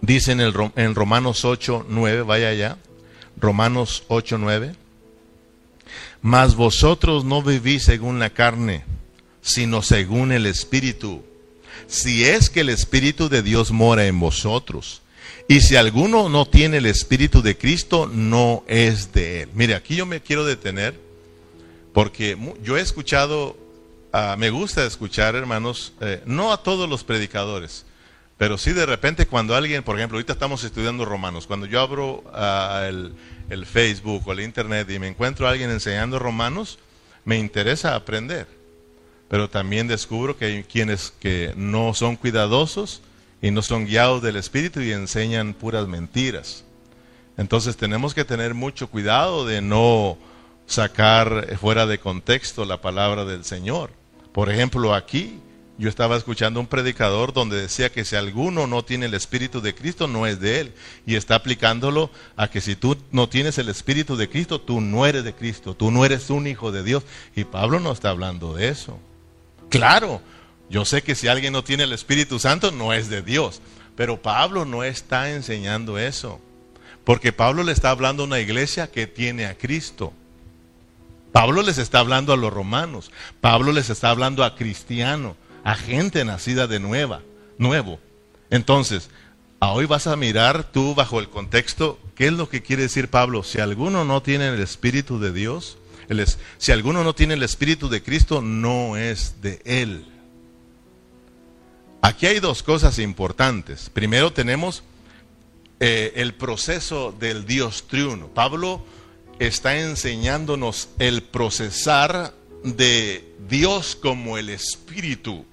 Dice 0.00 0.32
en, 0.32 0.40
el, 0.40 0.54
en 0.76 0.94
Romanos 0.94 1.44
8, 1.44 1.84
9, 1.90 2.22
vaya 2.22 2.48
allá, 2.48 2.78
Romanos 3.36 4.04
8, 4.08 4.38
9, 4.38 4.76
mas 6.22 6.54
vosotros 6.54 7.26
no 7.26 7.42
vivís 7.42 7.82
según 7.82 8.18
la 8.18 8.30
carne, 8.30 8.86
sino 9.42 9.82
según 9.82 10.32
el 10.32 10.46
Espíritu, 10.46 11.22
si 11.86 12.24
es 12.24 12.48
que 12.48 12.60
el 12.60 12.70
Espíritu 12.70 13.28
de 13.28 13.42
Dios 13.42 13.72
mora 13.72 14.06
en 14.06 14.20
vosotros. 14.20 15.02
Y 15.50 15.62
si 15.62 15.74
alguno 15.74 16.28
no 16.28 16.46
tiene 16.46 16.76
el 16.76 16.86
Espíritu 16.86 17.42
de 17.42 17.58
Cristo, 17.58 18.06
no 18.06 18.62
es 18.68 19.12
de 19.12 19.42
él. 19.42 19.48
Mire, 19.52 19.74
aquí 19.74 19.96
yo 19.96 20.06
me 20.06 20.20
quiero 20.20 20.44
detener 20.44 20.94
porque 21.92 22.38
yo 22.62 22.78
he 22.78 22.80
escuchado, 22.80 23.56
ah, 24.12 24.36
me 24.38 24.50
gusta 24.50 24.86
escuchar, 24.86 25.34
hermanos, 25.34 25.92
eh, 26.02 26.22
no 26.24 26.52
a 26.52 26.62
todos 26.62 26.88
los 26.88 27.02
predicadores, 27.02 27.84
pero 28.38 28.58
sí 28.58 28.72
de 28.72 28.86
repente 28.86 29.26
cuando 29.26 29.56
alguien, 29.56 29.82
por 29.82 29.96
ejemplo, 29.96 30.18
ahorita 30.18 30.34
estamos 30.34 30.62
estudiando 30.62 31.04
Romanos, 31.04 31.48
cuando 31.48 31.66
yo 31.66 31.80
abro 31.80 32.22
ah, 32.32 32.86
el, 32.88 33.12
el 33.48 33.66
Facebook 33.66 34.22
o 34.28 34.30
el 34.30 34.42
Internet 34.42 34.88
y 34.88 35.00
me 35.00 35.08
encuentro 35.08 35.48
a 35.48 35.50
alguien 35.50 35.70
enseñando 35.70 36.20
Romanos, 36.20 36.78
me 37.24 37.38
interesa 37.38 37.96
aprender. 37.96 38.46
Pero 39.28 39.50
también 39.50 39.88
descubro 39.88 40.38
que 40.38 40.44
hay 40.44 40.62
quienes 40.62 41.12
que 41.18 41.54
no 41.56 41.92
son 41.92 42.14
cuidadosos 42.14 43.02
y 43.42 43.50
no 43.50 43.62
son 43.62 43.86
guiados 43.86 44.22
del 44.22 44.36
Espíritu 44.36 44.80
y 44.80 44.92
enseñan 44.92 45.54
puras 45.54 45.86
mentiras. 45.88 46.64
Entonces 47.36 47.76
tenemos 47.76 48.14
que 48.14 48.24
tener 48.24 48.54
mucho 48.54 48.88
cuidado 48.88 49.46
de 49.46 49.62
no 49.62 50.18
sacar 50.66 51.56
fuera 51.58 51.86
de 51.86 51.98
contexto 51.98 52.64
la 52.64 52.80
palabra 52.80 53.24
del 53.24 53.44
Señor. 53.44 53.90
Por 54.32 54.50
ejemplo, 54.50 54.94
aquí 54.94 55.40
yo 55.80 55.88
estaba 55.88 56.18
escuchando 56.18 56.60
un 56.60 56.66
predicador 56.66 57.32
donde 57.32 57.58
decía 57.58 57.90
que 57.90 58.04
si 58.04 58.14
alguno 58.14 58.66
no 58.66 58.84
tiene 58.84 59.06
el 59.06 59.14
Espíritu 59.14 59.62
de 59.62 59.74
Cristo, 59.74 60.06
no 60.06 60.26
es 60.26 60.38
de 60.38 60.60
él. 60.60 60.74
Y 61.06 61.14
está 61.14 61.36
aplicándolo 61.36 62.10
a 62.36 62.48
que 62.48 62.60
si 62.60 62.76
tú 62.76 62.98
no 63.10 63.30
tienes 63.30 63.56
el 63.56 63.70
Espíritu 63.70 64.14
de 64.16 64.28
Cristo, 64.28 64.60
tú 64.60 64.82
no 64.82 65.06
eres 65.06 65.24
de 65.24 65.34
Cristo, 65.34 65.74
tú 65.74 65.90
no 65.90 66.04
eres 66.04 66.28
un 66.28 66.46
hijo 66.46 66.70
de 66.70 66.82
Dios. 66.82 67.04
Y 67.34 67.44
Pablo 67.44 67.80
no 67.80 67.92
está 67.92 68.10
hablando 68.10 68.52
de 68.52 68.68
eso. 68.68 68.98
Claro, 69.70 70.20
yo 70.70 70.84
sé 70.84 71.02
que 71.02 71.16
si 71.16 71.26
alguien 71.26 71.52
no 71.52 71.64
tiene 71.64 71.82
el 71.82 71.92
Espíritu 71.92 72.38
Santo 72.38 72.70
no 72.70 72.92
es 72.92 73.10
de 73.10 73.22
Dios, 73.22 73.60
pero 73.96 74.22
Pablo 74.22 74.64
no 74.64 74.84
está 74.84 75.32
enseñando 75.32 75.98
eso, 75.98 76.40
porque 77.04 77.32
Pablo 77.32 77.64
le 77.64 77.72
está 77.72 77.90
hablando 77.90 78.22
a 78.22 78.26
una 78.26 78.38
iglesia 78.38 78.90
que 78.90 79.08
tiene 79.08 79.46
a 79.46 79.58
Cristo. 79.58 80.12
Pablo 81.32 81.62
les 81.62 81.78
está 81.78 81.98
hablando 81.98 82.32
a 82.32 82.36
los 82.36 82.52
romanos, 82.52 83.10
Pablo 83.40 83.72
les 83.72 83.90
está 83.90 84.10
hablando 84.10 84.44
a 84.44 84.54
cristianos, 84.54 85.36
a 85.64 85.74
gente 85.74 86.24
nacida 86.24 86.68
de 86.68 86.78
nueva, 86.78 87.20
nuevo. 87.58 87.98
Entonces, 88.48 89.10
hoy 89.58 89.86
vas 89.86 90.06
a 90.06 90.16
mirar 90.16 90.70
tú 90.70 90.94
bajo 90.94 91.18
el 91.18 91.28
contexto, 91.28 91.98
¿qué 92.14 92.28
es 92.28 92.32
lo 92.32 92.48
que 92.48 92.62
quiere 92.62 92.84
decir 92.84 93.08
Pablo? 93.08 93.42
Si 93.42 93.60
alguno 93.60 94.04
no 94.04 94.22
tiene 94.22 94.48
el 94.48 94.60
Espíritu 94.60 95.18
de 95.18 95.32
Dios, 95.32 95.78
si 96.58 96.72
alguno 96.72 97.02
no 97.04 97.14
tiene 97.14 97.34
el 97.34 97.42
Espíritu 97.42 97.88
de 97.88 98.02
Cristo, 98.02 98.40
no 98.40 98.96
es 98.96 99.42
de 99.42 99.60
él. 99.64 100.06
Aquí 102.02 102.26
hay 102.26 102.40
dos 102.40 102.62
cosas 102.62 102.98
importantes. 102.98 103.90
Primero 103.90 104.32
tenemos 104.32 104.82
eh, 105.80 106.12
el 106.16 106.34
proceso 106.34 107.12
del 107.12 107.44
Dios 107.44 107.84
triuno. 107.88 108.28
Pablo 108.28 108.82
está 109.38 109.78
enseñándonos 109.78 110.88
el 110.98 111.22
procesar 111.22 112.32
de 112.62 113.34
Dios 113.48 113.96
como 113.96 114.38
el 114.38 114.48
Espíritu 114.48 115.44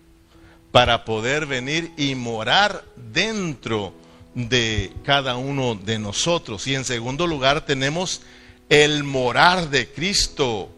para 0.71 1.03
poder 1.03 1.45
venir 1.45 1.91
y 1.97 2.15
morar 2.15 2.83
dentro 2.95 3.93
de 4.33 4.93
cada 5.03 5.35
uno 5.35 5.75
de 5.75 5.99
nosotros. 5.99 6.65
Y 6.67 6.75
en 6.75 6.85
segundo 6.85 7.27
lugar 7.27 7.65
tenemos 7.65 8.21
el 8.69 9.03
morar 9.03 9.69
de 9.69 9.87
Cristo 9.89 10.69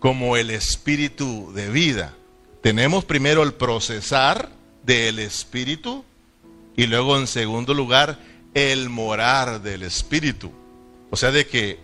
como 0.00 0.36
el 0.36 0.50
Espíritu 0.50 1.52
de 1.52 1.68
vida. 1.70 2.14
Tenemos 2.60 3.04
primero 3.04 3.42
el 3.42 3.52
procesar 3.54 4.59
del 4.84 5.18
Espíritu 5.18 6.04
y 6.76 6.86
luego 6.86 7.18
en 7.18 7.26
segundo 7.26 7.74
lugar 7.74 8.18
el 8.54 8.88
morar 8.88 9.62
del 9.62 9.82
Espíritu. 9.82 10.50
O 11.10 11.16
sea, 11.16 11.30
de 11.30 11.46
que 11.46 11.78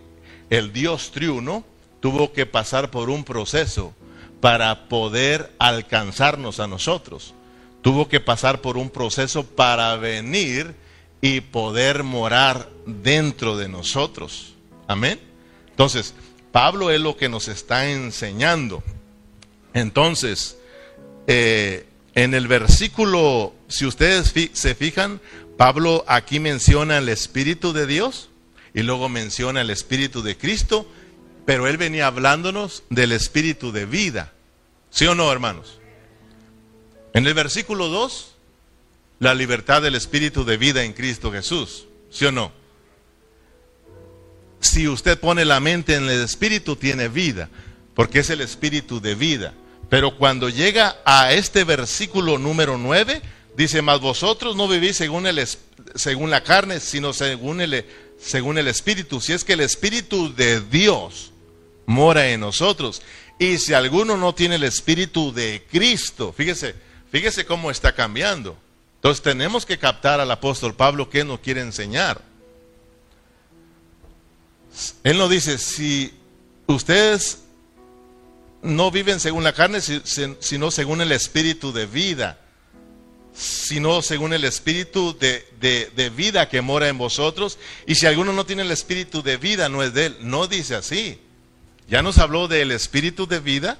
el 0.49 0.73
Dios 0.73 1.11
triuno 1.11 1.65
tuvo 1.99 2.33
que 2.33 2.45
pasar 2.45 2.91
por 2.91 3.09
un 3.09 3.23
proceso 3.23 3.93
para 4.39 4.87
poder 4.87 5.51
alcanzarnos 5.59 6.59
a 6.59 6.67
nosotros. 6.67 7.33
Tuvo 7.81 8.07
que 8.07 8.19
pasar 8.19 8.61
por 8.61 8.77
un 8.77 8.89
proceso 8.89 9.45
para 9.45 9.95
venir 9.97 10.75
y 11.21 11.41
poder 11.41 12.03
morar 12.03 12.69
dentro 12.85 13.57
de 13.57 13.67
nosotros. 13.67 14.53
Amén. 14.87 15.19
Entonces, 15.69 16.13
Pablo 16.51 16.91
es 16.91 16.99
lo 16.99 17.17
que 17.17 17.29
nos 17.29 17.47
está 17.47 17.89
enseñando. 17.89 18.83
Entonces, 19.73 20.57
eh, 21.27 21.85
en 22.17 22.33
el 22.33 22.47
versículo, 22.47 23.53
si 23.67 23.85
ustedes 23.85 24.33
se 24.53 24.73
fijan, 24.73 25.21
Pablo 25.55 26.03
aquí 26.07 26.39
menciona 26.39 26.97
el 26.97 27.09
Espíritu 27.09 27.73
de 27.73 27.85
Dios 27.85 28.31
y 28.73 28.81
luego 28.81 29.07
menciona 29.07 29.61
el 29.61 29.69
Espíritu 29.69 30.23
de 30.23 30.35
Cristo, 30.35 30.91
pero 31.45 31.67
él 31.67 31.77
venía 31.77 32.07
hablándonos 32.07 32.81
del 32.89 33.11
Espíritu 33.11 33.71
de 33.71 33.85
vida. 33.85 34.33
¿Sí 34.89 35.05
o 35.05 35.13
no, 35.13 35.31
hermanos? 35.31 35.77
En 37.13 37.27
el 37.27 37.35
versículo 37.35 37.87
2, 37.87 38.33
la 39.19 39.35
libertad 39.35 39.83
del 39.83 39.93
espíritu 39.93 40.43
de 40.43 40.57
vida 40.57 40.83
en 40.83 40.93
Cristo 40.93 41.31
Jesús. 41.31 41.85
¿Sí 42.09 42.25
o 42.25 42.31
no? 42.31 42.51
Si 44.59 44.87
usted 44.87 45.19
pone 45.19 45.45
la 45.45 45.59
mente 45.59 45.93
en 45.93 46.05
el 46.05 46.23
espíritu, 46.23 46.77
tiene 46.77 47.09
vida, 47.09 47.47
porque 47.93 48.19
es 48.21 48.31
el 48.31 48.41
espíritu 48.41 49.01
de 49.01 49.13
vida. 49.13 49.53
Pero 49.89 50.17
cuando 50.17 50.49
llega 50.49 50.97
a 51.05 51.31
este 51.33 51.63
versículo 51.63 52.37
número 52.37 52.77
9, 52.77 53.21
dice, 53.55 53.81
mas 53.81 54.01
vosotros 54.01 54.55
no 54.55 54.67
vivís 54.67 54.97
según, 54.97 55.27
el, 55.27 55.45
según 55.95 56.29
la 56.29 56.43
carne, 56.43 56.79
sino 56.79 57.13
según 57.13 57.61
el, 57.61 57.85
según 58.19 58.57
el 58.57 58.67
espíritu. 58.67 59.21
Si 59.21 59.33
es 59.33 59.43
que 59.43 59.53
el 59.53 59.61
espíritu 59.61 60.33
de 60.33 60.61
Dios 60.61 61.31
mora 61.85 62.29
en 62.29 62.41
nosotros. 62.41 63.01
Y 63.39 63.57
si 63.57 63.73
alguno 63.73 64.17
no 64.17 64.35
tiene 64.35 64.55
el 64.55 64.63
espíritu 64.63 65.33
de 65.33 65.65
Cristo, 65.71 66.33
fíjese, 66.35 66.75
fíjese 67.11 67.45
cómo 67.45 67.71
está 67.71 67.93
cambiando. 67.93 68.57
Entonces 68.95 69.23
tenemos 69.23 69.65
que 69.65 69.77
captar 69.77 70.19
al 70.19 70.29
apóstol 70.29 70.75
Pablo 70.75 71.09
que 71.09 71.23
nos 71.23 71.39
quiere 71.39 71.61
enseñar. 71.61 72.21
Él 75.03 75.17
nos 75.17 75.29
dice, 75.29 75.57
si 75.57 76.13
ustedes 76.67 77.39
no 78.67 78.91
viven 78.91 79.19
según 79.19 79.43
la 79.43 79.53
carne, 79.53 79.79
sino 79.81 80.71
según 80.71 81.01
el 81.01 81.11
espíritu 81.11 81.71
de 81.71 81.85
vida, 81.85 82.39
sino 83.33 84.01
según 84.01 84.33
el 84.33 84.43
espíritu 84.43 85.17
de, 85.17 85.45
de, 85.59 86.09
vida 86.09 86.49
que 86.49 86.61
mora 86.61 86.87
en 86.87 86.97
vosotros. 86.97 87.57
Y 87.85 87.95
si 87.95 88.05
alguno 88.05 88.33
no 88.33 88.45
tiene 88.45 88.63
el 88.63 88.71
espíritu 88.71 89.23
de 89.23 89.37
vida, 89.37 89.69
no 89.69 89.83
es 89.83 89.93
de 89.93 90.07
él. 90.07 90.17
No 90.21 90.47
dice 90.47 90.75
así. 90.75 91.19
Ya 91.87 92.01
nos 92.01 92.17
habló 92.17 92.47
del 92.47 92.71
espíritu 92.71 93.27
de 93.27 93.39
vida, 93.39 93.79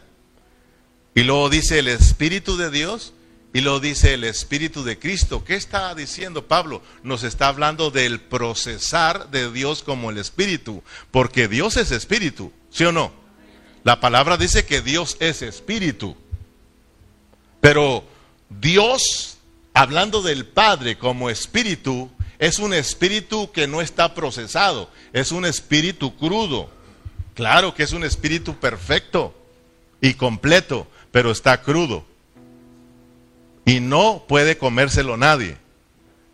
y 1.14 1.24
luego 1.24 1.50
dice 1.50 1.80
el 1.80 1.88
espíritu 1.88 2.56
de 2.56 2.70
Dios, 2.70 3.14
y 3.54 3.62
luego 3.62 3.80
dice 3.80 4.14
el 4.14 4.24
espíritu 4.24 4.84
de 4.84 5.00
Cristo. 5.00 5.44
¿Qué 5.44 5.56
está 5.56 5.94
diciendo 5.96 6.48
Pablo? 6.48 6.82
Nos 7.04 7.24
está 7.24 7.48
hablando 7.48 7.92
del 7.92 8.22
procesar 8.22 9.30
de 9.32 9.52
Dios 9.52 9.84
como 9.84 10.12
el 10.12 10.20
espíritu, 10.20 10.84
porque 11.12 11.48
Dios 11.48 11.76
es 11.76 11.92
espíritu, 11.92 12.54
¿sí 12.70 12.86
o 12.86 12.92
no? 12.92 13.27
La 13.88 14.02
palabra 14.02 14.36
dice 14.36 14.66
que 14.66 14.82
Dios 14.82 15.16
es 15.22 15.42
espíritu. 15.42 16.18
Pero 17.62 18.04
Dios, 18.50 19.38
hablando 19.74 20.22
del 20.22 20.46
Padre 20.46 20.98
como 20.98 21.30
espíritu, 21.30 22.12
es 22.38 22.60
un 22.60 22.74
espíritu 22.74 23.50
que 23.54 23.66
no 23.66 23.80
está 23.80 24.14
procesado, 24.14 24.90
es 25.14 25.32
un 25.32 25.46
espíritu 25.46 26.18
crudo. 26.18 26.70
Claro 27.34 27.74
que 27.74 27.84
es 27.84 27.94
un 27.94 28.04
espíritu 28.04 28.58
perfecto 28.60 29.34
y 30.02 30.16
completo, 30.16 30.86
pero 31.14 31.32
está 31.32 31.62
crudo. 31.62 32.04
Y 33.64 33.80
no 33.80 34.26
puede 34.28 34.58
comérselo 34.58 35.16
nadie. 35.16 35.56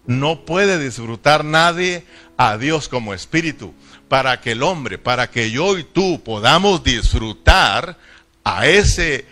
No 0.08 0.44
puede 0.44 0.80
disfrutar 0.80 1.46
nadie 1.46 2.04
a 2.36 2.58
Dios 2.58 2.90
como 2.90 3.14
espíritu 3.14 3.76
para 4.08 4.42
que 4.42 4.52
el 4.52 4.64
hombre, 4.64 4.98
para 4.98 5.30
que 5.30 5.52
yo 5.52 5.78
y 5.78 5.84
tú 5.84 6.22
podamos 6.24 6.84
disfrutar 6.84 7.98
a 8.44 8.68
ese 8.68 9.26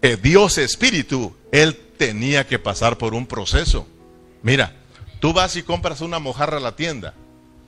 eh, 0.00 0.16
Dios 0.20 0.58
espíritu, 0.58 1.36
Él 1.50 1.76
tenía 1.96 2.46
que 2.46 2.58
pasar 2.58 2.98
por 2.98 3.14
un 3.14 3.26
proceso. 3.26 3.86
Mira, 4.42 4.74
tú 5.20 5.32
vas 5.32 5.56
y 5.56 5.62
compras 5.62 6.00
una 6.00 6.18
mojarra 6.18 6.56
a 6.56 6.60
la 6.60 6.76
tienda, 6.76 7.14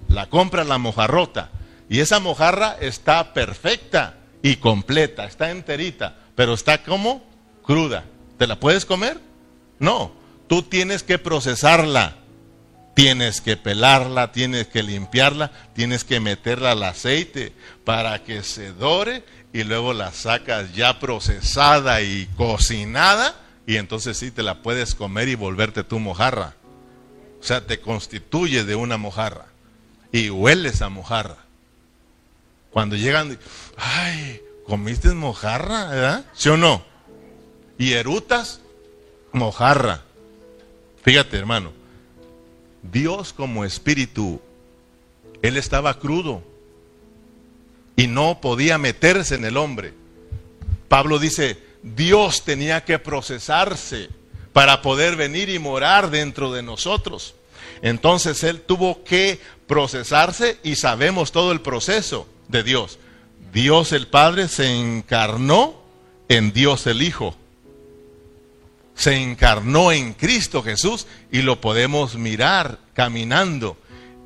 la 0.09 0.29
compras 0.29 0.67
la 0.67 0.79
mojarrota, 0.79 1.51
y 1.89 2.01
esa 2.01 2.19
mojarra 2.19 2.77
está 2.81 3.35
perfecta 3.35 4.17
y 4.43 4.57
completa, 4.57 5.25
está 5.25 5.51
enterita, 5.51 6.17
pero 6.35 6.55
está 6.55 6.83
como 6.83 7.23
cruda. 7.63 8.05
¿Te 8.39 8.47
la 8.47 8.59
puedes 8.59 8.85
comer? 8.85 9.21
No, 9.79 10.13
tú 10.49 10.63
tienes 10.63 11.03
que 11.03 11.19
procesarla 11.19 12.17
Tienes 12.95 13.41
que 13.41 13.57
pelarla, 13.57 14.31
tienes 14.31 14.69
que 14.69 14.85
limpiarla, 14.85 15.51
tienes 15.75 16.05
que 16.05 16.21
meterla 16.21 16.73
al 16.73 16.83
aceite 16.85 17.53
para 17.85 18.23
que 18.23 18.45
se 18.45 18.73
dore 18.73 19.25
y 19.53 19.65
luego 19.65 19.93
la 19.93 20.13
sacas 20.13 20.73
ya 20.75 21.01
procesada 21.01 22.03
y 22.03 22.27
cocinada 22.37 23.35
y 23.67 23.77
entonces 23.77 24.17
sí 24.17 24.31
te 24.31 24.45
la 24.45 24.63
puedes 24.63 24.95
comer 24.95 25.29
y 25.29 25.35
volverte 25.35 25.83
tu 25.83 25.99
mojarra. 25.99 26.55
O 27.41 27.43
sea, 27.43 27.67
te 27.67 27.81
constituye 27.81 28.65
de 28.65 28.77
una 28.77 28.97
mojarra 28.97 29.47
y 30.13 30.31
hueles 30.31 30.81
a 30.81 30.89
mojarra. 30.89 31.39
Cuando 32.71 32.95
llegan, 32.95 33.39
ay, 33.77 34.41
¿comiste 34.67 35.09
mojarra? 35.15 35.89
¿Verdad? 35.89 36.25
¿Sí 36.33 36.49
o 36.49 36.57
no? 36.57 36.85
Y 37.77 37.95
erutas, 37.95 38.61
mojarra. 39.33 40.03
Fíjate, 41.03 41.37
hermano 41.37 41.84
Dios 42.93 43.33
como 43.33 43.65
espíritu, 43.65 44.41
Él 45.43 45.57
estaba 45.57 45.99
crudo 45.99 46.43
y 47.97 48.07
no 48.07 48.41
podía 48.41 48.79
meterse 48.79 49.37
en 49.37 49.45
el 49.45 49.57
hombre. 49.57 49.95
Pablo 50.89 51.19
dice, 51.19 51.59
Dios 51.83 52.45
tenía 52.45 52.85
que 52.85 52.99
procesarse 52.99 54.09
para 54.53 54.83
poder 54.83 55.17
venir 55.17 55.49
y 55.49 55.59
morar 55.59 56.11
dentro 56.11 56.53
de 56.53 56.63
nosotros. 56.63 57.35
Entonces 57.83 58.43
Él 58.45 58.61
tuvo 58.61 59.03
que 59.05 59.41
procesarse 59.67 60.59
y 60.63 60.77
sabemos 60.77 61.33
todo 61.33 61.53
el 61.53 61.61
proceso 61.61 62.29
de 62.49 62.63
Dios. 62.63 62.99
Dios 63.53 63.93
el 63.93 64.07
Padre 64.07 64.49
se 64.49 64.67
encarnó 64.67 65.75
en 66.29 66.53
Dios 66.53 66.87
el 66.87 67.03
Hijo 67.03 67.37
se 68.95 69.17
encarnó 69.17 69.93
en 69.93 70.13
Cristo 70.13 70.63
Jesús 70.63 71.07
y 71.31 71.43
lo 71.43 71.61
podemos 71.61 72.17
mirar 72.17 72.79
caminando. 72.95 73.77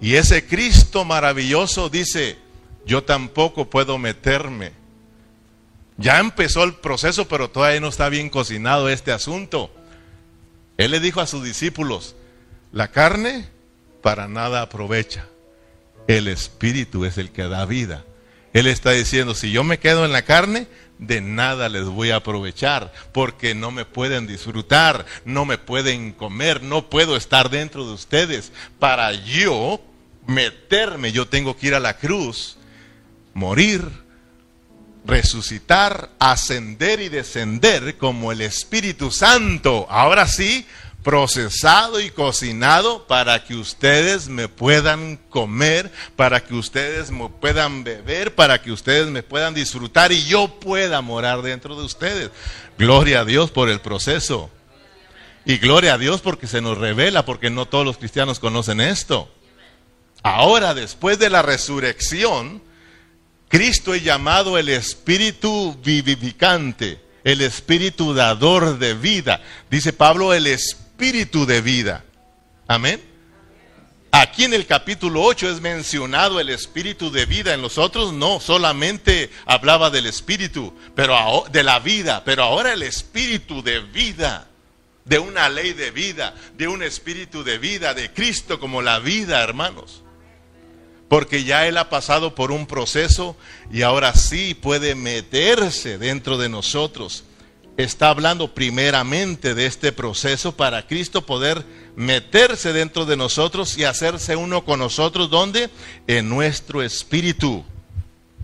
Y 0.01 0.15
ese 0.15 0.47
Cristo 0.47 1.05
maravilloso 1.05 1.89
dice, 1.89 2.39
yo 2.87 3.05
tampoco 3.05 3.69
puedo 3.69 3.99
meterme. 3.99 4.73
Ya 5.97 6.21
empezó 6.21 6.63
el 6.63 6.75
proceso, 6.75 7.27
pero 7.27 7.51
todavía 7.51 7.81
no 7.81 7.89
está 7.89 8.09
bien 8.09 8.31
cocinado 8.31 8.89
este 8.89 9.11
asunto. 9.11 9.75
Él 10.77 10.93
le 10.93 11.01
dijo 11.01 11.21
a 11.21 11.27
sus 11.27 11.43
discípulos, 11.43 12.15
la 12.71 12.89
carne 12.89 13.49
para 14.03 14.29
nada 14.29 14.63
aprovecha. 14.63 15.27
El 16.07 16.29
espíritu 16.29 17.05
es 17.05 17.19
el 17.19 17.31
que 17.31 17.43
da 17.43 17.67
vida. 17.67 18.05
Él 18.53 18.67
está 18.67 18.93
diciendo, 18.93 19.35
si 19.35 19.51
yo 19.51 19.65
me 19.65 19.79
quedo 19.79 20.05
en 20.05 20.13
la 20.13 20.23
carne, 20.23 20.69
de 20.99 21.21
nada 21.21 21.69
les 21.69 21.85
voy 21.85 22.11
a 22.11 22.17
aprovechar, 22.17 22.93
porque 23.13 23.55
no 23.55 23.71
me 23.71 23.85
pueden 23.85 24.27
disfrutar, 24.27 25.07
no 25.25 25.45
me 25.45 25.59
pueden 25.59 26.13
comer, 26.13 26.63
no 26.63 26.89
puedo 26.89 27.17
estar 27.17 27.51
dentro 27.51 27.87
de 27.87 27.93
ustedes. 27.93 28.53
Para 28.79 29.13
yo 29.13 29.81
meterme, 30.27 31.13
yo 31.13 31.29
tengo 31.29 31.57
que 31.57 31.69
ir 31.69 31.75
a 31.75 31.81
la 31.81 31.97
cruz, 31.97 32.59
morir, 33.35 33.83
resucitar, 35.05 36.11
ascender 36.19 37.01
y 37.01 37.09
descender 37.09 37.97
como 37.97 38.31
el 38.31 38.43
Espíritu 38.43 39.11
Santo. 39.11 39.87
Ahora 39.89 40.27
sí, 40.27 40.67
procesado 41.03 42.01
y 42.01 42.11
cocinado 42.11 43.07
para 43.07 43.45
que 43.45 43.55
ustedes 43.55 44.29
me 44.29 44.49
puedan 44.49 45.17
comer, 45.31 45.93
para 46.17 46.45
que 46.45 46.55
ustedes 46.55 47.11
me 47.11 47.29
puedan 47.29 47.85
beber, 47.85 48.35
para 48.35 48.61
que 48.61 48.73
ustedes 48.73 49.07
me 49.07 49.23
puedan 49.23 49.55
disfrutar 49.55 50.13
y 50.13 50.25
yo 50.25 50.49
pueda 50.61 51.01
morar 51.01 51.43
dentro 51.43 51.77
de 51.77 51.85
ustedes. 51.85 52.31
Gloria 52.77 53.21
a 53.21 53.25
Dios 53.25 53.51
por 53.51 53.69
el 53.69 53.81
proceso. 53.81 54.51
Y 55.45 55.57
gloria 55.59 55.95
a 55.95 55.99
Dios 55.99 56.21
porque 56.21 56.47
se 56.47 56.61
nos 56.61 56.77
revela, 56.77 57.25
porque 57.25 57.49
no 57.49 57.67
todos 57.67 57.85
los 57.85 57.97
cristianos 57.97 58.39
conocen 58.39 58.81
esto. 58.81 59.31
Ahora, 60.23 60.75
después 60.75 61.19
de 61.19 61.31
la 61.31 61.43
resurrección, 61.43 62.61
Cristo 63.49 63.95
es 63.95 64.05
llamado 64.05 64.59
el 64.59 64.69
Espíritu 64.69 65.79
vivificante, 65.83 67.01
el 67.25 67.41
Espíritu 67.41 68.13
dador 68.13 68.79
de 68.79 68.93
vida. 68.93 69.41
Dice 69.71 69.93
Pablo, 69.95 70.35
el 70.35 70.49
Espíritu 70.49 70.88
espíritu 70.99 71.47
de 71.47 71.61
vida. 71.61 72.05
Amén. 72.67 73.01
Aquí 74.11 74.43
en 74.43 74.53
el 74.53 74.67
capítulo 74.67 75.23
8 75.23 75.49
es 75.49 75.61
mencionado 75.61 76.41
el 76.41 76.49
espíritu 76.49 77.13
de 77.13 77.25
vida. 77.25 77.55
En 77.55 77.63
los 77.63 77.79
otros 77.79 78.13
no, 78.13 78.41
solamente 78.41 79.31
hablaba 79.47 79.91
del 79.91 80.07
espíritu, 80.07 80.75
pero 80.97 81.45
de 81.53 81.63
la 81.63 81.79
vida, 81.79 82.25
pero 82.25 82.43
ahora 82.43 82.73
el 82.73 82.83
espíritu 82.83 83.63
de 83.63 83.79
vida, 83.79 84.49
de 85.05 85.21
una 85.21 85.49
ley 85.49 85.73
de 85.73 85.93
vida, 85.93 86.35
de 86.57 86.67
un 86.67 86.83
espíritu 86.83 87.45
de 87.45 87.59
vida, 87.59 87.95
de 87.95 88.13
Cristo 88.13 88.59
como 88.59 88.83
la 88.83 88.99
vida, 88.99 89.41
hermanos. 89.41 90.03
Porque 91.09 91.45
ya 91.45 91.69
Él 91.69 91.77
ha 91.77 91.91
pasado 91.91 92.35
por 92.35 92.51
un 92.51 92.67
proceso 92.67 93.37
y 93.71 93.83
ahora 93.83 94.15
sí 94.15 94.55
puede 94.55 94.97
meterse 94.97 95.97
dentro 95.97 96.39
de 96.39 96.49
nosotros 96.49 97.23
está 97.79 98.11
hablando 98.11 98.55
primeramente 98.55 99.55
de 99.55 99.65
este 99.65 99.93
proceso 99.93 100.55
para 100.57 100.87
Cristo 100.87 101.25
poder 101.25 101.65
meterse 101.97 102.73
dentro 102.75 103.07
de 103.07 103.17
nosotros 103.17 103.79
y 103.79 103.85
hacerse 103.85 104.37
uno 104.37 104.65
con 104.65 104.81
nosotros, 104.81 105.31
¿dónde? 105.31 105.71
En 106.07 106.29
nuestro 106.29 106.83
espíritu. 106.83 107.65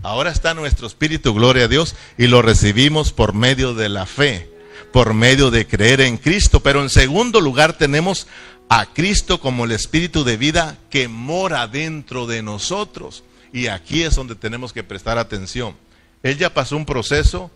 Ahora 0.01 0.31
está 0.31 0.53
nuestro 0.53 0.87
espíritu, 0.87 1.33
gloria 1.33 1.65
a 1.65 1.67
Dios, 1.67 1.95
y 2.17 2.27
lo 2.27 2.41
recibimos 2.41 3.11
por 3.11 3.33
medio 3.33 3.73
de 3.73 3.89
la 3.89 4.05
fe. 4.05 4.51
por 4.91 5.13
medio 5.13 5.51
de 5.51 5.67
creer 5.67 5.99
en 5.99 6.15
Cristo. 6.15 6.61
Pero 6.61 6.81
en 6.81 6.89
segundo 6.89 7.41
lugar 7.41 7.73
tenemos 7.73 8.27
a 8.69 8.85
Cristo 8.85 9.41
como 9.41 9.65
el 9.65 9.73
Espíritu 9.73 10.23
de 10.23 10.37
vida 10.37 10.77
que 10.89 11.09
mora 11.09 11.67
dentro 11.67 12.25
de 12.27 12.41
nosotros. 12.41 13.25
Y 13.51 13.67
aquí 13.67 14.03
es 14.03 14.15
donde 14.15 14.35
tenemos 14.35 14.71
que 14.71 14.85
prestar 14.85 15.17
atención. 15.17 15.75
Él 16.23 16.37
ya 16.37 16.53
pasó 16.53 16.77
un 16.77 16.85
proceso 16.85 17.51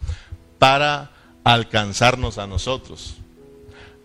para 0.57 1.11
alcanzarnos 1.43 2.37
a 2.37 2.47
nosotros. 2.47 3.15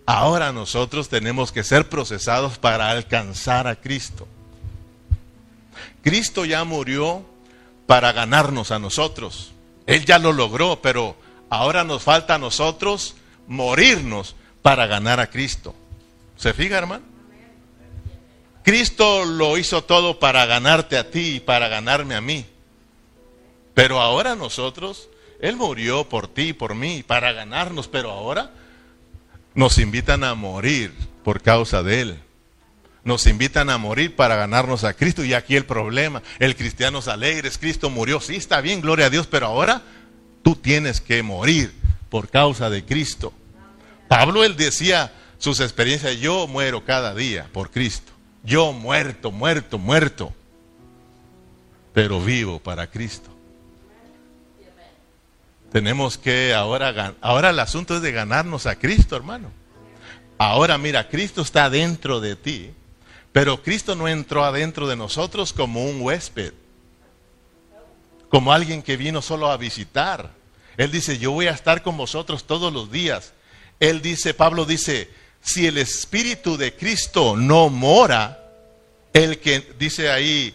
Ahora 0.06 0.52
nosotros 0.52 1.08
tenemos 1.08 1.52
que 1.52 1.64
ser 1.64 1.88
procesados 1.88 2.58
para 2.58 2.90
alcanzar 2.90 3.66
a 3.66 3.76
Cristo. 3.76 4.28
Cristo 6.02 6.44
ya 6.44 6.64
murió 6.64 7.24
para 7.86 8.12
ganarnos 8.12 8.70
a 8.70 8.78
nosotros. 8.78 9.52
Él 9.86 10.04
ya 10.04 10.18
lo 10.18 10.32
logró, 10.32 10.80
pero 10.82 11.16
ahora 11.48 11.84
nos 11.84 12.02
falta 12.02 12.34
a 12.34 12.38
nosotros 12.38 13.14
morirnos 13.46 14.36
para 14.62 14.86
ganar 14.86 15.20
a 15.20 15.28
Cristo. 15.28 15.74
¿Se 16.36 16.52
fija, 16.52 16.76
hermano? 16.76 17.04
Cristo 18.62 19.24
lo 19.24 19.58
hizo 19.58 19.84
todo 19.84 20.18
para 20.18 20.46
ganarte 20.46 20.96
a 20.96 21.10
ti 21.10 21.36
y 21.36 21.40
para 21.40 21.68
ganarme 21.68 22.14
a 22.14 22.20
mí. 22.20 22.46
Pero 23.74 24.00
ahora 24.00 24.34
nosotros, 24.36 25.08
Él 25.40 25.56
murió 25.56 26.08
por 26.08 26.28
ti 26.28 26.52
por 26.52 26.74
mí 26.74 27.02
para 27.02 27.32
ganarnos, 27.32 27.88
pero 27.88 28.10
ahora 28.10 28.50
nos 29.54 29.78
invitan 29.78 30.24
a 30.24 30.34
morir 30.34 30.92
por 31.22 31.42
causa 31.42 31.82
de 31.82 32.00
Él. 32.00 32.20
Nos 33.04 33.26
invitan 33.26 33.68
a 33.68 33.78
morir 33.78 34.16
para 34.16 34.36
ganarnos 34.36 34.84
a 34.84 34.94
Cristo. 34.94 35.24
Y 35.24 35.34
aquí 35.34 35.56
el 35.56 35.66
problema, 35.66 36.22
el 36.38 36.56
cristiano 36.56 37.00
es 37.00 37.08
alegre, 37.08 37.50
Cristo 37.50 37.90
murió, 37.90 38.20
sí 38.20 38.36
está 38.36 38.60
bien, 38.60 38.80
gloria 38.80 39.06
a 39.06 39.10
Dios, 39.10 39.26
pero 39.26 39.46
ahora 39.46 39.82
tú 40.42 40.56
tienes 40.56 41.00
que 41.00 41.22
morir 41.22 41.72
por 42.08 42.30
causa 42.30 42.70
de 42.70 42.84
Cristo. 42.84 43.32
Pablo 44.08 44.44
él 44.44 44.56
decía 44.56 45.12
sus 45.38 45.60
experiencias, 45.60 46.16
yo 46.18 46.46
muero 46.46 46.84
cada 46.84 47.14
día 47.14 47.48
por 47.52 47.70
Cristo. 47.70 48.12
Yo 48.44 48.72
muerto, 48.72 49.30
muerto, 49.32 49.78
muerto. 49.78 50.32
Pero 51.92 52.20
vivo 52.20 52.58
para 52.60 52.86
Cristo. 52.90 53.33
Tenemos 55.74 56.18
que 56.18 56.54
ahora, 56.54 57.16
ahora 57.20 57.50
el 57.50 57.58
asunto 57.58 57.96
es 57.96 58.02
de 58.02 58.12
ganarnos 58.12 58.66
a 58.66 58.78
Cristo, 58.78 59.16
hermano. 59.16 59.50
Ahora 60.38 60.78
mira, 60.78 61.08
Cristo 61.08 61.42
está 61.42 61.68
dentro 61.68 62.20
de 62.20 62.36
ti, 62.36 62.70
pero 63.32 63.60
Cristo 63.60 63.96
no 63.96 64.06
entró 64.06 64.44
adentro 64.44 64.86
de 64.86 64.94
nosotros 64.94 65.52
como 65.52 65.84
un 65.84 66.00
huésped, 66.00 66.52
como 68.28 68.52
alguien 68.52 68.84
que 68.84 68.96
vino 68.96 69.20
solo 69.20 69.50
a 69.50 69.56
visitar. 69.56 70.30
Él 70.76 70.92
dice, 70.92 71.18
yo 71.18 71.32
voy 71.32 71.48
a 71.48 71.54
estar 71.54 71.82
con 71.82 71.96
vosotros 71.96 72.44
todos 72.44 72.72
los 72.72 72.92
días. 72.92 73.32
Él 73.80 74.00
dice, 74.00 74.32
Pablo 74.32 74.66
dice, 74.66 75.10
si 75.40 75.66
el 75.66 75.76
Espíritu 75.78 76.56
de 76.56 76.76
Cristo 76.76 77.36
no 77.36 77.68
mora, 77.68 78.48
el 79.12 79.40
que 79.40 79.74
dice 79.76 80.08
ahí, 80.08 80.54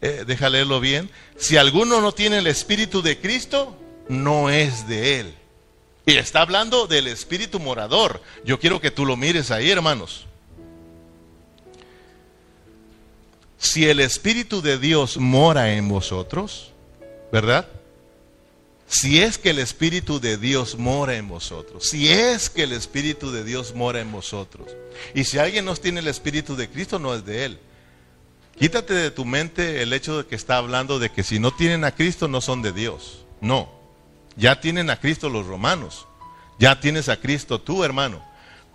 eh, 0.00 0.22
déjale 0.24 0.58
leerlo 0.58 0.78
bien, 0.78 1.10
si 1.36 1.56
alguno 1.56 2.00
no 2.00 2.12
tiene 2.12 2.38
el 2.38 2.46
Espíritu 2.46 3.02
de 3.02 3.18
Cristo, 3.18 3.76
no 4.10 4.50
es 4.50 4.88
de 4.88 5.20
él. 5.20 5.34
Y 6.04 6.16
está 6.16 6.42
hablando 6.42 6.88
del 6.88 7.06
Espíritu 7.06 7.60
morador. 7.60 8.20
Yo 8.44 8.58
quiero 8.58 8.80
que 8.80 8.90
tú 8.90 9.06
lo 9.06 9.16
mires 9.16 9.52
ahí, 9.52 9.70
hermanos. 9.70 10.26
Si 13.56 13.88
el 13.88 14.00
Espíritu 14.00 14.62
de 14.62 14.78
Dios 14.78 15.16
mora 15.16 15.74
en 15.74 15.88
vosotros, 15.88 16.72
¿verdad? 17.30 17.68
Si 18.88 19.22
es 19.22 19.38
que 19.38 19.50
el 19.50 19.60
Espíritu 19.60 20.18
de 20.18 20.36
Dios 20.36 20.76
mora 20.76 21.16
en 21.16 21.28
vosotros, 21.28 21.88
si 21.88 22.08
es 22.08 22.50
que 22.50 22.64
el 22.64 22.72
Espíritu 22.72 23.30
de 23.30 23.44
Dios 23.44 23.76
mora 23.76 24.00
en 24.00 24.10
vosotros, 24.10 24.74
y 25.14 25.22
si 25.22 25.38
alguien 25.38 25.64
no 25.64 25.76
tiene 25.76 26.00
el 26.00 26.08
Espíritu 26.08 26.56
de 26.56 26.68
Cristo, 26.68 26.98
no 26.98 27.14
es 27.14 27.24
de 27.24 27.44
Él. 27.44 27.60
Quítate 28.58 28.92
de 28.92 29.12
tu 29.12 29.24
mente 29.24 29.82
el 29.82 29.92
hecho 29.92 30.18
de 30.18 30.26
que 30.26 30.34
está 30.34 30.56
hablando 30.56 30.98
de 30.98 31.10
que 31.12 31.22
si 31.22 31.38
no 31.38 31.52
tienen 31.52 31.84
a 31.84 31.94
Cristo 31.94 32.26
no 32.26 32.40
son 32.40 32.62
de 32.62 32.72
Dios. 32.72 33.24
No, 33.40 33.79
ya 34.36 34.60
tienen 34.60 34.90
a 34.90 35.00
Cristo 35.00 35.28
los 35.28 35.46
romanos, 35.46 36.06
ya 36.58 36.80
tienes 36.80 37.08
a 37.08 37.18
Cristo 37.18 37.60
tú, 37.60 37.84
hermano. 37.84 38.22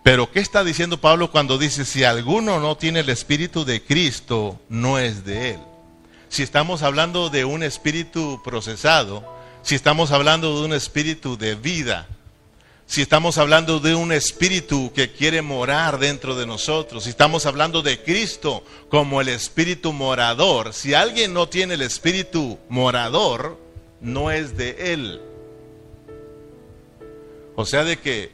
Pero 0.03 0.31
¿qué 0.31 0.39
está 0.39 0.63
diciendo 0.63 1.01
Pablo 1.01 1.31
cuando 1.31 1.57
dice, 1.57 1.83
si 1.83 2.03
alguno 2.03 2.59
no 2.59 2.77
tiene 2.77 2.99
el 2.99 3.09
Espíritu 3.09 3.65
de 3.65 3.83
Cristo, 3.83 4.59
no 4.69 4.99
es 4.99 5.25
de 5.25 5.51
Él? 5.51 5.59
Si 6.29 6.43
estamos 6.43 6.83
hablando 6.83 7.29
de 7.29 7.45
un 7.45 7.63
espíritu 7.63 8.41
procesado, 8.43 9.23
si 9.61 9.73
estamos 9.73 10.11
hablando 10.11 10.59
de 10.59 10.65
un 10.65 10.73
espíritu 10.73 11.37
de 11.37 11.55
vida, 11.55 12.07
si 12.85 13.01
estamos 13.01 13.39
hablando 13.39 13.79
de 13.79 13.95
un 13.95 14.11
espíritu 14.11 14.91
que 14.93 15.11
quiere 15.11 15.41
morar 15.41 15.97
dentro 15.97 16.35
de 16.35 16.45
nosotros, 16.45 17.05
si 17.05 17.09
estamos 17.09 17.45
hablando 17.47 17.81
de 17.81 18.03
Cristo 18.03 18.63
como 18.89 19.21
el 19.21 19.29
espíritu 19.29 19.91
morador, 19.91 20.73
si 20.73 20.93
alguien 20.93 21.33
no 21.33 21.49
tiene 21.49 21.73
el 21.73 21.81
espíritu 21.81 22.59
morador, 22.69 23.59
no 24.01 24.29
es 24.29 24.55
de 24.55 24.93
Él. 24.93 25.21
O 27.55 27.65
sea, 27.65 27.83
de 27.83 27.97
que 27.97 28.31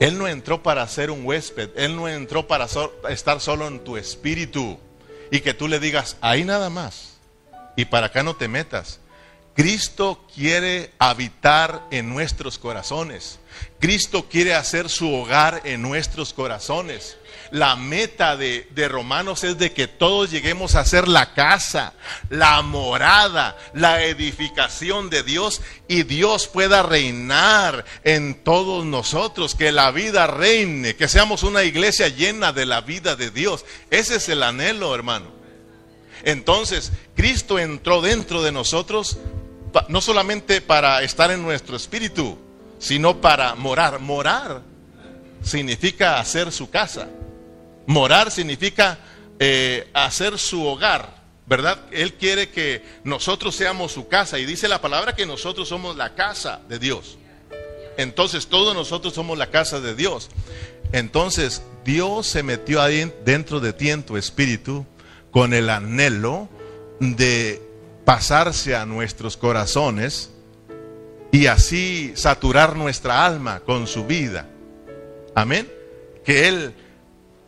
Él 0.00 0.18
no 0.18 0.28
entró 0.28 0.62
para 0.62 0.86
ser 0.88 1.10
un 1.10 1.24
huésped, 1.24 1.70
Él 1.76 1.96
no 1.96 2.08
entró 2.08 2.46
para 2.46 2.66
estar 3.08 3.40
solo 3.40 3.66
en 3.66 3.80
tu 3.80 3.96
espíritu 3.96 4.78
y 5.30 5.40
que 5.40 5.54
tú 5.54 5.68
le 5.68 5.80
digas, 5.80 6.16
ahí 6.20 6.44
nada 6.44 6.70
más, 6.70 7.14
y 7.76 7.84
para 7.86 8.06
acá 8.06 8.22
no 8.22 8.36
te 8.36 8.48
metas. 8.48 9.00
Cristo 9.54 10.24
quiere 10.34 10.92
habitar 10.98 11.86
en 11.90 12.08
nuestros 12.08 12.58
corazones. 12.58 13.38
Cristo 13.80 14.26
quiere 14.30 14.54
hacer 14.54 14.88
su 14.88 15.12
hogar 15.12 15.60
en 15.64 15.82
nuestros 15.82 16.32
corazones. 16.32 17.18
La 17.50 17.76
meta 17.76 18.36
de, 18.38 18.66
Romanos 18.88 19.44
es 19.44 19.58
de 19.58 19.72
que 19.72 19.88
todos 19.88 20.30
lleguemos 20.30 20.74
a 20.74 20.86
ser 20.86 21.06
la 21.06 21.34
casa, 21.34 21.92
la 22.30 22.62
morada, 22.62 23.58
la 23.74 24.04
edificación 24.04 25.10
de 25.10 25.22
Dios 25.22 25.60
y 25.86 26.04
Dios 26.04 26.48
pueda 26.48 26.82
reinar 26.82 27.84
en 28.04 28.42
todos 28.42 28.86
nosotros, 28.86 29.54
que 29.54 29.70
la 29.70 29.90
vida 29.90 30.26
reine, 30.26 30.96
que 30.96 31.08
seamos 31.08 31.42
una 31.42 31.62
iglesia 31.62 32.08
llena 32.08 32.54
de 32.54 32.64
la 32.64 32.80
vida 32.80 33.16
de 33.16 33.30
Dios. 33.30 33.66
Ese 33.90 34.16
es 34.16 34.30
el 34.30 34.42
anhelo, 34.42 34.94
hermano. 34.94 35.26
Entonces, 36.24 36.92
Cristo 37.16 37.58
entró 37.58 38.00
dentro 38.00 38.42
de 38.42 38.52
nosotros 38.52 39.18
no 39.88 40.00
solamente 40.00 40.60
para 40.60 41.02
estar 41.02 41.30
en 41.30 41.42
nuestro 41.42 41.76
espíritu, 41.76 42.38
sino 42.78 43.20
para 43.20 43.54
morar. 43.54 44.00
Morar 44.00 44.62
significa 45.42 46.18
hacer 46.18 46.52
su 46.52 46.70
casa. 46.70 47.08
Morar 47.86 48.30
significa 48.30 48.98
eh, 49.38 49.88
hacer 49.92 50.38
su 50.38 50.64
hogar, 50.64 51.22
¿verdad? 51.46 51.80
Él 51.90 52.14
quiere 52.14 52.50
que 52.50 52.84
nosotros 53.04 53.56
seamos 53.56 53.92
su 53.92 54.08
casa 54.08 54.38
y 54.38 54.46
dice 54.46 54.68
la 54.68 54.80
palabra 54.80 55.14
que 55.14 55.26
nosotros 55.26 55.68
somos 55.68 55.96
la 55.96 56.14
casa 56.14 56.60
de 56.68 56.78
Dios. 56.78 57.18
Entonces 57.96 58.46
todos 58.46 58.74
nosotros 58.74 59.14
somos 59.14 59.36
la 59.36 59.48
casa 59.50 59.80
de 59.80 59.94
Dios. 59.94 60.30
Entonces 60.92 61.62
Dios 61.84 62.26
se 62.26 62.42
metió 62.42 62.80
ahí 62.80 63.12
dentro 63.24 63.60
de 63.60 63.72
ti 63.72 63.90
en 63.90 64.02
tu 64.02 64.16
espíritu 64.16 64.86
con 65.30 65.54
el 65.54 65.70
anhelo 65.70 66.48
de 67.00 67.60
pasarse 68.12 68.76
a 68.76 68.84
nuestros 68.84 69.38
corazones 69.38 70.30
y 71.30 71.46
así 71.46 72.12
saturar 72.14 72.76
nuestra 72.76 73.24
alma 73.24 73.60
con 73.60 73.86
su 73.86 74.04
vida. 74.04 74.50
Amén. 75.34 75.66
Que 76.22 76.46
Él 76.46 76.74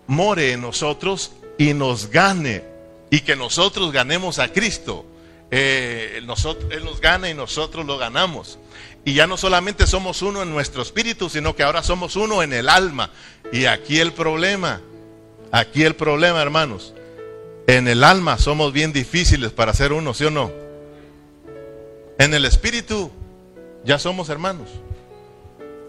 more 0.06 0.52
en 0.52 0.62
nosotros 0.62 1.32
y 1.58 1.74
nos 1.74 2.08
gane 2.08 2.64
y 3.10 3.20
que 3.20 3.36
nosotros 3.36 3.92
ganemos 3.92 4.38
a 4.38 4.54
Cristo. 4.54 5.04
Eh, 5.50 6.22
nosotros, 6.24 6.72
él 6.72 6.82
nos 6.86 6.98
gana 6.98 7.28
y 7.28 7.34
nosotros 7.34 7.84
lo 7.84 7.98
ganamos. 7.98 8.58
Y 9.04 9.12
ya 9.12 9.26
no 9.26 9.36
solamente 9.36 9.86
somos 9.86 10.22
uno 10.22 10.42
en 10.42 10.50
nuestro 10.50 10.80
espíritu, 10.80 11.28
sino 11.28 11.54
que 11.54 11.62
ahora 11.62 11.82
somos 11.82 12.16
uno 12.16 12.42
en 12.42 12.54
el 12.54 12.70
alma. 12.70 13.10
Y 13.52 13.66
aquí 13.66 14.00
el 14.00 14.14
problema, 14.14 14.80
aquí 15.52 15.84
el 15.84 15.94
problema, 15.94 16.40
hermanos, 16.40 16.94
en 17.66 17.88
el 17.88 18.04
alma 18.04 18.38
somos 18.38 18.72
bien 18.72 18.92
difíciles 18.92 19.52
para 19.52 19.72
ser 19.72 19.92
uno, 19.92 20.14
¿sí 20.14 20.24
o 20.24 20.30
no? 20.30 20.50
En 22.18 22.34
el 22.34 22.44
espíritu 22.44 23.10
ya 23.84 23.98
somos 23.98 24.28
hermanos. 24.28 24.68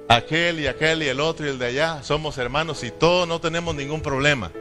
Aquel 0.08 0.60
y 0.60 0.68
aquel 0.68 1.04
y 1.04 1.08
el 1.08 1.20
otro 1.20 1.46
y 1.46 1.50
el 1.50 1.60
de 1.60 1.66
allá 1.66 2.04
somos 2.04 2.38
hermanos 2.38 2.84
y 2.84 2.92
todos 2.92 3.28
no 3.28 3.42
tenemos 3.42 3.76
ningún 3.76 4.02
problema. 4.02 4.52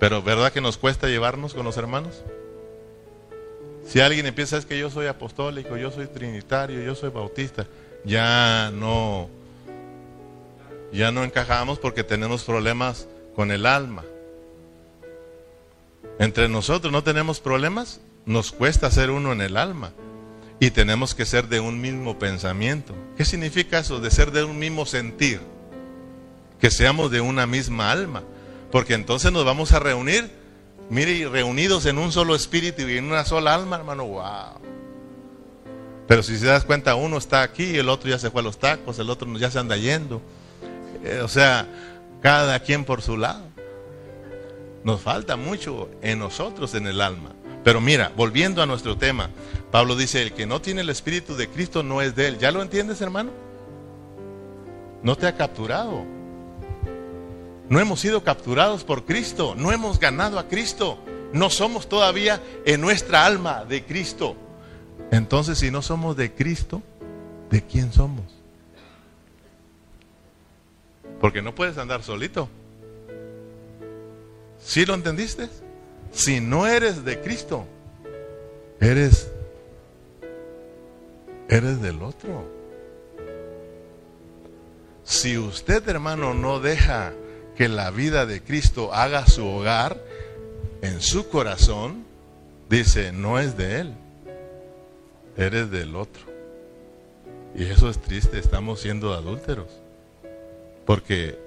Pero 0.00 0.22
¿verdad 0.22 0.52
que 0.52 0.60
nos 0.60 0.76
cuesta 0.76 1.06
llevarnos 1.06 1.54
con 1.54 1.64
los 1.64 1.76
hermanos? 1.76 2.22
Si 3.86 4.00
alguien 4.00 4.26
empieza 4.26 4.56
es 4.56 4.66
que 4.66 4.78
yo 4.78 4.90
soy 4.90 5.06
apostólico, 5.06 5.76
yo 5.76 5.90
soy 5.90 6.06
trinitario, 6.06 6.82
yo 6.82 6.94
soy 6.94 7.10
bautista, 7.10 7.66
ya 8.04 8.70
no 8.72 9.28
ya 10.92 11.10
no 11.10 11.24
encajamos 11.24 11.78
porque 11.78 12.04
tenemos 12.04 12.44
problemas 12.44 13.08
con 13.34 13.50
el 13.50 13.64
alma. 13.64 14.04
Entre 16.22 16.48
nosotros 16.48 16.92
no 16.92 17.02
tenemos 17.02 17.40
problemas, 17.40 18.00
nos 18.24 18.52
cuesta 18.52 18.90
ser 18.90 19.10
uno 19.10 19.32
en 19.32 19.40
el 19.40 19.56
alma. 19.56 19.92
Y 20.60 20.70
tenemos 20.70 21.14
que 21.14 21.26
ser 21.26 21.48
de 21.48 21.60
un 21.60 21.80
mismo 21.80 22.18
pensamiento. 22.18 22.94
¿Qué 23.16 23.24
significa 23.24 23.80
eso 23.80 24.00
de 24.00 24.10
ser 24.10 24.30
de 24.30 24.44
un 24.44 24.58
mismo 24.58 24.86
sentir? 24.86 25.40
que 26.62 26.70
seamos 26.70 27.10
de 27.10 27.20
una 27.20 27.44
misma 27.44 27.90
alma, 27.90 28.22
porque 28.70 28.94
entonces 28.94 29.32
nos 29.32 29.44
vamos 29.44 29.72
a 29.72 29.80
reunir, 29.80 30.30
mire, 30.90 31.28
reunidos 31.28 31.86
en 31.86 31.98
un 31.98 32.12
solo 32.12 32.36
espíritu 32.36 32.82
y 32.82 32.98
en 32.98 33.06
una 33.06 33.24
sola 33.24 33.52
alma, 33.52 33.74
hermano, 33.74 34.06
wow. 34.06 34.60
Pero 36.06 36.22
si 36.22 36.38
se 36.38 36.46
das 36.46 36.64
cuenta, 36.64 36.94
uno 36.94 37.18
está 37.18 37.42
aquí 37.42 37.64
y 37.64 37.78
el 37.78 37.88
otro 37.88 38.08
ya 38.08 38.16
se 38.16 38.30
fue 38.30 38.42
a 38.42 38.44
los 38.44 38.60
tacos, 38.60 38.96
el 39.00 39.10
otro 39.10 39.26
ya 39.38 39.50
se 39.50 39.58
anda 39.58 39.76
yendo. 39.76 40.22
Eh, 41.02 41.18
o 41.20 41.26
sea, 41.26 41.66
cada 42.22 42.60
quien 42.60 42.84
por 42.84 43.02
su 43.02 43.16
lado. 43.16 43.44
Nos 44.84 45.00
falta 45.00 45.36
mucho 45.36 45.88
en 46.02 46.18
nosotros, 46.18 46.74
en 46.74 46.86
el 46.86 47.00
alma. 47.00 47.32
Pero 47.64 47.80
mira, 47.80 48.12
volviendo 48.16 48.62
a 48.62 48.66
nuestro 48.66 48.96
tema, 48.96 49.30
Pablo 49.70 49.94
dice, 49.94 50.22
el 50.22 50.32
que 50.32 50.46
no 50.46 50.60
tiene 50.60 50.80
el 50.80 50.90
Espíritu 50.90 51.36
de 51.36 51.48
Cristo 51.48 51.82
no 51.82 52.02
es 52.02 52.16
de 52.16 52.28
él. 52.28 52.38
¿Ya 52.38 52.50
lo 52.50 52.62
entiendes, 52.62 53.00
hermano? 53.00 53.30
No 55.02 55.16
te 55.16 55.26
ha 55.26 55.36
capturado. 55.36 56.04
No 57.68 57.80
hemos 57.80 58.00
sido 58.00 58.22
capturados 58.24 58.84
por 58.84 59.04
Cristo, 59.04 59.54
no 59.56 59.72
hemos 59.72 59.98
ganado 59.98 60.38
a 60.38 60.48
Cristo, 60.48 60.98
no 61.32 61.48
somos 61.48 61.88
todavía 61.88 62.42
en 62.66 62.80
nuestra 62.80 63.24
alma 63.24 63.64
de 63.64 63.84
Cristo. 63.84 64.36
Entonces, 65.10 65.58
si 65.58 65.70
no 65.70 65.80
somos 65.80 66.16
de 66.16 66.32
Cristo, 66.32 66.82
¿de 67.50 67.62
quién 67.62 67.92
somos? 67.92 68.24
Porque 71.20 71.40
no 71.40 71.54
puedes 71.54 71.78
andar 71.78 72.02
solito. 72.02 72.48
¿Sí 74.64 74.86
lo 74.86 74.94
entendiste? 74.94 75.48
Si 76.12 76.40
no 76.40 76.66
eres 76.66 77.04
de 77.04 77.20
Cristo, 77.20 77.66
eres 78.80 79.32
eres 81.52 81.82
del 81.82 82.02
otro. 82.02 82.44
Si 85.04 85.36
usted, 85.36 85.86
hermano, 85.86 86.32
no 86.32 86.60
deja 86.60 87.12
que 87.56 87.68
la 87.68 87.90
vida 87.90 88.24
de 88.24 88.42
Cristo 88.42 88.94
haga 88.94 89.26
su 89.26 89.46
hogar 89.46 90.00
en 90.80 91.02
su 91.02 91.28
corazón, 91.28 92.04
dice, 92.70 93.12
no 93.12 93.38
es 93.38 93.58
de 93.58 93.80
Él, 93.80 93.94
eres 95.36 95.70
del 95.70 95.94
otro. 95.94 96.22
Y 97.54 97.64
eso 97.64 97.90
es 97.90 98.00
triste, 98.00 98.38
estamos 98.38 98.80
siendo 98.80 99.12
adúlteros, 99.12 99.68
porque 100.86 101.38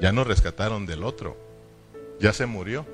ya 0.00 0.12
nos 0.12 0.28
rescataron 0.28 0.86
del 0.86 1.02
otro, 1.02 1.36
ya 2.20 2.32
se 2.32 2.46
murió. 2.46 2.86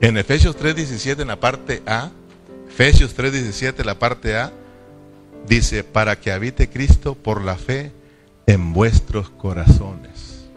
En 0.00 0.16
Efesios 0.16 0.56
3:17, 0.56 1.22
en 1.22 1.28
la 1.28 1.38
parte 1.38 1.82
A, 1.86 2.10
Efesios 2.68 3.14
3:17, 3.14 3.84
la 3.84 3.98
parte 3.98 4.36
A, 4.36 4.50
dice, 5.46 5.84
para 5.84 6.18
que 6.18 6.32
habite 6.32 6.70
Cristo 6.70 7.14
por 7.14 7.42
la 7.42 7.56
fe 7.56 7.92
en 8.46 8.72
vuestros 8.72 9.30
corazones. 9.30 10.48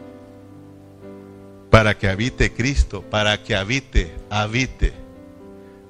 Para 1.70 1.98
que 1.98 2.08
habite 2.08 2.54
Cristo, 2.54 3.02
para 3.02 3.44
que 3.44 3.56
habite, 3.56 4.12
habite, 4.30 4.94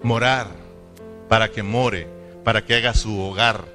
morar, 0.01 0.47
para 1.30 1.51
que 1.51 1.62
more, 1.62 2.08
para 2.43 2.66
que 2.66 2.76
haga 2.76 2.93
su 2.93 3.20
hogar, 3.20 3.66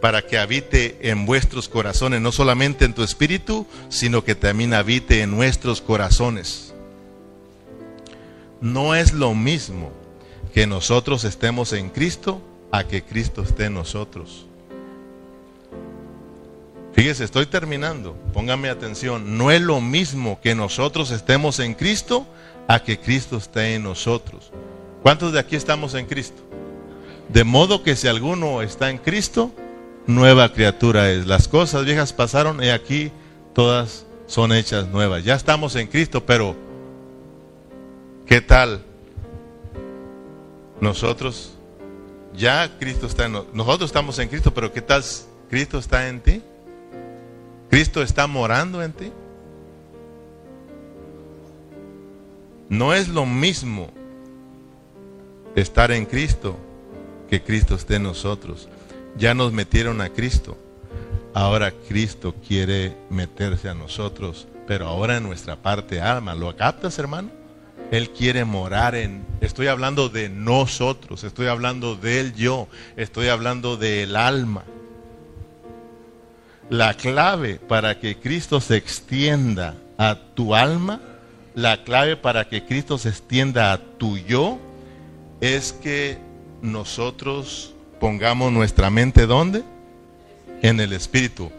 para 0.00 0.22
que 0.22 0.38
habite 0.38 0.98
en 1.10 1.26
vuestros 1.26 1.68
corazones, 1.68 2.20
no 2.20 2.32
solamente 2.32 2.84
en 2.84 2.94
tu 2.94 3.02
espíritu, 3.02 3.66
sino 3.88 4.24
que 4.24 4.34
también 4.34 4.74
habite 4.74 5.22
en 5.22 5.30
nuestros 5.30 5.80
corazones. 5.80 6.74
No 8.60 8.94
es 8.94 9.12
lo 9.12 9.34
mismo 9.34 9.90
que 10.54 10.66
nosotros 10.66 11.24
estemos 11.24 11.72
en 11.72 11.90
Cristo 11.90 12.40
a 12.72 12.84
que 12.84 13.02
Cristo 13.02 13.42
esté 13.42 13.66
en 13.66 13.74
nosotros. 13.74 14.46
Fíjese, 16.94 17.24
estoy 17.24 17.44
terminando. 17.44 18.16
Póngame 18.32 18.70
atención. 18.70 19.36
No 19.36 19.50
es 19.50 19.60
lo 19.60 19.82
mismo 19.82 20.40
que 20.40 20.54
nosotros 20.54 21.10
estemos 21.10 21.58
en 21.58 21.74
Cristo 21.74 22.26
a 22.68 22.82
que 22.82 22.98
Cristo 22.98 23.36
esté 23.36 23.74
en 23.74 23.82
nosotros. 23.82 24.50
¿Cuántos 25.02 25.32
de 25.32 25.38
aquí 25.38 25.56
estamos 25.56 25.94
en 25.94 26.06
Cristo? 26.06 26.42
De 27.28 27.44
modo 27.44 27.82
que 27.82 27.96
si 27.96 28.08
alguno 28.08 28.62
está 28.62 28.88
en 28.88 28.96
Cristo, 28.96 29.52
nueva 30.06 30.52
criatura 30.52 31.10
es. 31.10 31.26
Las 31.26 31.48
cosas 31.48 31.84
viejas 31.84 32.12
pasaron 32.12 32.62
y 32.62 32.68
aquí 32.68 33.10
todas 33.54 34.06
son 34.26 34.52
hechas 34.52 34.88
nuevas. 34.88 35.24
Ya 35.24 35.34
estamos 35.34 35.76
en 35.76 35.88
Cristo, 35.88 36.24
pero 36.24 36.56
¿qué 38.26 38.40
tal? 38.40 38.82
Nosotros, 40.80 41.54
ya 42.34 42.78
Cristo 42.78 43.06
está 43.06 43.26
en 43.26 43.32
nosotros. 43.52 43.88
Estamos 43.90 44.18
en 44.18 44.28
Cristo, 44.28 44.52
pero 44.52 44.72
¿qué 44.72 44.82
tal 44.82 45.02
Cristo 45.48 45.78
está 45.78 46.08
en 46.08 46.20
ti? 46.20 46.42
¿Cristo 47.70 48.02
está 48.02 48.26
morando 48.26 48.82
en 48.82 48.92
ti? 48.92 49.12
No 52.68 52.94
es 52.94 53.08
lo 53.08 53.26
mismo 53.26 53.90
estar 55.54 55.90
en 55.92 56.04
Cristo 56.04 56.56
que 57.28 57.42
Cristo 57.42 57.74
esté 57.74 57.96
en 57.96 58.04
nosotros. 58.04 58.68
Ya 59.18 59.34
nos 59.34 59.52
metieron 59.52 60.00
a 60.00 60.10
Cristo. 60.10 60.58
Ahora 61.32 61.72
Cristo 61.88 62.34
quiere 62.46 62.96
meterse 63.10 63.68
a 63.68 63.74
nosotros, 63.74 64.48
pero 64.66 64.86
ahora 64.86 65.16
en 65.16 65.22
nuestra 65.22 65.56
parte 65.56 66.00
alma. 66.00 66.34
¿Lo 66.34 66.54
captas, 66.56 66.98
hermano? 66.98 67.30
Él 67.90 68.10
quiere 68.10 68.44
morar 68.44 68.94
en... 68.94 69.24
Estoy 69.40 69.68
hablando 69.68 70.08
de 70.08 70.28
nosotros, 70.28 71.24
estoy 71.24 71.46
hablando 71.46 71.94
del 71.94 72.34
yo, 72.34 72.68
estoy 72.96 73.28
hablando 73.28 73.76
del 73.76 74.16
alma. 74.16 74.64
La 76.68 76.94
clave 76.94 77.60
para 77.60 78.00
que 78.00 78.18
Cristo 78.18 78.60
se 78.60 78.76
extienda 78.76 79.76
a 79.98 80.18
tu 80.34 80.54
alma, 80.54 81.00
la 81.54 81.84
clave 81.84 82.16
para 82.16 82.48
que 82.48 82.64
Cristo 82.64 82.98
se 82.98 83.10
extienda 83.10 83.72
a 83.72 83.78
tu 83.78 84.18
yo, 84.18 84.58
es 85.40 85.72
que 85.72 86.18
nosotros 86.60 87.75
pongamos 88.00 88.52
nuestra 88.52 88.90
mente 88.90 89.26
¿dónde? 89.26 89.62
En 90.62 90.80
el 90.80 90.92
Espíritu. 90.92 91.50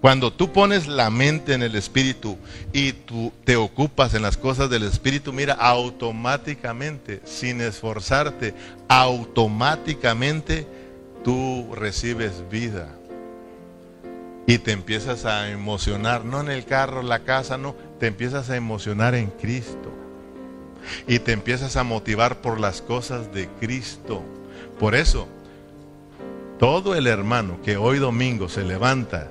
Cuando 0.00 0.32
tú 0.32 0.52
pones 0.52 0.88
la 0.88 1.10
mente 1.10 1.54
en 1.54 1.62
el 1.62 1.76
Espíritu 1.76 2.36
y 2.72 2.92
tú 2.92 3.32
te 3.44 3.54
ocupas 3.56 4.14
en 4.14 4.22
las 4.22 4.36
cosas 4.36 4.68
del 4.68 4.82
Espíritu, 4.82 5.32
mira, 5.32 5.54
automáticamente, 5.54 7.20
sin 7.24 7.60
esforzarte, 7.60 8.52
automáticamente 8.88 10.66
tú 11.22 11.72
recibes 11.76 12.42
vida 12.50 12.88
y 14.46 14.58
te 14.58 14.72
empiezas 14.72 15.24
a 15.24 15.50
emocionar, 15.50 16.24
no 16.24 16.40
en 16.40 16.50
el 16.50 16.64
carro, 16.64 17.02
la 17.02 17.20
casa, 17.20 17.56
no, 17.56 17.76
te 18.00 18.08
empiezas 18.08 18.50
a 18.50 18.56
emocionar 18.56 19.14
en 19.14 19.28
Cristo. 19.28 19.90
Y 21.06 21.20
te 21.20 21.30
empiezas 21.30 21.76
a 21.76 21.84
motivar 21.84 22.40
por 22.40 22.58
las 22.58 22.82
cosas 22.82 23.32
de 23.32 23.48
Cristo. 23.60 24.22
Por 24.80 24.96
eso, 24.96 25.28
todo 26.62 26.94
el 26.94 27.08
hermano 27.08 27.60
que 27.64 27.76
hoy 27.76 27.98
domingo 27.98 28.48
se 28.48 28.62
levanta 28.62 29.26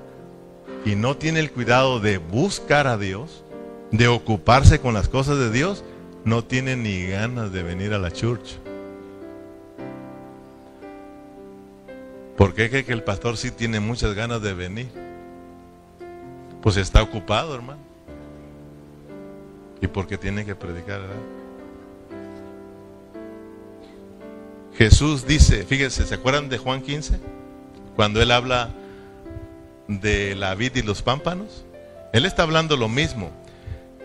y 0.84 0.96
no 0.96 1.16
tiene 1.16 1.40
el 1.40 1.50
cuidado 1.50 1.98
de 1.98 2.18
buscar 2.18 2.86
a 2.86 2.98
Dios, 2.98 3.42
de 3.90 4.06
ocuparse 4.06 4.80
con 4.80 4.92
las 4.92 5.08
cosas 5.08 5.38
de 5.38 5.50
Dios, 5.50 5.82
no 6.26 6.44
tiene 6.44 6.76
ni 6.76 7.06
ganas 7.06 7.50
de 7.50 7.62
venir 7.62 7.94
a 7.94 7.98
la 7.98 8.10
church. 8.10 8.58
¿Por 12.36 12.52
qué 12.52 12.68
que 12.68 12.92
el 12.92 13.02
pastor 13.02 13.38
sí 13.38 13.50
tiene 13.50 13.80
muchas 13.80 14.12
ganas 14.12 14.42
de 14.42 14.52
venir? 14.52 14.90
Pues 16.60 16.76
está 16.76 17.02
ocupado, 17.02 17.54
hermano. 17.54 17.80
¿Y 19.80 19.86
por 19.86 20.06
qué 20.06 20.18
tiene 20.18 20.44
que 20.44 20.54
predicar? 20.54 21.00
Jesús 24.76 25.26
dice, 25.26 25.64
fíjense, 25.64 26.06
¿se 26.06 26.14
acuerdan 26.14 26.48
de 26.48 26.58
Juan 26.58 26.82
15? 26.82 27.18
Cuando 27.94 28.22
él 28.22 28.30
habla 28.30 28.70
de 30.00 30.34
la 30.34 30.54
vid 30.54 30.76
y 30.76 30.82
los 30.82 31.02
pámpanos. 31.02 31.64
Él 32.12 32.24
está 32.24 32.42
hablando 32.42 32.76
lo 32.76 32.88
mismo. 32.88 33.30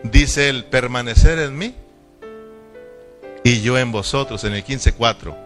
Dice 0.02 0.48
él, 0.48 0.64
permanecer 0.64 1.38
en 1.38 1.56
mí 1.56 1.74
y 3.44 3.60
yo 3.60 3.78
en 3.78 3.92
vosotros, 3.92 4.44
en 4.44 4.54
el 4.54 4.64
15.4. 4.64 5.36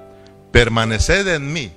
Permaneced 0.50 1.28
en 1.28 1.52
mí 1.52 1.72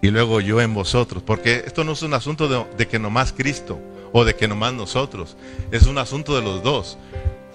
y 0.00 0.10
luego 0.10 0.40
yo 0.40 0.60
en 0.60 0.74
vosotros. 0.74 1.22
Porque 1.22 1.62
esto 1.66 1.84
no 1.84 1.92
es 1.92 2.02
un 2.02 2.14
asunto 2.14 2.48
de, 2.48 2.64
de 2.76 2.88
que 2.88 2.98
nomás 2.98 3.32
Cristo 3.32 3.78
o 4.12 4.24
de 4.24 4.34
que 4.34 4.48
nomás 4.48 4.72
nosotros. 4.72 5.36
Es 5.70 5.86
un 5.86 5.98
asunto 5.98 6.34
de 6.34 6.42
los 6.42 6.62
dos. 6.62 6.98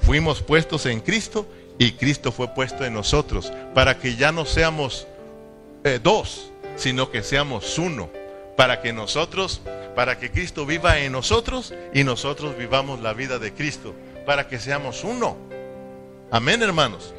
Fuimos 0.02 0.42
puestos 0.42 0.86
en 0.86 1.02
Cristo 1.02 1.48
y 1.78 1.92
Cristo 1.94 2.32
fue 2.32 2.48
puesto 2.50 2.86
en 2.86 2.94
nosotros 2.94 3.52
para 3.74 3.98
que 4.00 4.16
ya 4.16 4.32
no 4.32 4.46
seamos 4.46 5.08
eh, 5.84 6.00
dos, 6.02 6.52
sino 6.76 7.12
que 7.12 7.24
seamos 7.24 7.78
uno. 7.78 8.10
Para 8.56 8.82
que 8.82 8.92
nosotros, 8.92 9.62
para 9.96 10.18
que 10.18 10.32
Cristo 10.32 10.66
viva 10.66 10.98
en 11.00 11.12
nosotros 11.12 11.74
y 11.94 12.04
nosotros 12.04 12.58
vivamos 12.58 13.02
la 13.02 13.14
vida 13.14 13.38
de 13.38 13.54
Cristo. 13.54 13.94
Para 14.26 14.48
que 14.48 14.60
seamos 14.60 15.04
uno. 15.04 15.38
Amén, 16.32 16.64
hermanos. 16.64 17.14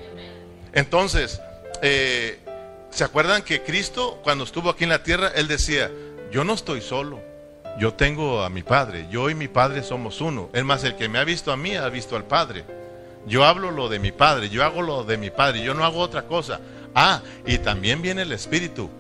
Entonces, 0.73 1.41
eh, 1.81 2.39
¿se 2.91 3.05
acuerdan 3.05 3.43
que 3.43 3.63
Cristo, 3.63 4.21
cuando 4.25 4.45
estuvo 4.45 4.69
aquí 4.69 4.85
en 4.85 4.91
la 4.91 5.05
tierra, 5.05 5.31
Él 5.35 5.47
decía, 5.47 5.91
yo 6.33 6.43
no 6.43 6.55
estoy 6.55 6.81
solo, 6.81 7.21
yo 7.79 7.95
tengo 7.95 8.43
a 8.43 8.51
mi 8.51 8.63
Padre, 8.63 9.07
yo 9.11 9.31
y 9.31 9.35
mi 9.35 9.47
Padre 9.47 9.83
somos 9.83 10.21
uno. 10.21 10.51
Es 10.53 10.65
más, 10.65 10.83
el 10.83 10.97
que 10.97 11.09
me 11.09 11.19
ha 11.19 11.25
visto 11.25 11.53
a 11.53 11.57
mí 11.57 11.77
ha 11.77 11.89
visto 11.89 12.17
al 12.17 12.25
Padre. 12.25 12.65
Yo 13.27 13.45
hablo 13.45 13.71
lo 13.71 13.89
de 13.89 13.99
mi 13.99 14.13
Padre, 14.13 14.49
yo 14.49 14.65
hago 14.65 14.83
lo 14.83 15.05
de 15.05 15.17
mi 15.19 15.31
Padre, 15.31 15.63
yo 15.63 15.75
no 15.75 15.85
hago 15.85 15.99
otra 15.99 16.27
cosa. 16.27 16.61
Ah, 16.95 17.23
y 17.47 17.59
también 17.59 18.03
viene 18.03 18.23
el 18.23 18.33
Espíritu. 18.33 18.91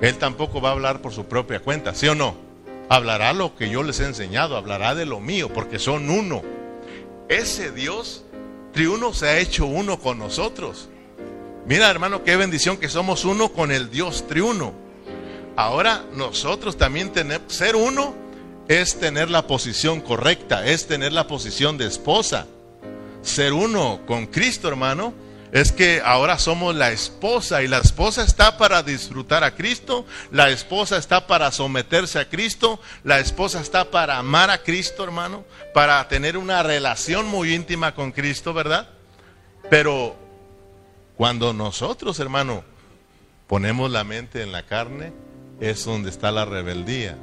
Él 0.00 0.16
tampoco 0.16 0.60
va 0.60 0.70
a 0.70 0.72
hablar 0.72 1.00
por 1.00 1.12
su 1.12 1.26
propia 1.26 1.60
cuenta, 1.60 1.94
¿sí 1.94 2.08
o 2.08 2.14
no? 2.14 2.36
Hablará 2.88 3.32
lo 3.32 3.56
que 3.56 3.70
yo 3.70 3.82
les 3.82 4.00
he 4.00 4.04
enseñado, 4.04 4.56
hablará 4.56 4.94
de 4.94 5.06
lo 5.06 5.20
mío, 5.20 5.52
porque 5.52 5.78
son 5.78 6.10
uno. 6.10 6.42
Ese 7.28 7.72
Dios 7.72 8.24
triuno 8.72 9.14
se 9.14 9.28
ha 9.28 9.38
hecho 9.38 9.66
uno 9.66 9.98
con 9.98 10.18
nosotros. 10.18 10.88
Mira, 11.66 11.90
hermano, 11.90 12.24
qué 12.24 12.36
bendición 12.36 12.76
que 12.76 12.88
somos 12.88 13.24
uno 13.24 13.50
con 13.50 13.72
el 13.72 13.90
Dios 13.90 14.26
triuno. 14.28 14.74
Ahora 15.56 16.04
nosotros 16.12 16.76
también 16.76 17.10
tenemos, 17.10 17.52
ser 17.52 17.76
uno 17.76 18.14
es 18.68 18.98
tener 18.98 19.30
la 19.30 19.46
posición 19.46 20.00
correcta, 20.00 20.66
es 20.66 20.86
tener 20.86 21.12
la 21.12 21.26
posición 21.26 21.78
de 21.78 21.86
esposa. 21.86 22.46
Ser 23.24 23.52
uno 23.52 24.02
con 24.06 24.26
Cristo, 24.26 24.68
hermano, 24.68 25.14
es 25.50 25.72
que 25.72 26.02
ahora 26.04 26.38
somos 26.38 26.74
la 26.74 26.90
esposa 26.90 27.62
y 27.62 27.68
la 27.68 27.78
esposa 27.78 28.22
está 28.22 28.58
para 28.58 28.82
disfrutar 28.82 29.44
a 29.44 29.54
Cristo, 29.54 30.04
la 30.30 30.50
esposa 30.50 30.98
está 30.98 31.26
para 31.26 31.50
someterse 31.52 32.18
a 32.18 32.28
Cristo, 32.28 32.80
la 33.02 33.20
esposa 33.20 33.60
está 33.60 33.90
para 33.90 34.18
amar 34.18 34.50
a 34.50 34.62
Cristo, 34.62 35.04
hermano, 35.04 35.44
para 35.72 36.06
tener 36.08 36.36
una 36.36 36.62
relación 36.62 37.26
muy 37.26 37.54
íntima 37.54 37.94
con 37.94 38.12
Cristo, 38.12 38.52
¿verdad? 38.52 38.88
Pero 39.70 40.16
cuando 41.16 41.52
nosotros, 41.52 42.18
hermano, 42.18 42.64
ponemos 43.46 43.90
la 43.90 44.04
mente 44.04 44.42
en 44.42 44.52
la 44.52 44.64
carne, 44.66 45.12
es 45.60 45.84
donde 45.84 46.10
está 46.10 46.32
la 46.32 46.44
rebeldía. 46.44 47.16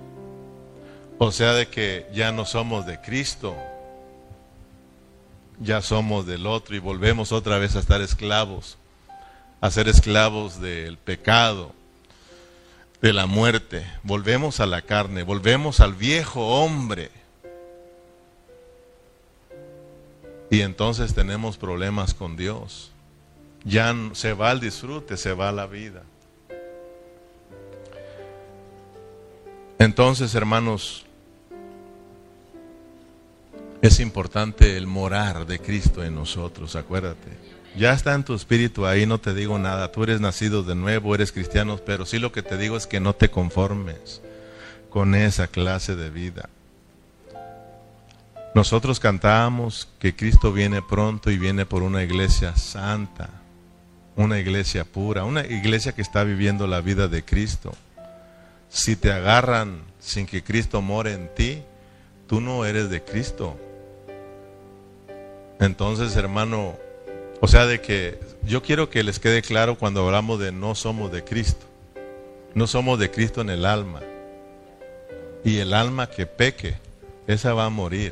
O 1.18 1.32
sea, 1.32 1.54
de 1.54 1.68
que 1.68 2.08
ya 2.14 2.32
no 2.32 2.46
somos 2.46 2.86
de 2.86 3.02
Cristo, 3.02 3.56
ya 5.62 5.82
somos 5.82 6.26
del 6.26 6.48
otro 6.48 6.76
y 6.76 6.80
volvemos 6.80 7.32
otra 7.32 7.60
vez 7.60 7.76
a 7.76 7.80
estar 7.80 8.02
esclavos, 8.02 8.78
a 9.62 9.70
ser 9.70 9.88
esclavos 9.88 10.60
del 10.60 10.98
pecado, 10.98 11.74
de 13.02 13.14
la 13.14 13.28
muerte. 13.28 13.86
Volvemos 14.04 14.60
a 14.60 14.66
la 14.66 14.82
carne, 14.82 15.24
volvemos 15.24 15.80
al 15.80 15.94
viejo 15.94 16.64
hombre. 16.64 17.12
Y 20.50 20.62
entonces 20.62 21.14
tenemos 21.14 21.58
problemas 21.58 22.14
con 22.14 22.36
Dios. 22.36 22.92
Ya 23.64 23.96
se 24.14 24.34
va 24.34 24.52
el 24.52 24.60
disfrute, 24.60 25.16
se 25.16 25.34
va 25.34 25.52
la 25.52 25.68
vida. 25.68 26.04
Entonces, 29.78 30.36
hermanos, 30.36 31.06
es 33.82 34.00
importante 34.00 34.78
el 34.78 34.86
morar 34.86 35.46
de 35.48 35.60
Cristo 35.60 36.04
en 36.04 36.16
nosotros, 36.16 36.76
acuérdate. 36.76 37.30
Ya 37.76 37.94
está 37.94 38.14
en 38.14 38.24
tu 38.24 38.34
espíritu 38.34 38.86
ahí, 38.86 39.06
no 39.06 39.20
te 39.20 39.34
digo 39.34 39.58
nada. 39.58 39.92
Tú 39.92 40.04
eres 40.04 40.20
nacido 40.20 40.62
de 40.62 40.76
nuevo, 40.76 41.16
eres 41.16 41.32
cristiano, 41.32 41.80
pero 41.86 42.06
sí 42.06 42.20
lo 42.20 42.32
que 42.32 42.44
te 42.44 42.58
digo 42.58 42.76
es 42.76 42.86
que 42.86 43.00
no 43.00 43.14
te 43.14 43.30
conformes 43.30 44.22
con 44.90 45.16
esa 45.16 45.48
clase 45.48 45.96
de 45.96 46.10
vida. 46.10 46.50
Nosotros 48.54 49.00
cantamos 49.00 49.88
que 49.98 50.14
Cristo 50.14 50.52
viene 50.52 50.82
pronto 50.82 51.32
y 51.32 51.38
viene 51.38 51.66
por 51.66 51.82
una 51.84 52.04
iglesia 52.04 52.58
santa, 52.58 53.30
una 54.18 54.40
iglesia 54.40 54.84
pura, 54.84 55.24
una 55.24 55.46
iglesia 55.46 55.94
que 55.94 56.02
está 56.02 56.26
viviendo 56.26 56.68
la 56.68 56.82
vida 56.82 57.08
de 57.08 57.24
Cristo. 57.24 57.72
Si 58.70 58.98
te 58.98 59.14
agarran 59.14 59.82
sin 60.02 60.26
que 60.26 60.44
Cristo 60.44 60.82
more 60.82 61.14
en 61.14 61.34
ti, 61.34 61.64
tú 62.28 62.42
no 62.42 62.66
eres 62.66 62.90
de 62.90 63.02
Cristo. 63.02 63.58
Entonces, 65.62 66.16
hermano, 66.16 66.76
o 67.40 67.48
sea, 67.48 67.68
de 67.68 67.82
que 67.82 68.20
yo 68.44 68.64
quiero 68.64 68.90
que 68.90 69.04
les 69.04 69.20
quede 69.20 69.44
claro 69.44 69.78
cuando 69.78 70.04
hablamos 70.04 70.40
de 70.40 70.52
no 70.52 70.74
somos 70.74 71.12
de 71.12 71.24
Cristo. 71.24 71.68
No 72.56 72.66
somos 72.66 72.98
de 72.98 73.12
Cristo 73.12 73.42
en 73.42 73.52
el 73.52 73.66
alma. 73.66 74.02
Y 75.46 75.60
el 75.60 75.76
alma 75.76 76.10
que 76.10 76.26
peque, 76.26 76.76
esa 77.28 77.54
va 77.54 77.66
a 77.66 77.70
morir. 77.70 78.12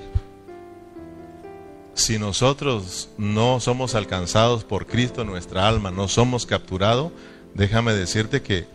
Si 1.95 2.19
nosotros 2.19 3.09
no 3.17 3.59
somos 3.59 3.95
alcanzados 3.95 4.63
por 4.63 4.85
Cristo, 4.85 5.25
nuestra 5.25 5.67
alma, 5.67 5.89
no 5.89 6.07
somos 6.07 6.45
capturados, 6.45 7.11
déjame 7.55 7.93
decirte 7.93 8.43
que 8.43 8.67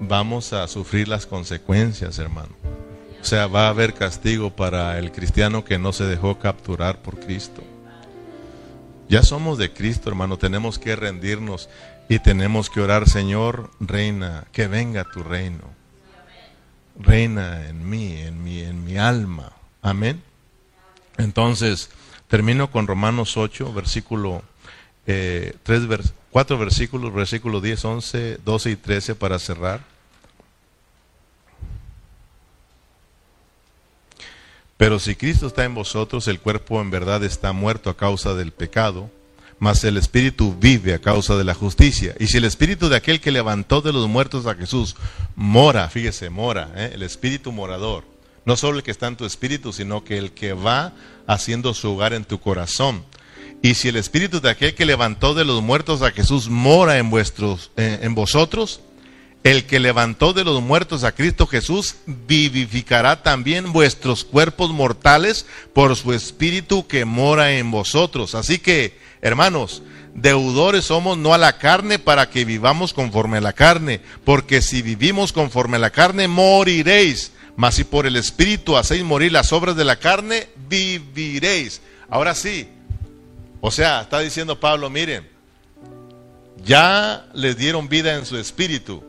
vamos 0.00 0.52
a 0.52 0.68
sufrir 0.68 1.08
las 1.08 1.24
consecuencias, 1.24 2.18
hermano. 2.18 2.54
O 3.20 3.24
sea, 3.24 3.46
va 3.46 3.66
a 3.66 3.70
haber 3.70 3.94
castigo 3.94 4.50
para 4.50 4.98
el 4.98 5.12
cristiano 5.12 5.64
que 5.64 5.78
no 5.78 5.94
se 5.94 6.04
dejó 6.04 6.38
capturar 6.38 7.00
por 7.00 7.18
Cristo. 7.18 7.62
Ya 9.08 9.22
somos 9.22 9.56
de 9.56 9.72
Cristo, 9.72 10.10
hermano, 10.10 10.36
tenemos 10.36 10.78
que 10.78 10.94
rendirnos 10.94 11.68
y 12.10 12.18
tenemos 12.18 12.68
que 12.68 12.80
orar, 12.80 13.08
Señor, 13.08 13.70
reina, 13.80 14.44
que 14.52 14.66
venga 14.66 15.04
tu 15.04 15.22
reino. 15.22 15.64
Reina 16.98 17.68
en 17.68 17.88
mí, 17.88 18.16
en 18.16 18.42
mi, 18.42 18.60
en 18.60 18.84
mi 18.84 18.98
alma. 18.98 19.52
Amén. 19.80 20.22
Entonces, 21.16 21.90
termino 22.28 22.70
con 22.70 22.86
Romanos 22.86 23.36
8, 23.36 23.72
versículo 23.72 24.42
eh, 25.06 25.54
3, 25.62 25.82
4 26.30 26.58
versículos, 26.58 27.14
versículo 27.14 27.60
10, 27.62 27.84
11, 27.84 28.38
12 28.44 28.70
y 28.70 28.76
13 28.76 29.14
para 29.14 29.38
cerrar. 29.38 29.80
Pero 34.78 35.00
si 35.00 35.16
Cristo 35.16 35.48
está 35.48 35.64
en 35.64 35.74
vosotros, 35.74 36.28
el 36.28 36.40
cuerpo 36.40 36.80
en 36.80 36.90
verdad 36.90 37.22
está 37.24 37.52
muerto 37.52 37.90
a 37.90 37.96
causa 37.96 38.34
del 38.34 38.52
pecado, 38.52 39.10
mas 39.58 39.82
el 39.82 39.96
espíritu 39.96 40.56
vive 40.58 40.94
a 40.94 41.00
causa 41.00 41.36
de 41.36 41.42
la 41.42 41.54
justicia. 41.54 42.14
Y 42.20 42.28
si 42.28 42.38
el 42.38 42.44
espíritu 42.44 42.88
de 42.88 42.96
aquel 42.96 43.20
que 43.20 43.32
levantó 43.32 43.80
de 43.80 43.92
los 43.92 44.08
muertos 44.08 44.46
a 44.46 44.54
Jesús 44.54 44.94
mora, 45.34 45.90
fíjese, 45.90 46.30
mora, 46.30 46.70
¿eh? 46.76 46.92
el 46.94 47.02
espíritu 47.02 47.50
morador, 47.50 48.04
no 48.44 48.56
solo 48.56 48.78
el 48.78 48.84
que 48.84 48.92
está 48.92 49.08
en 49.08 49.16
tu 49.16 49.24
espíritu, 49.24 49.72
sino 49.72 50.04
que 50.04 50.16
el 50.16 50.30
que 50.30 50.52
va 50.52 50.92
haciendo 51.26 51.74
su 51.74 51.92
hogar 51.92 52.12
en 52.14 52.24
tu 52.24 52.38
corazón. 52.38 53.04
Y 53.62 53.74
si 53.74 53.88
el 53.88 53.96
espíritu 53.96 54.40
de 54.40 54.50
aquel 54.50 54.76
que 54.76 54.86
levantó 54.86 55.34
de 55.34 55.44
los 55.44 55.60
muertos 55.60 56.02
a 56.02 56.12
Jesús 56.12 56.48
mora 56.48 56.98
en 56.98 57.10
vuestros 57.10 57.72
eh, 57.76 57.98
en 58.02 58.14
vosotros, 58.14 58.80
el 59.44 59.66
que 59.66 59.78
levantó 59.78 60.32
de 60.32 60.44
los 60.44 60.60
muertos 60.60 61.04
a 61.04 61.12
Cristo 61.12 61.46
Jesús 61.46 61.96
vivificará 62.06 63.22
también 63.22 63.72
vuestros 63.72 64.24
cuerpos 64.24 64.70
mortales 64.70 65.46
por 65.72 65.96
su 65.96 66.12
espíritu 66.12 66.86
que 66.86 67.04
mora 67.04 67.52
en 67.52 67.70
vosotros. 67.70 68.34
Así 68.34 68.58
que, 68.58 68.98
hermanos, 69.22 69.82
deudores 70.14 70.86
somos 70.86 71.16
no 71.16 71.34
a 71.34 71.38
la 71.38 71.58
carne 71.58 71.98
para 71.98 72.30
que 72.30 72.44
vivamos 72.44 72.92
conforme 72.92 73.38
a 73.38 73.42
la 73.42 73.52
carne, 73.52 74.00
porque 74.24 74.60
si 74.60 74.82
vivimos 74.82 75.32
conforme 75.32 75.76
a 75.76 75.80
la 75.80 75.90
carne 75.90 76.26
moriréis, 76.28 77.32
mas 77.56 77.76
si 77.76 77.84
por 77.84 78.06
el 78.06 78.16
espíritu 78.16 78.76
hacéis 78.76 79.04
morir 79.04 79.32
las 79.32 79.52
obras 79.52 79.76
de 79.76 79.84
la 79.84 79.96
carne, 79.96 80.48
viviréis. 80.68 81.80
Ahora 82.10 82.34
sí, 82.34 82.68
o 83.60 83.70
sea, 83.70 84.02
está 84.02 84.18
diciendo 84.20 84.58
Pablo, 84.58 84.90
miren, 84.90 85.28
ya 86.64 87.26
les 87.34 87.56
dieron 87.56 87.88
vida 87.88 88.14
en 88.16 88.26
su 88.26 88.36
espíritu 88.36 89.07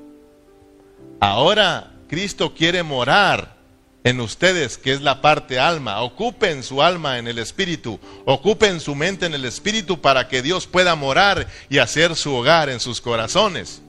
Ahora 1.19 1.91
Cristo 2.07 2.53
quiere 2.53 2.83
morar 2.83 3.59
en 4.03 4.21
ustedes, 4.21 4.77
que 4.77 4.93
es 4.93 5.01
la 5.01 5.21
parte 5.21 5.59
alma. 5.59 6.01
Ocupen 6.01 6.63
su 6.63 6.81
alma 6.81 7.17
en 7.17 7.27
el 7.27 7.37
espíritu, 7.37 7.99
ocupen 8.25 8.79
su 8.79 8.95
mente 8.95 9.25
en 9.25 9.33
el 9.33 9.45
espíritu 9.45 10.01
para 10.01 10.27
que 10.27 10.41
Dios 10.41 10.67
pueda 10.67 10.95
morar 10.95 11.47
y 11.69 11.79
hacer 11.79 12.15
su 12.15 12.33
hogar 12.33 12.69
en 12.69 12.79
sus 12.79 13.01
corazones. 13.01 13.81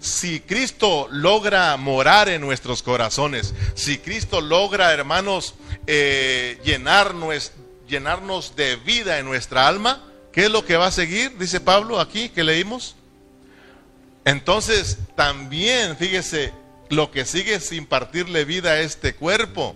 Si 0.00 0.40
Cristo 0.40 1.08
logra 1.10 1.76
morar 1.76 2.30
en 2.30 2.40
nuestros 2.40 2.82
corazones, 2.82 3.54
si 3.74 3.98
Cristo 3.98 4.40
logra, 4.40 4.92
hermanos, 4.94 5.54
eh, 5.86 6.58
llenarnos, 6.64 7.52
llenarnos 7.86 8.56
de 8.56 8.76
vida 8.76 9.18
en 9.18 9.26
nuestra 9.26 9.68
alma, 9.68 10.02
¿qué 10.32 10.46
es 10.46 10.50
lo 10.50 10.64
que 10.64 10.78
va 10.78 10.86
a 10.86 10.90
seguir? 10.90 11.36
Dice 11.36 11.60
Pablo 11.60 12.00
aquí 12.00 12.30
que 12.30 12.44
leímos. 12.44 12.96
Entonces, 14.24 14.96
también, 15.16 15.96
fíjese, 15.98 16.52
lo 16.90 17.10
que 17.10 17.24
sigue 17.24 17.54
es 17.54 17.72
impartirle 17.72 18.44
vida 18.44 18.72
a 18.72 18.80
este 18.80 19.14
cuerpo. 19.14 19.74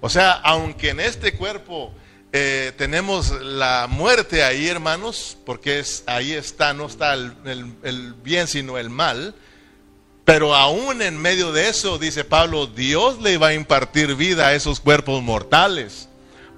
O 0.00 0.08
sea, 0.08 0.32
aunque 0.32 0.90
en 0.90 1.00
este 1.00 1.34
cuerpo 1.34 1.92
eh, 2.32 2.72
tenemos 2.76 3.30
la 3.42 3.86
muerte 3.88 4.44
ahí, 4.44 4.68
hermanos, 4.68 5.38
porque 5.46 5.78
es, 5.78 6.04
ahí 6.06 6.32
está, 6.32 6.74
no 6.74 6.86
está 6.86 7.14
el, 7.14 7.34
el 7.82 8.14
bien, 8.14 8.46
sino 8.46 8.78
el 8.78 8.90
mal. 8.90 9.34
Pero 10.24 10.54
aún 10.54 11.02
en 11.02 11.18
medio 11.18 11.52
de 11.52 11.68
eso, 11.68 11.98
dice 11.98 12.24
Pablo, 12.24 12.66
Dios 12.66 13.20
le 13.20 13.36
va 13.38 13.48
a 13.48 13.54
impartir 13.54 14.14
vida 14.14 14.48
a 14.48 14.54
esos 14.54 14.80
cuerpos 14.80 15.22
mortales, 15.22 16.08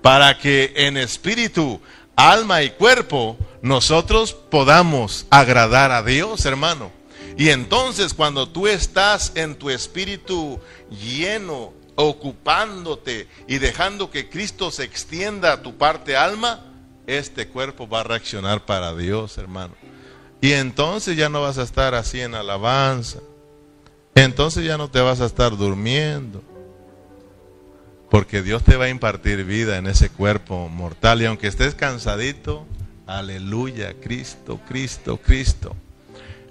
para 0.03 0.39
que 0.39 0.72
en 0.76 0.97
espíritu, 0.97 1.80
alma 2.14 2.62
y 2.62 2.70
cuerpo 2.70 3.37
nosotros 3.62 4.34
podamos 4.34 5.26
agradar 5.30 5.91
a 5.93 6.03
Dios, 6.03 6.47
hermano. 6.47 6.93
Y 7.37 7.51
entonces 7.51 8.14
cuando 8.14 8.49
tú 8.49 8.66
estás 8.66 9.32
en 9.34 9.57
tu 9.57 9.68
espíritu 9.70 10.59
lleno, 10.91 11.72
ocupándote 11.97 13.28
y 13.47 13.59
dejando 13.59 14.11
que 14.11 14.28
Cristo 14.28 14.70
se 14.70 14.84
extienda 14.84 15.53
a 15.53 15.62
tu 15.62 15.76
parte 15.76 16.16
alma, 16.16 16.64
este 17.07 17.49
cuerpo 17.49 17.89
va 17.89 18.01
a 18.01 18.05
reaccionar 18.05 18.64
para 18.64 18.95
Dios, 18.95 19.37
hermano. 19.39 19.74
Y 20.41 20.53
entonces 20.53 21.16
ya 21.16 21.28
no 21.28 21.43
vas 21.43 21.59
a 21.59 21.62
estar 21.62 21.95
así 21.95 22.20
en 22.20 22.34
alabanza. 22.34 23.20
Entonces 24.14 24.64
ya 24.64 24.78
no 24.78 24.91
te 24.91 25.01
vas 25.01 25.20
a 25.20 25.26
estar 25.26 25.57
durmiendo. 25.57 26.43
Porque 28.11 28.43
Dios 28.43 28.62
te 28.62 28.76
va 28.76 28.87
a 28.87 28.89
impartir 28.89 29.45
vida 29.45 29.76
en 29.76 29.87
ese 29.87 30.09
cuerpo 30.11 30.68
mortal. 30.68 31.20
Y 31.20 31.26
aunque 31.26 31.49
estés 31.49 31.74
cansadito, 31.74 32.66
aleluya, 33.07 33.95
Cristo, 34.01 34.61
Cristo, 34.68 35.18
Cristo. 35.18 35.76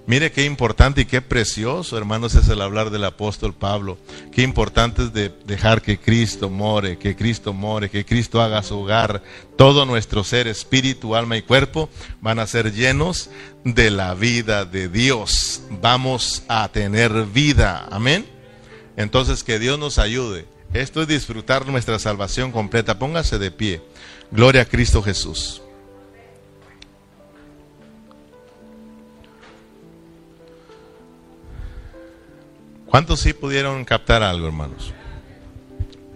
Mire 0.06 0.30
qué 0.30 0.44
importante 0.44 1.00
y 1.00 1.04
qué 1.04 1.20
precioso, 1.20 1.98
hermanos, 1.98 2.36
es 2.36 2.48
el 2.48 2.60
hablar 2.60 2.90
del 2.90 3.02
apóstol 3.02 3.52
Pablo. 3.54 3.98
Qué 4.30 4.42
importante 4.42 5.02
es 5.02 5.12
de 5.12 5.32
dejar 5.46 5.82
que 5.82 5.98
Cristo 5.98 6.48
more, 6.48 6.96
que 6.96 7.16
Cristo 7.16 7.52
more, 7.52 7.90
que 7.90 8.04
Cristo 8.04 8.40
haga 8.40 8.62
su 8.62 8.78
hogar. 8.78 9.24
Todo 9.56 9.84
nuestro 9.84 10.22
ser, 10.22 10.46
espíritu, 10.46 11.16
alma 11.16 11.36
y 11.36 11.42
cuerpo 11.42 11.88
van 12.20 12.38
a 12.38 12.46
ser 12.46 12.72
llenos 12.72 13.30
de 13.64 13.90
la 13.90 14.14
vida 14.14 14.64
de 14.64 14.88
Dios. 14.88 15.62
Vamos 15.82 16.44
a 16.46 16.68
tener 16.68 17.24
vida. 17.24 17.88
Amén. 17.90 18.26
Entonces 18.96 19.42
que 19.42 19.58
Dios 19.58 19.76
nos 19.76 19.98
ayude. 19.98 20.46
Esto 20.72 21.02
es 21.02 21.08
disfrutar 21.08 21.66
nuestra 21.66 21.98
salvación 21.98 22.52
completa. 22.52 22.96
Póngase 22.96 23.38
de 23.38 23.50
pie. 23.50 23.82
Gloria 24.30 24.62
a 24.62 24.66
Cristo 24.66 25.02
Jesús. 25.02 25.62
¿Cuántos 32.96 33.20
sí 33.20 33.34
pudieron 33.34 33.84
captar 33.84 34.22
algo, 34.22 34.46
hermanos? 34.46 34.94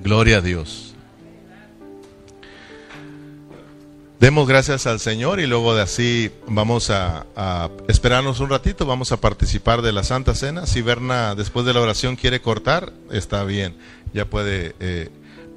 Gloria 0.03 0.39
a 0.39 0.41
Dios. 0.41 0.95
Demos 4.19 4.49
gracias 4.49 4.87
al 4.87 4.99
Señor 4.99 5.41
y 5.41 5.47
luego 5.47 5.75
de 5.75 5.83
así 5.83 6.31
vamos 6.47 6.89
a, 6.89 7.27
esperarnos 7.87 8.41
un 8.41 8.49
ratito, 8.49 8.87
vamos 8.87 9.13
a 9.13 9.21
participar 9.21 9.83
de 9.83 9.93
la 9.93 10.05
Santa 10.05 10.35
Cena. 10.35 10.67
Si 10.67 10.81
Berna 10.81 11.35
después 11.35 11.67
de 11.67 11.75
la 11.75 11.83
oración 11.83 12.17
quiere 12.17 12.41
cortar, 12.41 12.95
está 13.11 13.45
bien, 13.45 13.77
ya 14.15 14.25
puede 14.25 14.75
eh, 14.81 15.11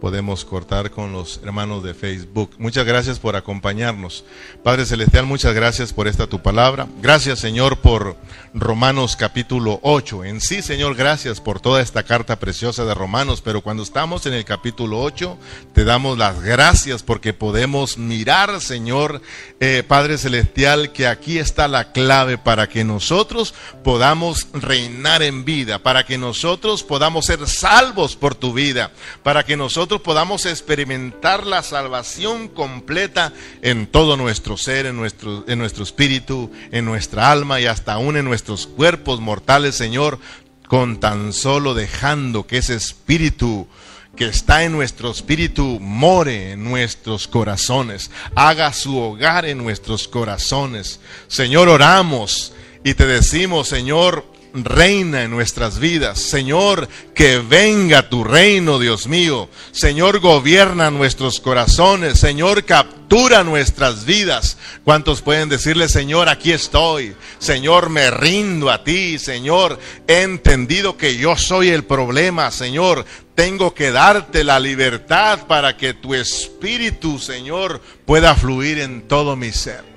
podemos 0.03 0.43
cortar 0.43 0.91
con 0.91 1.13
los 1.13 1.39
hermanos 1.45 1.81
de 1.81 1.93
Facebook. 1.93 2.49
Muchas 2.57 2.85
gracias 2.85 3.19
por 3.19 3.37
acompañarnos. 3.37 4.25
Padre 4.61 4.85
Celestial, 4.85 5.25
muchas 5.25 5.53
gracias 5.53 5.93
por 5.93 6.09
esta 6.09 6.27
tu 6.27 6.41
palabra. 6.41 6.89
Gracias, 7.01 7.39
Señor, 7.39 7.77
por 7.77 8.17
Romanos 8.53 9.15
capítulo 9.15 9.79
8. 9.81 10.25
En 10.25 10.41
sí, 10.41 10.61
Señor, 10.61 10.95
gracias 10.95 11.39
por 11.39 11.61
toda 11.61 11.81
esta 11.81 12.03
carta 12.03 12.37
preciosa 12.37 12.83
de 12.83 12.93
Romanos, 12.93 13.39
pero 13.39 13.61
cuando 13.61 13.81
estamos 13.81 14.25
en 14.25 14.33
el 14.33 14.43
capítulo 14.43 14.99
8, 15.01 15.37
te 15.73 15.85
damos 15.85 16.17
las 16.17 16.41
gracias 16.41 17.01
porque 17.01 17.31
podemos 17.31 17.97
mirar, 17.97 18.59
Señor, 18.59 19.21
eh, 19.61 19.83
Padre 19.87 20.17
Celestial, 20.17 20.91
que 20.91 21.07
aquí 21.07 21.37
está 21.37 21.69
la 21.69 21.93
clave 21.93 22.37
para 22.37 22.67
que 22.67 22.83
nosotros 22.83 23.53
podamos 23.85 24.49
reinar 24.51 25.23
en 25.23 25.45
vida, 25.45 25.79
para 25.79 26.05
que 26.05 26.17
nosotros 26.17 26.83
podamos 26.83 27.25
ser 27.25 27.47
salvos 27.47 28.17
por 28.17 28.35
tu 28.35 28.51
vida, 28.51 28.91
para 29.23 29.45
que 29.45 29.55
podamos 30.01 30.45
experimentar 30.45 31.45
la 31.45 31.63
salvación 31.63 32.47
completa 32.47 33.33
en 33.61 33.87
todo 33.87 34.17
nuestro 34.17 34.57
ser, 34.57 34.85
en 34.85 34.95
nuestro, 34.95 35.45
en 35.47 35.59
nuestro 35.59 35.83
espíritu, 35.83 36.51
en 36.71 36.85
nuestra 36.85 37.31
alma 37.31 37.59
y 37.59 37.65
hasta 37.65 37.93
aún 37.93 38.17
en 38.17 38.25
nuestros 38.25 38.67
cuerpos 38.67 39.19
mortales, 39.19 39.75
Señor, 39.75 40.19
con 40.67 40.99
tan 40.99 41.33
solo 41.33 41.73
dejando 41.73 42.47
que 42.47 42.57
ese 42.57 42.75
espíritu 42.75 43.67
que 44.15 44.25
está 44.25 44.63
en 44.63 44.71
nuestro 44.71 45.11
espíritu 45.11 45.79
more 45.79 46.51
en 46.51 46.63
nuestros 46.63 47.27
corazones, 47.27 48.11
haga 48.35 48.71
su 48.73 48.97
hogar 48.97 49.45
en 49.45 49.57
nuestros 49.57 50.07
corazones. 50.07 50.99
Señor, 51.27 51.67
oramos 51.67 52.53
y 52.83 52.93
te 52.93 53.07
decimos, 53.07 53.67
Señor, 53.67 54.32
reina 54.53 55.23
en 55.23 55.31
nuestras 55.31 55.79
vidas. 55.79 56.19
Señor, 56.19 56.87
que 57.15 57.39
venga 57.39 58.09
tu 58.09 58.23
reino, 58.23 58.79
Dios 58.79 59.07
mío. 59.07 59.49
Señor, 59.71 60.19
gobierna 60.19 60.91
nuestros 60.91 61.39
corazones. 61.39 62.19
Señor, 62.19 62.63
captura 62.65 63.43
nuestras 63.43 64.05
vidas. 64.05 64.57
¿Cuántos 64.83 65.21
pueden 65.21 65.49
decirle, 65.49 65.89
Señor, 65.89 66.29
aquí 66.29 66.51
estoy? 66.51 67.15
Señor, 67.39 67.89
me 67.89 68.11
rindo 68.11 68.69
a 68.69 68.83
ti. 68.83 69.17
Señor, 69.17 69.79
he 70.07 70.21
entendido 70.21 70.97
que 70.97 71.17
yo 71.17 71.35
soy 71.35 71.69
el 71.69 71.83
problema. 71.83 72.51
Señor, 72.51 73.05
tengo 73.35 73.73
que 73.73 73.91
darte 73.91 74.43
la 74.43 74.59
libertad 74.59 75.47
para 75.47 75.75
que 75.75 75.93
tu 75.93 76.13
espíritu, 76.13 77.17
Señor, 77.17 77.81
pueda 78.05 78.35
fluir 78.35 78.79
en 78.79 79.07
todo 79.07 79.35
mi 79.35 79.51
ser. 79.51 79.92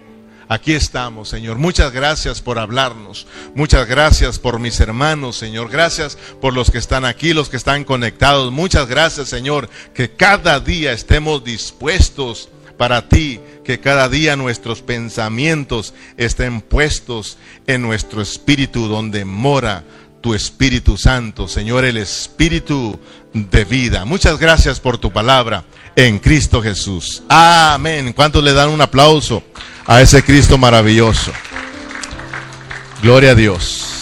Aquí 0.49 0.75
estamos, 0.75 1.29
Señor. 1.29 1.59
Muchas 1.59 1.93
gracias 1.93 2.41
por 2.41 2.59
hablarnos. 2.59 3.27
Muchas 3.55 3.89
gracias 3.89 4.39
por 4.39 4.61
mis 4.61 4.79
hermanos, 4.79 5.37
Señor. 5.37 5.69
Gracias 5.69 6.17
por 6.41 6.55
los 6.55 6.71
que 6.71 6.79
están 6.79 7.05
aquí, 7.05 7.33
los 7.33 7.49
que 7.49 7.57
están 7.57 7.83
conectados. 7.83 8.53
Muchas 8.53 8.87
gracias, 8.87 9.29
Señor. 9.29 9.69
Que 9.93 10.13
cada 10.13 10.61
día 10.61 10.93
estemos 10.93 11.43
dispuestos 11.43 12.49
para 12.79 13.09
ti. 13.09 13.41
Que 13.65 13.81
cada 13.81 14.09
día 14.09 14.37
nuestros 14.37 14.83
pensamientos 14.83 15.95
estén 16.17 16.61
puestos 16.61 17.39
en 17.67 17.83
nuestro 17.83 18.23
espíritu 18.23 18.87
donde 18.87 19.25
mora 19.25 19.83
tu 20.21 20.35
Espíritu 20.35 20.97
Santo, 20.97 21.47
Señor, 21.47 21.85
el 21.85 21.97
Espíritu 21.99 22.99
de 23.33 23.65
vida. 23.65 24.05
Muchas 24.05 24.39
gracias 24.39 24.81
por 24.81 24.99
tu 24.99 25.13
palabra 25.13 25.65
en 25.95 26.19
Cristo 26.19 26.61
Jesús. 26.61 27.23
Amén. 27.29 28.13
¿Cuántos 28.13 28.43
le 28.43 28.53
dan 28.53 28.71
un 28.71 28.81
aplauso? 28.81 29.45
A 29.87 30.01
ese 30.01 30.23
Cristo 30.23 30.59
maravilloso. 30.59 31.33
Gloria 33.03 33.33
a 33.33 33.35
Dios. 33.35 33.96